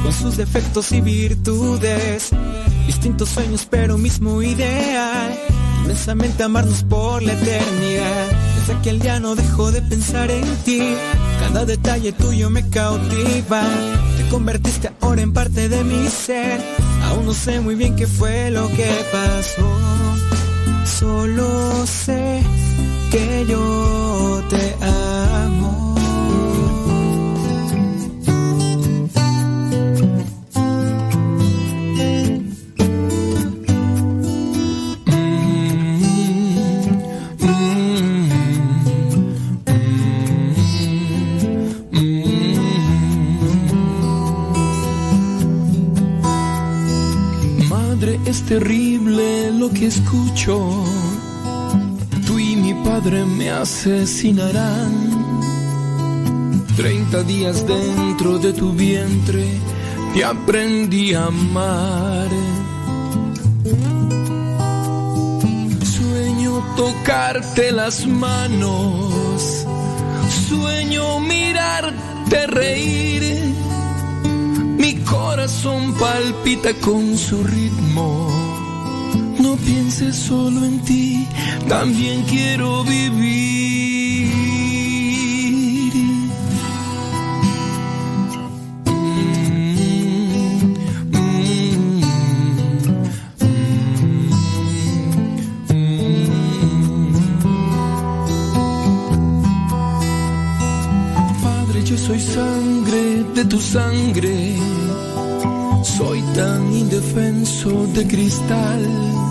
[0.03, 2.29] con sus defectos y virtudes,
[2.85, 5.37] distintos sueños pero mismo ideal,
[5.83, 8.27] inmensamente amarnos por la eternidad.
[8.59, 10.81] Desde aquel día no dejo de pensar en ti,
[11.39, 13.63] cada detalle tuyo me cautiva,
[14.31, 16.59] convertiste ahora en parte de mi ser,
[17.03, 19.77] aún no sé muy bien qué fue lo que pasó,
[20.85, 22.41] solo sé
[23.11, 25.40] que yo te amo.
[48.51, 50.83] Terrible lo que escucho.
[52.27, 54.91] Tú y mi padre me asesinarán.
[56.75, 59.45] Treinta días dentro de tu vientre
[60.13, 62.27] te aprendí a amar.
[65.97, 69.65] Sueño tocarte las manos.
[70.49, 73.23] Sueño mirarte reír.
[74.77, 78.40] Mi corazón palpita con su ritmo.
[79.41, 81.27] No pienses solo en ti,
[81.67, 83.41] también quiero vivir.
[101.41, 104.55] Padre, yo soy sangre de tu sangre.
[105.83, 109.30] Soy tan indefenso de cristal.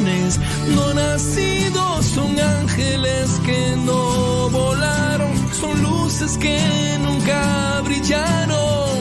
[0.00, 8.93] no nacidos son ángeles que no volaron, son luces que nunca brillaron.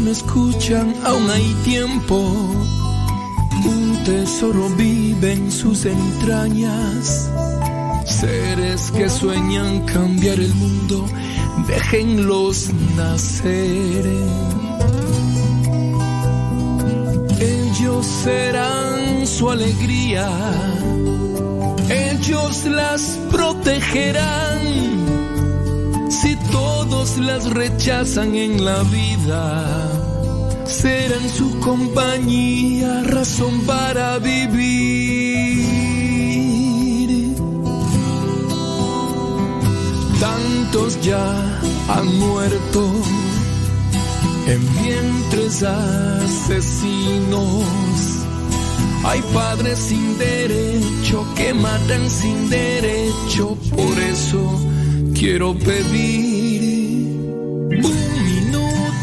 [0.00, 2.16] Me escuchan, aún hay tiempo.
[3.64, 7.30] Un tesoro vive en sus entrañas.
[8.04, 11.06] Seres que sueñan cambiar el mundo,
[11.66, 14.04] déjenlos nacer.
[17.40, 20.28] Ellos serán su alegría,
[21.88, 24.89] ellos las protegerán.
[27.18, 29.66] Las rechazan en la vida,
[30.64, 35.66] serán su compañía, razón para vivir.
[40.20, 42.90] Tantos ya han muerto
[44.46, 46.84] en vientres asesinos.
[49.04, 54.58] Hay padres sin derecho que matan sin derecho, por eso
[55.14, 56.39] quiero pedir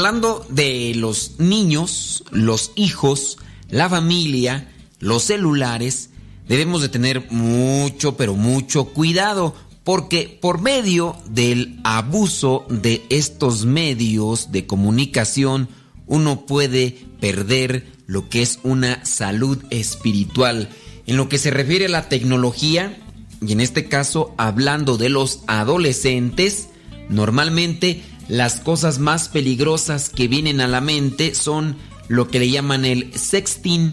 [0.00, 3.36] Hablando de los niños, los hijos,
[3.68, 6.08] la familia, los celulares,
[6.48, 9.54] debemos de tener mucho, pero mucho cuidado,
[9.84, 15.68] porque por medio del abuso de estos medios de comunicación,
[16.06, 20.70] uno puede perder lo que es una salud espiritual.
[21.06, 22.98] En lo que se refiere a la tecnología,
[23.46, 26.70] y en este caso hablando de los adolescentes,
[27.10, 31.76] normalmente las cosas más peligrosas que vienen a la mente son
[32.06, 33.92] lo que le llaman el sexting.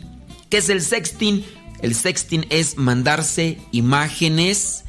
[0.52, 1.44] ¿Qué es el sexting?
[1.82, 4.84] El sexting es mandarse imágenes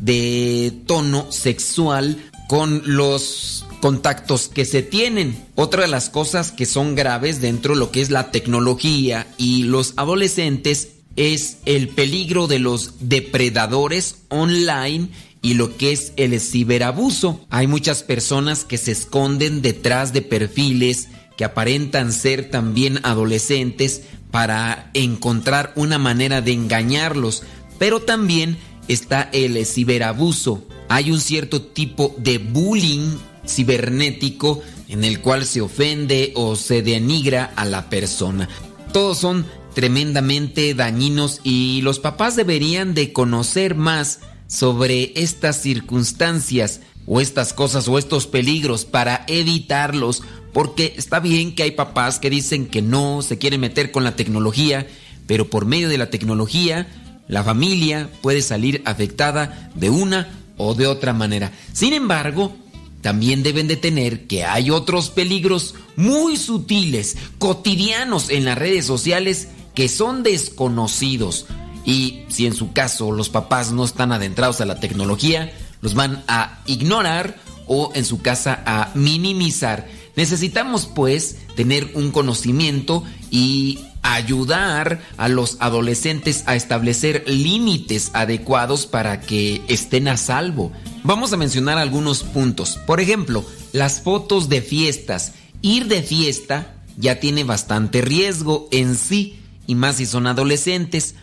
[0.00, 2.16] de tono sexual
[2.48, 5.36] con los contactos que se tienen.
[5.54, 9.64] Otra de las cosas que son graves dentro de lo que es la tecnología y
[9.64, 15.10] los adolescentes es el peligro de los depredadores online
[15.44, 17.38] y lo que es el ciberabuso.
[17.50, 24.90] Hay muchas personas que se esconden detrás de perfiles que aparentan ser también adolescentes para
[24.94, 27.42] encontrar una manera de engañarlos,
[27.78, 28.56] pero también
[28.88, 30.66] está el ciberabuso.
[30.88, 37.52] Hay un cierto tipo de bullying cibernético en el cual se ofende o se denigra
[37.54, 38.48] a la persona.
[38.94, 47.20] Todos son tremendamente dañinos y los papás deberían de conocer más sobre estas circunstancias o
[47.20, 52.66] estas cosas o estos peligros para evitarlos, porque está bien que hay papás que dicen
[52.66, 54.86] que no se quieren meter con la tecnología,
[55.26, 56.88] pero por medio de la tecnología
[57.28, 61.52] la familia puede salir afectada de una o de otra manera.
[61.72, 62.54] Sin embargo,
[63.00, 69.48] también deben de tener que hay otros peligros muy sutiles, cotidianos en las redes sociales
[69.74, 71.46] que son desconocidos.
[71.84, 76.24] Y si en su caso los papás no están adentrados a la tecnología, los van
[76.28, 79.86] a ignorar o en su casa a minimizar.
[80.16, 89.20] Necesitamos pues tener un conocimiento y ayudar a los adolescentes a establecer límites adecuados para
[89.20, 90.72] que estén a salvo.
[91.02, 92.78] Vamos a mencionar algunos puntos.
[92.86, 95.32] Por ejemplo, las fotos de fiestas.
[95.62, 101.14] Ir de fiesta ya tiene bastante riesgo en sí y más si son adolescentes.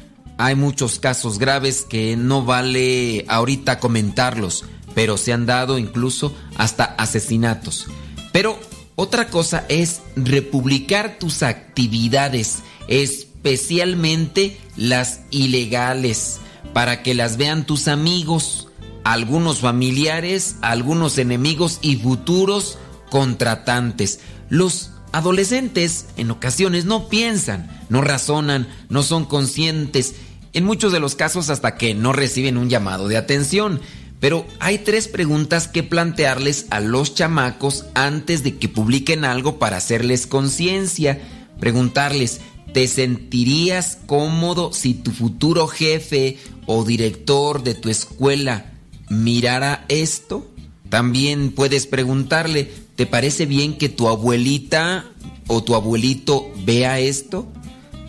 [0.43, 6.83] Hay muchos casos graves que no vale ahorita comentarlos, pero se han dado incluso hasta
[6.83, 7.85] asesinatos.
[8.31, 8.57] Pero
[8.95, 16.39] Otra cosa es republicar tus actividades, especialmente las ilegales,
[16.71, 18.67] para que las vean tus amigos,
[19.03, 22.77] algunos familiares, algunos enemigos y futuros
[23.09, 24.19] contratantes.
[24.49, 30.13] Los adolescentes en ocasiones no piensan, no razonan, no son conscientes,
[30.53, 33.81] en muchos de los casos hasta que no reciben un llamado de atención.
[34.19, 39.77] Pero hay tres preguntas que plantearles a los chamacos antes de que publiquen algo para
[39.77, 41.19] hacerles conciencia.
[41.59, 48.73] Preguntarles, ¿te sentirías cómodo si tu futuro jefe o director de tu escuela
[49.09, 50.47] mirara esto?
[50.89, 55.05] También puedes preguntarle, ¿te parece bien que tu abuelita
[55.47, 57.47] o tu abuelito vea esto?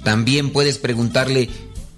[0.05, 1.49] También puedes preguntarle,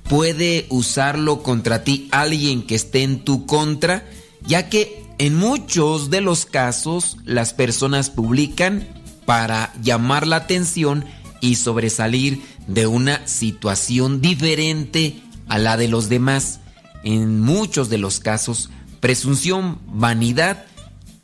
[0.09, 4.09] ¿puede usarlo contra ti alguien que esté en tu contra?
[4.47, 8.89] Ya que en muchos de los casos las personas publican
[9.27, 11.05] para llamar la atención
[11.41, 16.61] y sobresalir de una situación diferente a la de los demás.
[17.05, 20.65] En muchos de los casos, presunción, vanidad,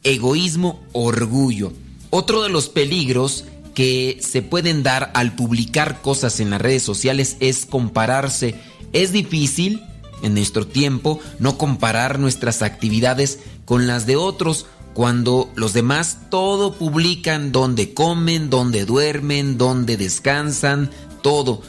[0.03, 1.73] egoísmo, orgullo.
[2.11, 7.37] Otro de los peligros que se pueden dar al publicar cosas en las redes sociales
[7.41, 8.55] es compararse.
[8.93, 9.83] Es difícil
[10.23, 16.75] en nuestro tiempo no comparar nuestras actividades con las de otros cuando los demás todo
[16.75, 20.91] publican donde comen, donde duermen, donde descansan,
[21.23, 21.63] todo.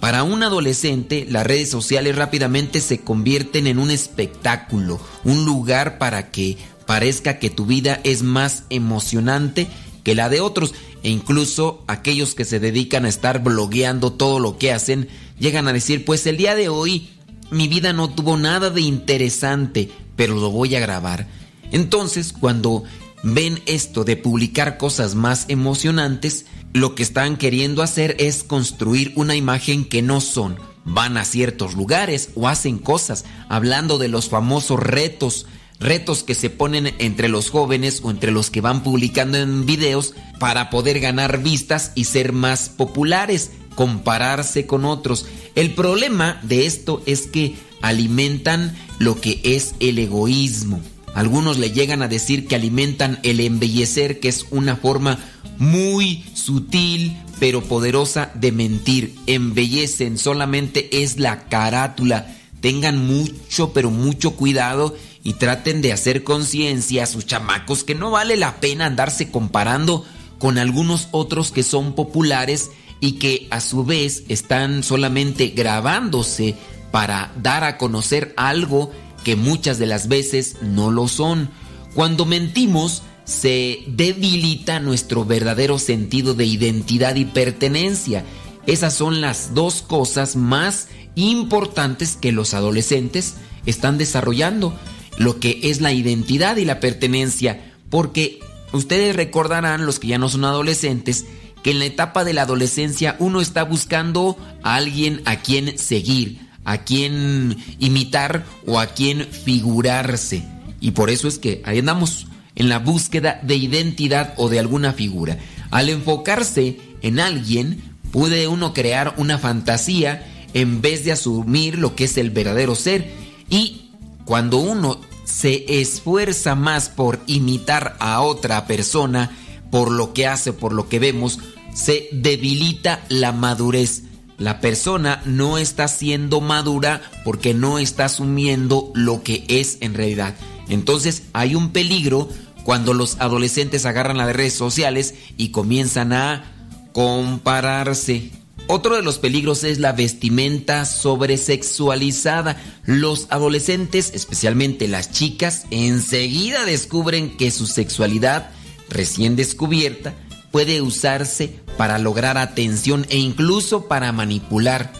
[0.00, 6.30] Para un adolescente, las redes sociales rápidamente se convierten en un espectáculo, un lugar para
[6.30, 6.56] que
[6.86, 9.66] parezca que tu vida es más emocionante
[10.04, 14.58] que la de otros e incluso aquellos que se dedican a estar blogueando todo lo
[14.58, 17.10] que hacen llegan a decir, pues el día de hoy
[17.50, 21.26] mi vida no tuvo nada de interesante, pero lo voy a grabar.
[21.70, 22.84] Entonces, cuando
[23.22, 29.34] ven esto de publicar cosas más emocionantes, lo que están queriendo hacer es construir una
[29.34, 30.58] imagen que no son.
[30.84, 35.46] Van a ciertos lugares o hacen cosas, hablando de los famosos retos,
[35.80, 40.14] retos que se ponen entre los jóvenes o entre los que van publicando en videos
[40.38, 45.26] para poder ganar vistas y ser más populares, compararse con otros.
[45.54, 50.80] El problema de esto es que alimentan lo que es el egoísmo.
[51.14, 55.18] Algunos le llegan a decir que alimentan el embellecer, que es una forma
[55.58, 59.14] muy sutil pero poderosa de mentir.
[59.26, 62.34] Embellecen, solamente es la carátula.
[62.60, 68.10] Tengan mucho, pero mucho cuidado y traten de hacer conciencia a sus chamacos que no
[68.10, 70.04] vale la pena andarse comparando
[70.38, 76.54] con algunos otros que son populares y que a su vez están solamente grabándose
[76.90, 78.90] para dar a conocer algo
[79.24, 81.50] que muchas de las veces no lo son.
[81.94, 88.24] Cuando mentimos, se debilita nuestro verdadero sentido de identidad y pertenencia.
[88.66, 93.34] Esas son las dos cosas más importantes que los adolescentes
[93.66, 94.74] están desarrollando,
[95.18, 98.40] lo que es la identidad y la pertenencia, porque
[98.72, 101.26] ustedes recordarán, los que ya no son adolescentes,
[101.62, 106.38] que en la etapa de la adolescencia uno está buscando a alguien a quien seguir,
[106.64, 110.44] a quien imitar o a quien figurarse.
[110.80, 114.92] Y por eso es que ahí andamos en la búsqueda de identidad o de alguna
[114.92, 115.38] figura.
[115.70, 117.82] Al enfocarse en alguien,
[118.12, 123.10] puede uno crear una fantasía en vez de asumir lo que es el verdadero ser.
[123.50, 123.90] Y
[124.24, 129.30] cuando uno se esfuerza más por imitar a otra persona,
[129.70, 131.38] por lo que hace, por lo que vemos,
[131.74, 134.04] se debilita la madurez.
[134.38, 140.34] La persona no está siendo madura porque no está asumiendo lo que es en realidad.
[140.68, 142.28] Entonces hay un peligro
[142.64, 146.44] cuando los adolescentes agarran las redes sociales y comienzan a
[146.92, 148.30] compararse.
[148.66, 152.60] Otro de los peligros es la vestimenta sobresexualizada.
[152.84, 158.50] Los adolescentes, especialmente las chicas, enseguida descubren que su sexualidad
[158.90, 160.14] recién descubierta
[160.50, 164.92] puede usarse para lograr atención e incluso para manipular.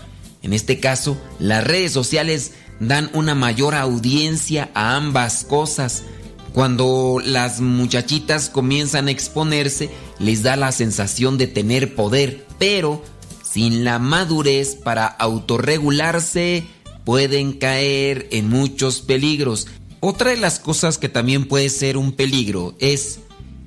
[0.42, 6.04] En este caso, las redes sociales dan una mayor audiencia a ambas cosas.
[6.52, 13.02] Cuando las muchachitas comienzan a exponerse, les da la sensación de tener poder, pero
[13.50, 16.64] sin la madurez para autorregularse,
[17.04, 19.66] pueden caer en muchos peligros.
[20.00, 23.20] Otra de las cosas que también puede ser un peligro es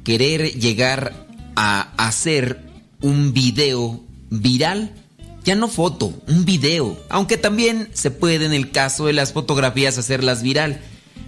[0.04, 2.62] querer llegar a hacer
[3.02, 4.94] un video viral.
[5.44, 6.98] Ya no foto, un video.
[7.10, 10.80] Aunque también se puede en el caso de las fotografías hacerlas viral.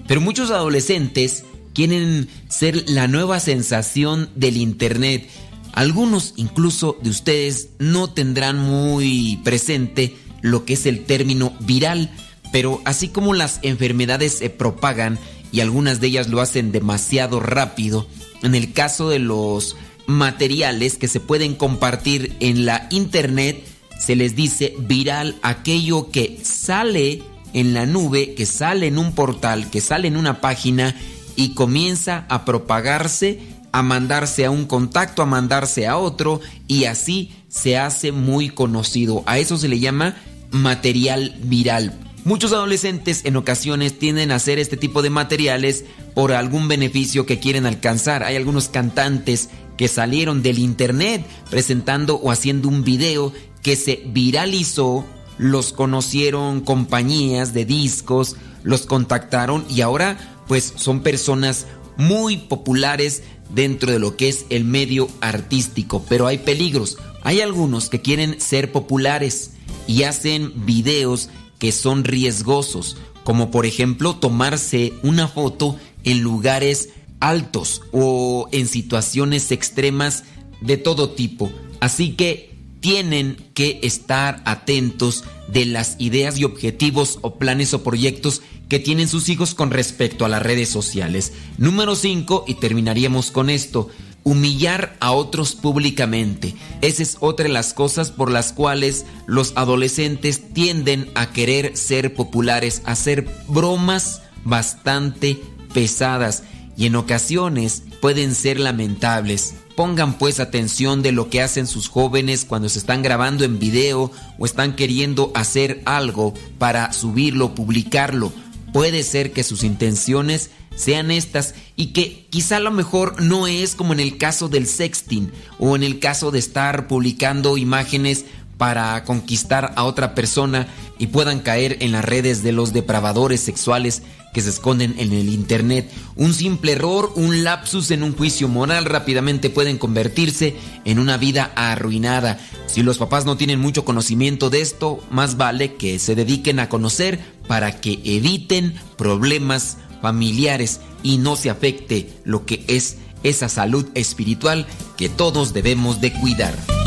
[0.07, 5.27] Pero muchos adolescentes quieren ser la nueva sensación del Internet.
[5.74, 12.11] Algunos incluso de ustedes no tendrán muy presente lo que es el término viral,
[12.52, 15.19] pero así como las enfermedades se propagan
[15.52, 18.08] y algunas de ellas lo hacen demasiado rápido,
[18.43, 23.66] en el caso de los materiales que se pueden compartir en la internet,
[24.00, 29.69] se les dice viral aquello que sale en la nube, que sale en un portal,
[29.69, 30.95] que sale en una página
[31.35, 33.40] y comienza a propagarse,
[33.74, 39.24] a mandarse a un contacto, a mandarse a otro y así se hace muy conocido.
[39.26, 40.16] A eso se le llama
[40.52, 42.00] material viral.
[42.24, 47.40] Muchos adolescentes en ocasiones tienden a hacer este tipo de materiales por algún beneficio que
[47.40, 48.24] quieren alcanzar.
[48.24, 55.03] Hay algunos cantantes que salieron del internet presentando o haciendo un video que se viralizó,
[55.40, 61.66] los conocieron compañías de discos, los contactaron y ahora pues son personas
[61.98, 66.98] muy populares dentro de lo que es el medio artístico, pero hay peligros.
[67.23, 69.51] Hay algunos que quieren ser populares
[69.88, 77.82] y hacen videos que son riesgosos, como por ejemplo tomarse una foto en lugares altos
[77.91, 80.25] o en situaciones extremas
[80.59, 81.51] de todo tipo.
[81.80, 88.41] Así que tienen que estar atentos de las ideas y objetivos o planes o proyectos
[88.69, 91.33] que tienen sus hijos con respecto a las redes sociales.
[91.57, 93.89] Número 5, y terminaríamos con esto,
[94.23, 96.55] humillar a otros públicamente.
[96.81, 102.13] Esa es otra de las cosas por las cuales los adolescentes tienden a querer ser
[102.13, 105.39] populares, a hacer bromas bastante
[105.73, 106.43] pesadas
[106.77, 109.55] y en ocasiones pueden ser lamentables.
[109.76, 114.11] Pongan pues atención de lo que hacen sus jóvenes cuando se están grabando en video
[114.38, 118.32] o están queriendo hacer algo para subirlo, publicarlo.
[118.72, 123.76] Puede ser que sus intenciones sean estas y que quizá a lo mejor no es
[123.76, 128.26] como en el caso del sexting o en el caso de estar publicando imágenes
[128.58, 130.68] para conquistar a otra persona
[131.00, 135.29] y puedan caer en las redes de los depravadores sexuales que se esconden en el
[135.29, 135.89] Internet.
[136.15, 140.55] Un simple error, un lapsus en un juicio moral rápidamente pueden convertirse
[140.85, 142.39] en una vida arruinada.
[142.65, 146.69] Si los papás no tienen mucho conocimiento de esto, más vale que se dediquen a
[146.69, 153.85] conocer para que eviten problemas familiares y no se afecte lo que es esa salud
[153.93, 156.82] espiritual que todos debemos de cuidar.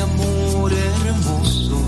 [0.00, 1.78] Amor hermoso,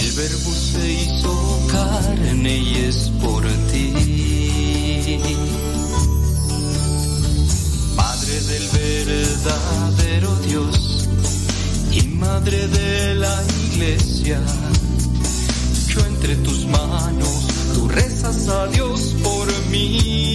[0.00, 3.92] el verbo se hizo carne y es por ti.
[7.96, 11.08] Madre del verdadero Dios
[11.92, 14.40] y Madre de la Iglesia,
[15.88, 20.27] yo entre tus manos, tú rezas a Dios por mí.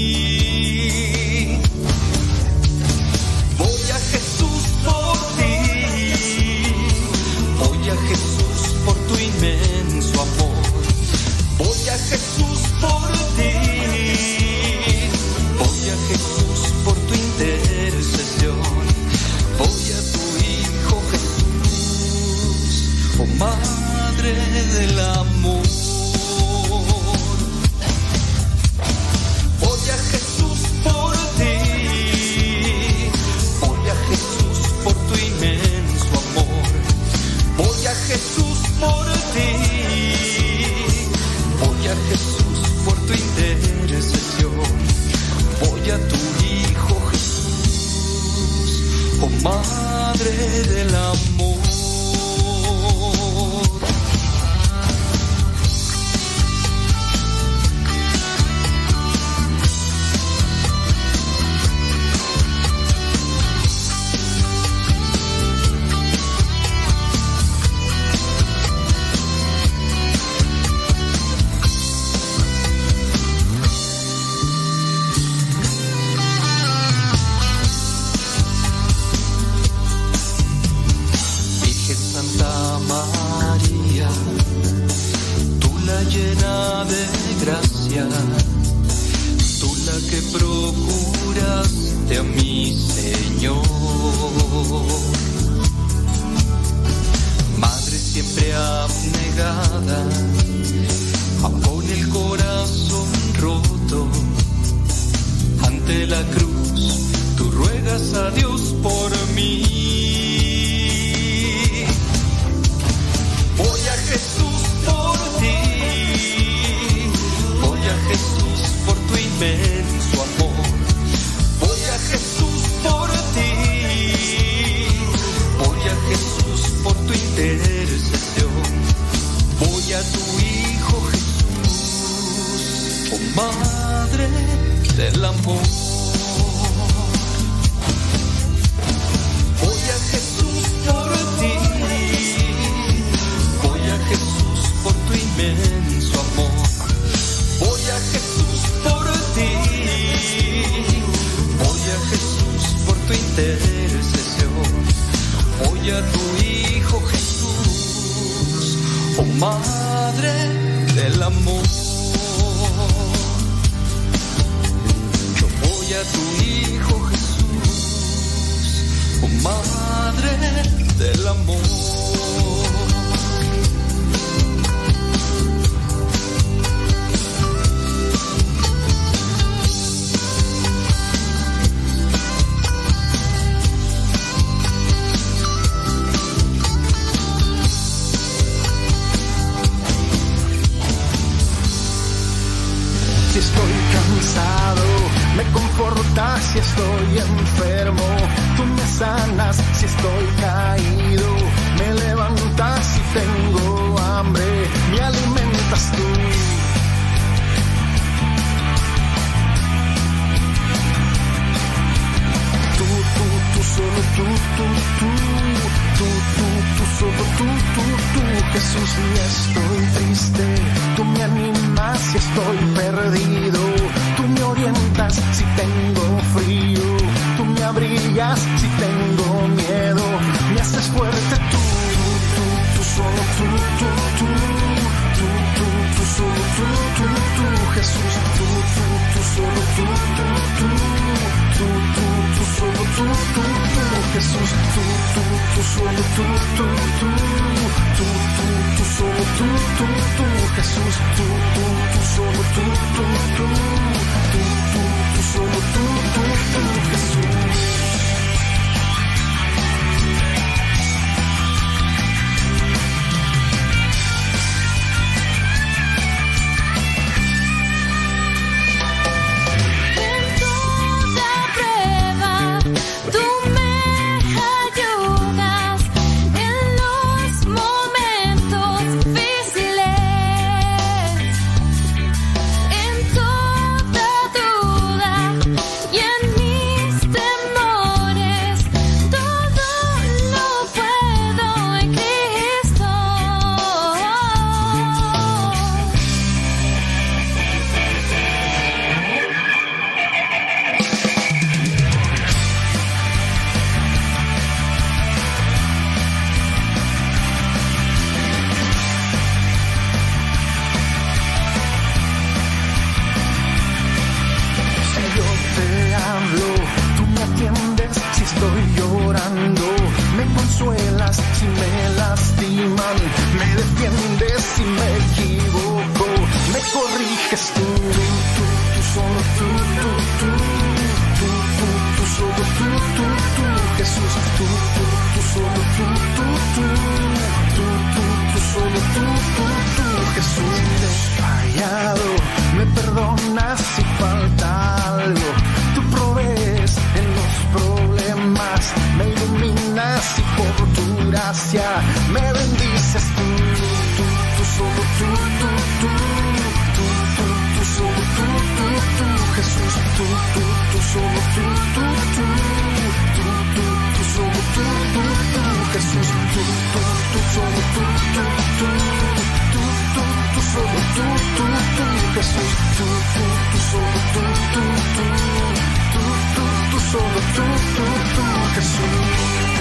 [376.93, 377.43] Solo tú,
[377.75, 378.23] tú, tú,
[378.55, 379.52] Jesús,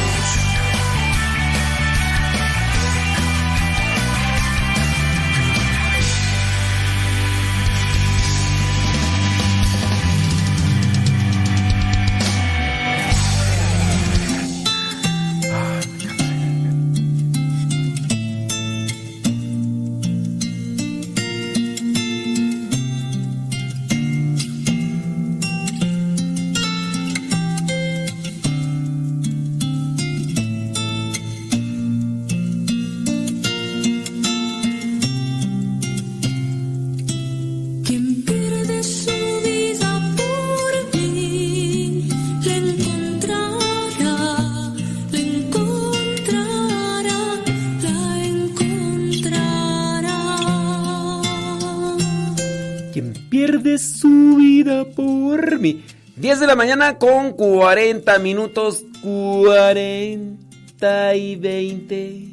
[54.94, 55.82] por mí.
[56.16, 62.28] 10 de la mañana con 40 minutos, 40 y 20.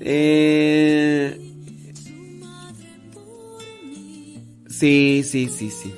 [0.00, 1.40] Eh,
[4.68, 5.94] sí, sí, sí, sí.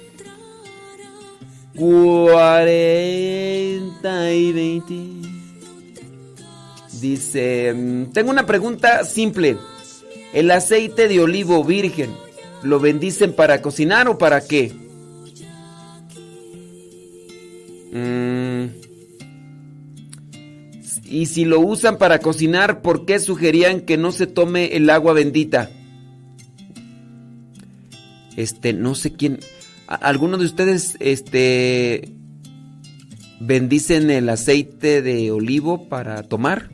[1.75, 4.95] 40 y 20.
[7.01, 9.57] Dice, mm, tengo una pregunta simple.
[10.33, 12.26] ¿El aceite de olivo virgen
[12.63, 14.73] lo bendicen para cocinar o para qué?
[17.93, 18.67] Mm.
[21.09, 25.13] Y si lo usan para cocinar, ¿por qué sugerían que no se tome el agua
[25.13, 25.71] bendita?
[28.37, 29.39] Este, no sé quién.
[29.87, 32.13] ¿a- ¿Alguno de ustedes, este,
[33.41, 36.71] bendicen el aceite de olivo para tomar?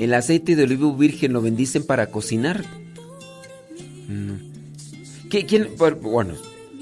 [0.00, 2.64] El aceite de olivo virgen lo bendicen para cocinar.
[5.30, 5.68] ¿Qué- ¿Quién?
[5.78, 6.34] Bueno,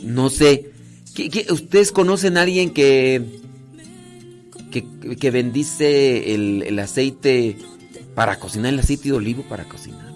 [0.03, 0.71] no sé.
[1.15, 3.23] ¿Qué- qué- ¿Ustedes conocen a alguien que,
[4.71, 7.57] que, bendice el, aceite
[8.15, 10.07] para cocinar, el aceite de olivo para cocinar?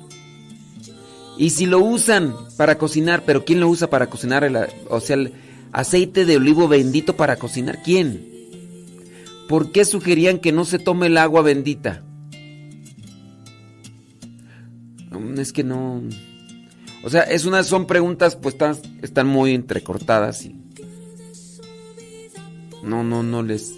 [1.37, 4.71] Y si lo usan para cocinar, pero ¿quién lo usa para cocinar?
[4.89, 5.33] O sea, el
[5.73, 8.31] aceite de olivo bendito para cocinar, ¿quién?
[9.49, 12.05] ¿Por qué sugerían que no se tome el agua bendita?
[15.39, 16.03] Es que no...
[17.05, 20.57] O sea, es una, son preguntas pues están, están muy entrecortadas y...
[22.83, 23.75] No, no, no les...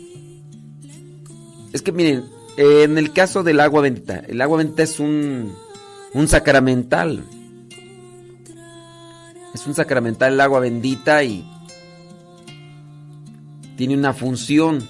[1.72, 2.24] Es que miren,
[2.56, 5.52] en el caso del agua bendita, el agua bendita es un,
[6.12, 7.24] un sacramental.
[9.52, 11.44] Es un sacramental el agua bendita y
[13.76, 14.86] tiene una función.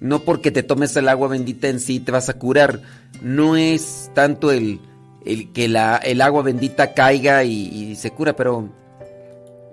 [0.00, 2.82] No porque te tomes el agua bendita en sí te vas a curar.
[3.20, 4.80] No es tanto el,
[5.24, 8.68] el que la, el agua bendita caiga y, se cura, pero...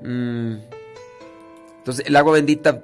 [0.01, 0.53] mm,
[1.77, 2.83] entonces el agua bendita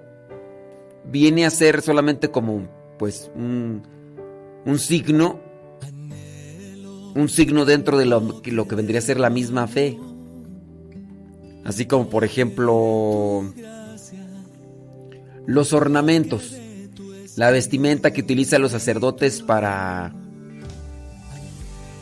[1.05, 2.67] viene a ser solamente como
[2.99, 3.81] pues un,
[4.65, 5.39] un signo,
[7.15, 9.97] un signo dentro de lo, lo que vendría a ser la misma fe.
[11.65, 13.51] Así como por ejemplo
[15.47, 16.55] los ornamentos,
[17.35, 20.14] la vestimenta que utilizan los sacerdotes para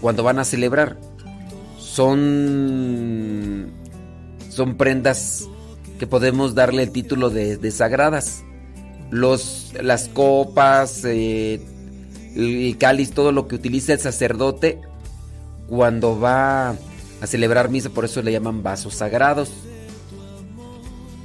[0.01, 0.97] cuando van a celebrar.
[1.77, 2.99] Son
[4.49, 5.47] son prendas
[5.99, 8.43] que podemos darle el título de, sagradas.
[9.11, 11.61] Los, las copas, eh,
[12.35, 14.79] el cáliz, todo lo que utiliza el sacerdote
[15.67, 19.51] cuando va a celebrar misa, por eso le llaman vasos sagrados.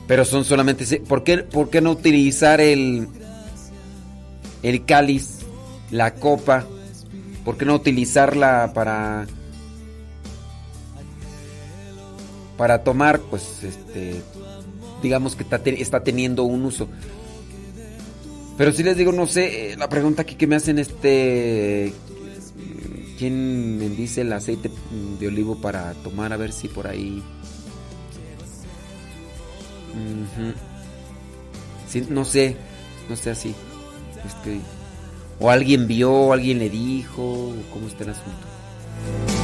[0.06, 0.84] Pero son solamente...
[1.00, 3.08] ¿Por por qué no utilizar el,
[4.64, 5.38] el cáliz,
[5.92, 6.66] la copa?
[7.44, 9.26] ¿Por qué no utilizarla para...
[12.56, 14.20] Para tomar, pues, este...
[15.02, 16.88] Digamos que está, te- está teniendo un uso.
[18.56, 21.92] Pero si les digo, no sé, eh, la pregunta aquí que me hacen este...
[23.18, 24.70] ¿Quién bendice el aceite
[25.20, 26.32] de olivo para tomar?
[26.32, 27.22] A ver si por ahí...
[31.88, 32.56] Sí, no sé,
[33.08, 33.54] no sé así.
[34.26, 34.60] Este,
[35.40, 39.43] o alguien vio, o alguien le dijo, cómo está el asunto.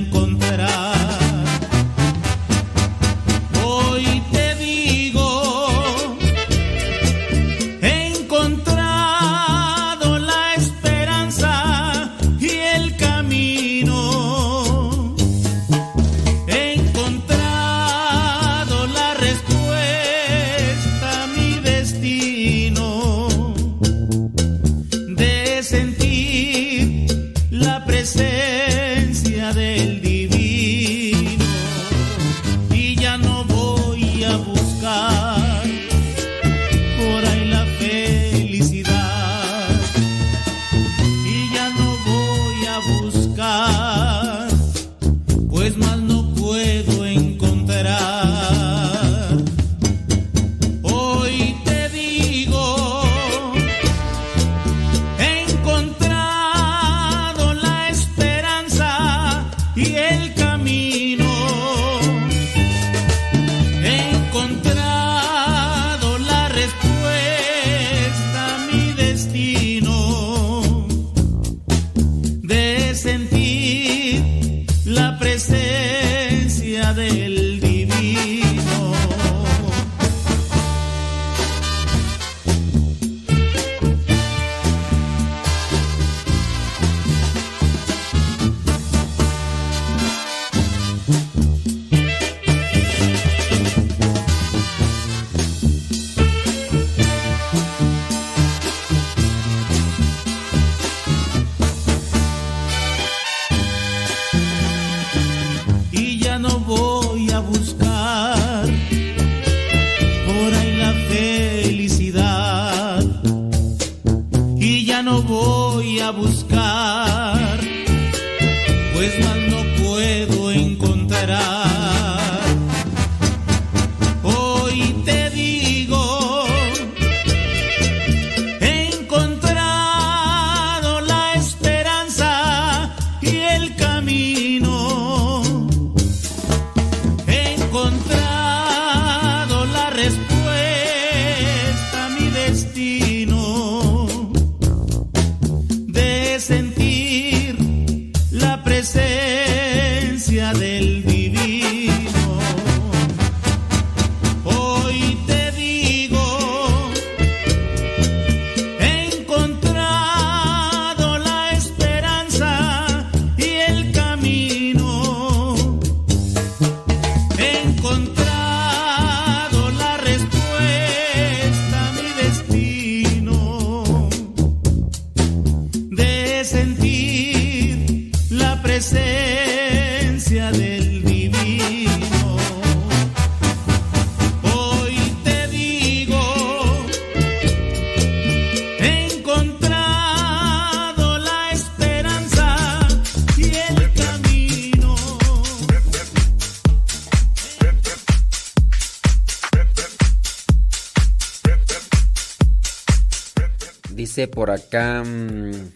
[204.31, 205.71] por acá mm,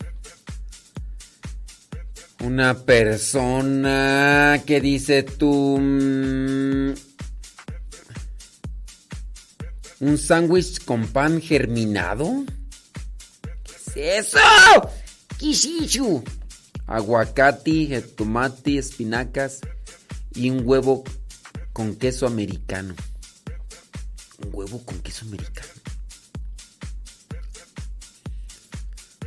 [2.43, 6.93] una persona que dice tú mm,
[10.00, 12.45] un sándwich con pan germinado.
[13.93, 14.40] ¿Qué es eso?
[15.38, 16.24] Kishichu.
[16.88, 19.61] Aguacate, tomate, espinacas
[20.35, 21.03] y un huevo
[21.74, 22.93] con queso americano.
[24.43, 25.85] Un huevo con queso americano.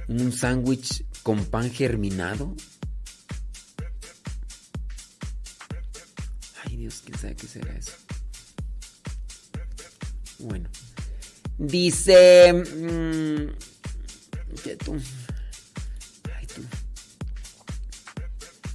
[0.09, 2.55] Un sándwich con pan germinado.
[6.65, 7.93] Ay Dios, quién sabe qué será eso.
[10.39, 10.69] Bueno.
[11.59, 12.53] Dice...
[12.53, 13.49] mm,
[14.63, 14.97] ¿qué tú?
[16.37, 16.63] Ay, tú.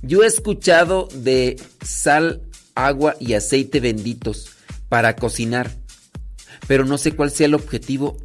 [0.01, 2.41] Yo he escuchado de sal,
[2.75, 4.49] agua y aceite benditos
[4.89, 5.71] para cocinar,
[6.67, 8.17] pero no sé cuál sea el objetivo.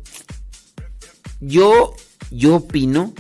[1.40, 1.94] Yo
[2.30, 3.14] yo opino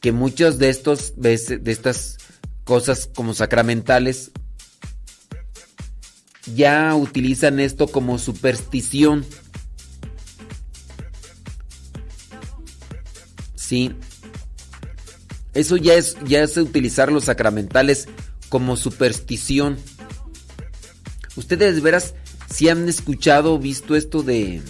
[0.00, 1.34] que muchos de estos de
[1.64, 2.18] estas
[2.64, 4.32] cosas como sacramentales
[6.54, 9.24] ya utilizan esto como superstición.
[13.54, 13.94] Sí.
[15.54, 18.08] Eso ya es ya es utilizar los sacramentales
[18.48, 19.78] como superstición.
[21.36, 22.14] Ustedes de veras
[22.52, 24.60] si han escuchado o visto esto de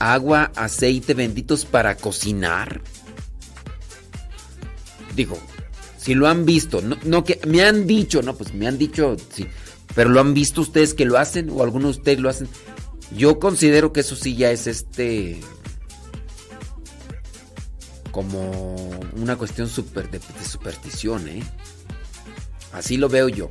[0.00, 2.82] agua, aceite benditos para cocinar?
[5.14, 5.38] Digo,
[5.96, 9.16] si lo han visto, no, no que me han dicho, no, pues me han dicho,
[9.32, 9.46] sí,
[9.94, 12.48] pero lo han visto ustedes que lo hacen o algunos de ustedes lo hacen.
[13.16, 15.40] Yo considero que eso sí ya es este
[18.10, 21.42] como una cuestión super de, de superstición, ¿eh?
[22.72, 23.50] Así lo veo yo.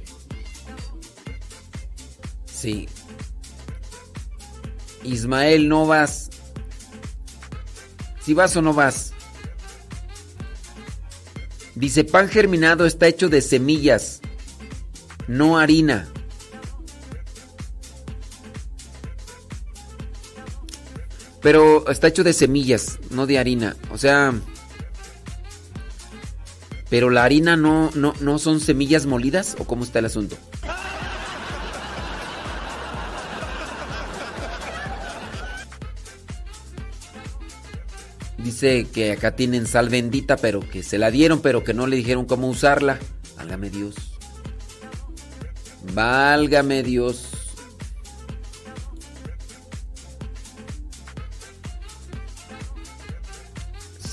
[2.46, 2.88] Sí.
[5.04, 6.30] Ismael, no vas.
[8.30, 9.12] Si vas o no vas.
[11.74, 14.22] Dice, pan germinado está hecho de semillas,
[15.28, 16.08] no harina.
[21.42, 23.76] Pero está hecho de semillas, no de harina.
[23.92, 24.36] O sea...
[26.92, 30.38] Pero la harina no, no, no son semillas molidas o cómo está el asunto.
[38.44, 41.98] Dice que acá tienen sal bendita, pero que se la dieron, pero que no le
[41.98, 42.98] dijeron cómo usarla.
[43.38, 43.96] Válgame Dios.
[45.94, 47.28] Válgame Dios.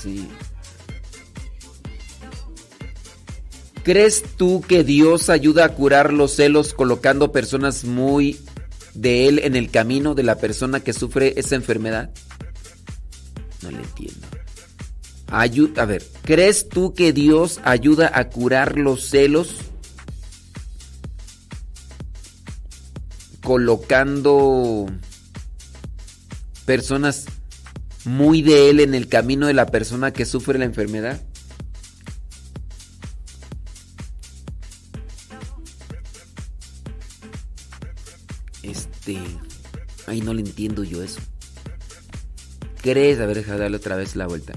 [0.01, 0.27] Sí.
[3.83, 8.37] ¿Crees tú que Dios ayuda a curar los celos colocando personas muy
[8.93, 12.11] de Él en el camino de la persona que sufre esa enfermedad?
[13.67, 15.81] No le entiendo.
[15.81, 19.57] a ver, ¿crees tú que Dios ayuda a curar los celos
[23.43, 24.85] colocando
[26.65, 27.25] personas
[28.05, 31.21] muy de Él en el camino de la persona que sufre la enfermedad?
[38.63, 39.17] Este.
[40.05, 41.19] Ay, no le entiendo yo eso.
[42.87, 43.19] ¿Crees?
[43.19, 44.53] A ver, déjame darle otra vez la vuelta.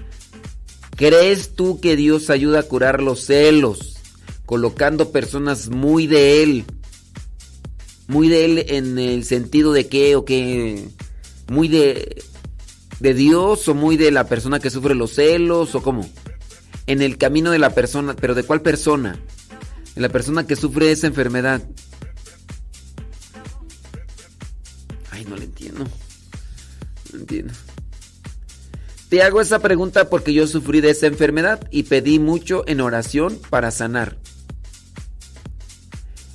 [0.94, 3.96] ¿Crees tú que Dios ayuda a curar los celos?
[4.46, 6.64] Colocando personas muy de Él.
[8.06, 10.86] Muy de Él en el sentido de qué o qué.
[11.48, 12.22] Muy de.
[13.00, 16.08] de Dios o muy de la persona que sufre los celos o cómo.
[16.86, 18.14] En el camino de la persona.
[18.14, 19.18] ¿Pero de cuál persona?
[19.96, 21.68] De la persona que sufre esa enfermedad.
[27.12, 27.52] No entiendo.
[29.10, 33.40] Te hago esa pregunta porque yo sufrí de esa enfermedad y pedí mucho en oración
[33.50, 34.16] para sanar.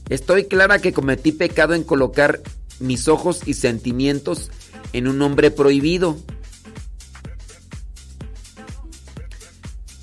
[0.10, 2.42] Estoy clara que cometí pecado en colocar
[2.82, 4.52] mis ojos y sentimientos
[4.92, 6.18] en un hombre prohibido.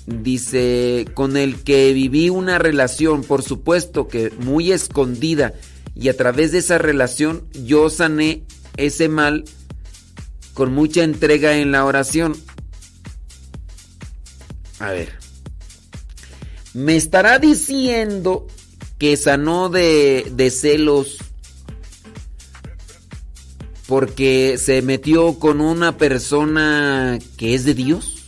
[0.07, 5.53] Dice, con el que viví una relación, por supuesto que muy escondida,
[5.93, 8.45] y a través de esa relación yo sané
[8.77, 9.45] ese mal
[10.55, 12.35] con mucha entrega en la oración.
[14.83, 15.17] A ver.
[16.73, 18.47] Me estará diciendo
[18.97, 21.19] que sanó de, de celos
[23.87, 28.25] porque se metió con una persona que es de Dios.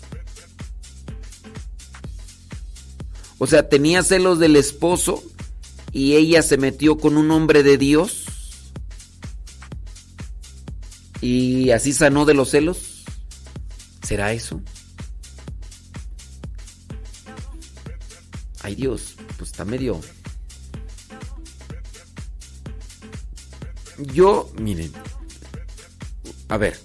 [3.38, 5.26] O sea, tenía celos del esposo
[5.92, 8.24] y ella se metió con un hombre de Dios.
[11.20, 13.04] ¿Y así sanó de los celos?
[14.02, 14.62] ¿Será eso?
[18.66, 20.02] Ay Dios, pues está medio...
[24.12, 24.92] Yo, miren,
[26.50, 26.76] a ver,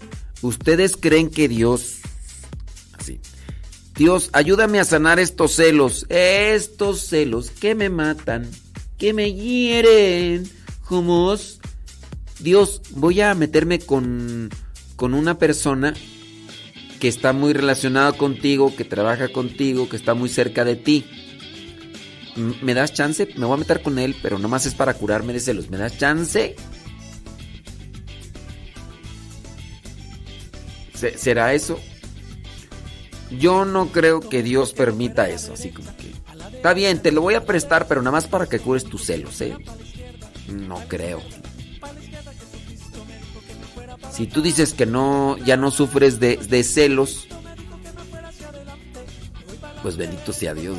[0.42, 2.00] ustedes creen que Dios,
[2.98, 3.18] así,
[3.96, 8.46] Dios, ayúdame a sanar estos celos, estos celos que me matan,
[8.98, 10.50] que me hieren,
[10.86, 11.34] como
[12.40, 14.50] Dios, voy a meterme con,
[14.96, 15.94] con una persona
[17.00, 21.06] que está muy relacionada contigo, que trabaja contigo, que está muy cerca de ti.
[22.40, 23.28] ¿Me das chance?
[23.36, 25.70] Me voy a meter con él, pero nomás es para curarme de celos.
[25.70, 26.56] ¿Me das chance?
[31.16, 31.80] ¿Será eso?
[33.30, 36.12] Yo no creo que Dios permita eso, así como que...
[36.56, 39.40] Está bien, te lo voy a prestar, pero nada más para que cures tus celos,
[39.40, 39.56] ¿eh?
[40.48, 41.22] No creo.
[44.12, 47.26] Si tú dices que no, ya no sufres de, celos,
[49.82, 50.76] pues bendito sea Dios,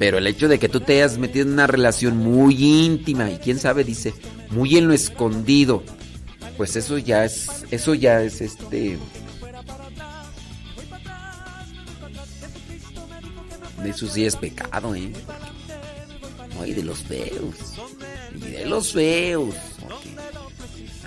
[0.00, 3.36] Pero el hecho de que tú te hayas metido en una relación muy íntima y
[3.36, 4.14] quién sabe, dice,
[4.48, 5.82] muy en lo escondido,
[6.56, 8.96] pues eso ya es, eso ya es este...
[13.84, 15.12] Eso sí es pecado, ¿eh?
[16.58, 17.56] Ay, de los feos.
[18.34, 19.54] Y de los feos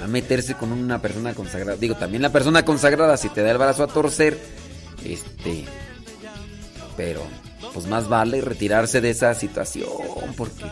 [0.04, 1.78] a meterse con una persona consagrada.
[1.78, 4.38] Digo, también la persona consagrada, si te da el brazo a torcer,
[5.04, 5.66] este.
[6.96, 7.24] Pero,
[7.74, 9.88] pues más vale retirarse de esa situación,
[10.38, 10.66] porque.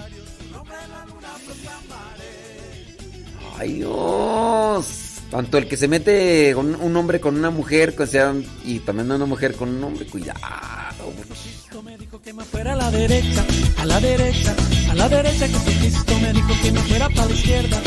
[3.57, 4.85] ¡Ay, Dios!
[5.29, 8.33] Tanto el que se mete con un hombre con una mujer, que sea,
[8.65, 10.39] y también una mujer con un hombre, cuidado.
[12.71, 13.45] a la derecha,
[13.77, 17.81] a la derecha, que me fuera para la izquierda,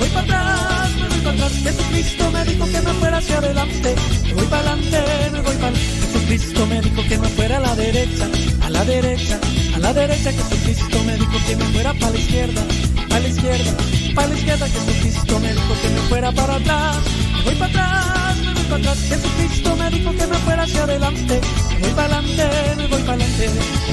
[0.00, 1.52] voy para atrás, me voy para atrás.
[1.62, 5.76] Jesucristo me dijo que me fuera hacia adelante, me voy para adelante, me voy para
[5.76, 8.28] Jesucristo me dijo que me fuera a la derecha,
[8.62, 9.38] a la derecha,
[9.74, 10.32] a la derecha.
[10.32, 12.62] Jesucristo me dijo que me fuera para la izquierda,
[13.10, 13.72] a la izquierda,
[14.14, 14.66] para la izquierda.
[14.68, 16.96] Jesucristo me dijo que me fuera para atrás,
[17.36, 18.98] me voy para atrás, me voy para atrás.
[19.08, 23.14] Jesucristo me dijo que me fuera hacia adelante, me voy para adelante, me voy para
[23.14, 23.90] adelante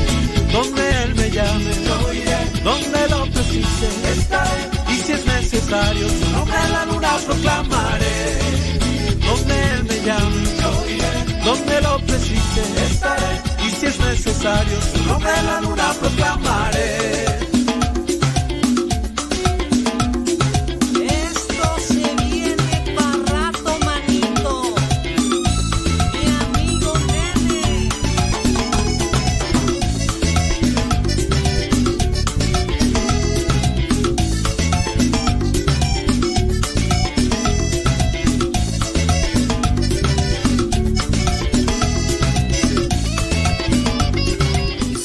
[0.51, 1.71] donde Él me llame,
[2.63, 4.76] donde lo precise, estaré,
[5.07, 8.39] si es necesario, su nombre la luna proclamaré,
[9.25, 12.61] donde Él me llame, donde lo precise,
[12.91, 17.06] estaré, y si es necesario, su nombre la luna proclamaré.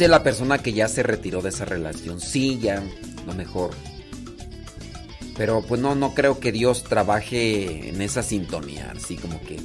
[0.09, 2.21] La persona que ya se retiró de esa relación.
[2.21, 2.83] Sí, ya,
[3.27, 3.71] lo mejor.
[5.37, 8.93] Pero pues no, no creo que Dios trabaje en esa sintonía.
[8.95, 9.59] Así como que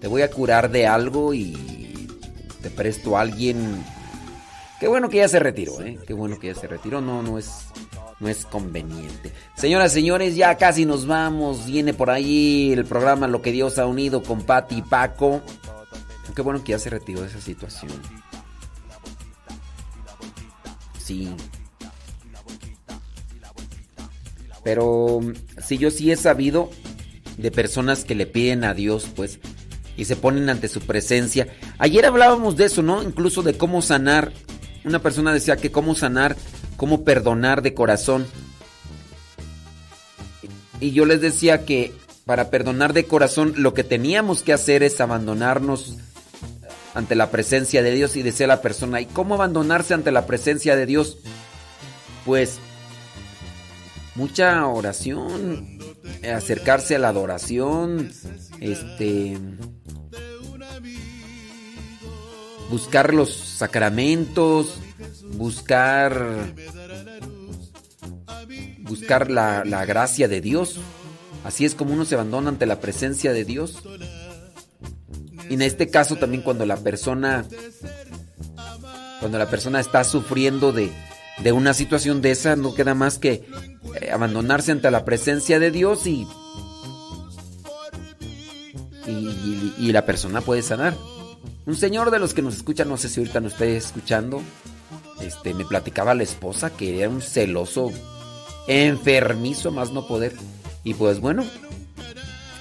[0.00, 2.08] te voy a curar de algo y
[2.60, 3.84] te presto a alguien.
[4.80, 5.98] Qué bueno que ya se retiró, ¿eh?
[6.06, 7.00] Qué bueno que ya se retiró.
[7.00, 7.66] No, no es,
[8.18, 9.32] no es conveniente.
[9.56, 11.66] Señoras señores, ya casi nos vamos.
[11.66, 15.40] Viene por ahí el programa Lo que Dios ha unido con Pati y Paco.
[16.34, 17.92] Qué bueno que ya se retiró de esa situación.
[21.12, 21.28] Sí.
[24.64, 25.20] Pero
[25.64, 26.70] si yo sí he sabido
[27.36, 29.40] de personas que le piden a Dios, pues,
[29.96, 31.48] y se ponen ante su presencia.
[31.78, 33.02] Ayer hablábamos de eso, ¿no?
[33.02, 34.32] Incluso de cómo sanar.
[34.84, 36.36] Una persona decía que cómo sanar,
[36.76, 38.26] cómo perdonar de corazón.
[40.80, 41.92] Y yo les decía que
[42.24, 45.96] para perdonar de corazón lo que teníamos que hacer es abandonarnos
[46.94, 50.76] ante la presencia de Dios y decía la persona, ¿y cómo abandonarse ante la presencia
[50.76, 51.18] de Dios?
[52.24, 52.58] Pues
[54.14, 55.78] mucha oración,
[56.34, 58.12] acercarse a la adoración,
[58.60, 59.38] este
[62.70, 64.78] buscar los sacramentos,
[65.34, 66.54] buscar
[68.80, 70.76] buscar la, la gracia de Dios.
[71.44, 73.82] Así es como uno se abandona ante la presencia de Dios.
[75.52, 77.44] Y en este caso también cuando la persona
[79.20, 80.90] cuando la persona está sufriendo de,
[81.44, 83.44] de una situación de esa, no queda más que
[84.00, 86.26] eh, abandonarse ante la presencia de Dios y,
[89.06, 90.96] y, la persona puede sanar.
[91.66, 94.40] Un señor de los que nos escucha, no sé si ahorita nos está escuchando,
[95.20, 97.92] este, me platicaba la esposa que era un celoso,
[98.68, 100.32] enfermizo más no poder.
[100.82, 101.44] Y pues bueno,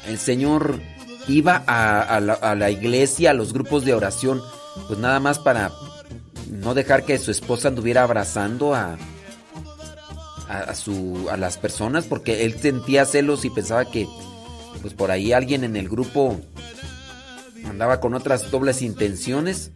[0.07, 0.81] el señor
[1.27, 4.41] iba a, la, a, la, iglesia, a los grupos de oración,
[4.87, 5.71] pues nada más para
[6.49, 8.97] no dejar que su esposa anduviera abrazando a,
[10.47, 14.07] a, su, a las personas, porque él sentía celos y pensaba que
[14.81, 16.39] pues por ahí alguien en el grupo
[17.65, 19.71] andaba con otras dobles intenciones.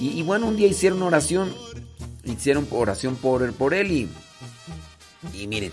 [0.00, 1.54] Y, bueno, un día hicieron oración,
[2.24, 4.08] hicieron oración por, por él y,
[5.34, 5.72] y miren,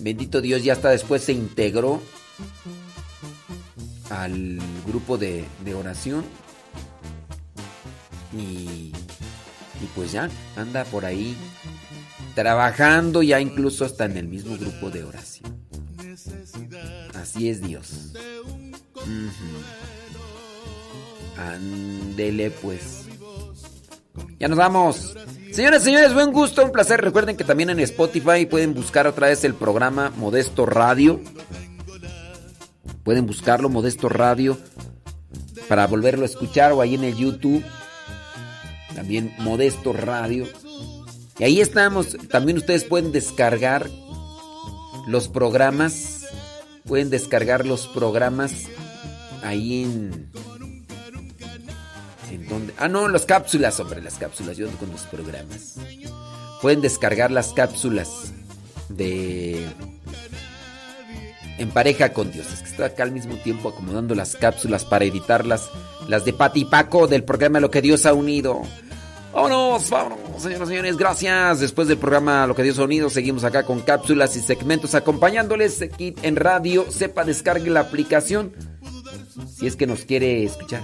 [0.00, 2.02] bendito Dios, ya hasta después se integró
[4.10, 6.24] al grupo de, oración.
[8.36, 8.92] Y,
[9.82, 11.36] y, pues ya anda por ahí
[12.34, 15.56] trabajando ya incluso hasta en el mismo grupo de oración.
[17.14, 18.12] Así es Dios.
[18.94, 19.30] Uh
[22.60, 23.06] pues.
[24.38, 25.16] Ya nos vamos.
[25.52, 27.00] Señoras y señores, buen gusto, un placer.
[27.00, 31.20] Recuerden que también en Spotify pueden buscar otra vez el programa Modesto Radio.
[33.04, 34.58] Pueden buscarlo, Modesto Radio,
[35.68, 37.64] para volverlo a escuchar o ahí en el YouTube.
[38.94, 40.46] También Modesto Radio.
[41.38, 42.16] Y ahí estamos.
[42.28, 43.88] También ustedes pueden descargar
[45.06, 46.26] los programas.
[46.84, 48.66] Pueden descargar los programas
[49.42, 50.30] ahí en.
[52.30, 52.72] ¿En?
[52.78, 54.56] Ah, no, las cápsulas, hombre, las cápsulas.
[54.56, 55.76] Yo con los programas.
[56.60, 58.32] Pueden descargar las cápsulas
[58.90, 59.66] de
[61.60, 62.46] en pareja con Dios.
[62.52, 65.70] Es que estoy acá al mismo tiempo acomodando las cápsulas para editarlas.
[66.08, 68.62] Las de Pati y Paco del programa Lo que Dios ha unido.
[69.32, 70.96] Vámonos, vámonos, señoras y señores.
[70.96, 71.60] Gracias.
[71.60, 75.82] Después del programa Lo que Dios ha unido, seguimos acá con cápsulas y segmentos acompañándoles
[75.82, 76.90] aquí en radio.
[76.90, 78.52] Sepa, descargue la aplicación
[79.54, 80.82] si es que nos quiere escuchar.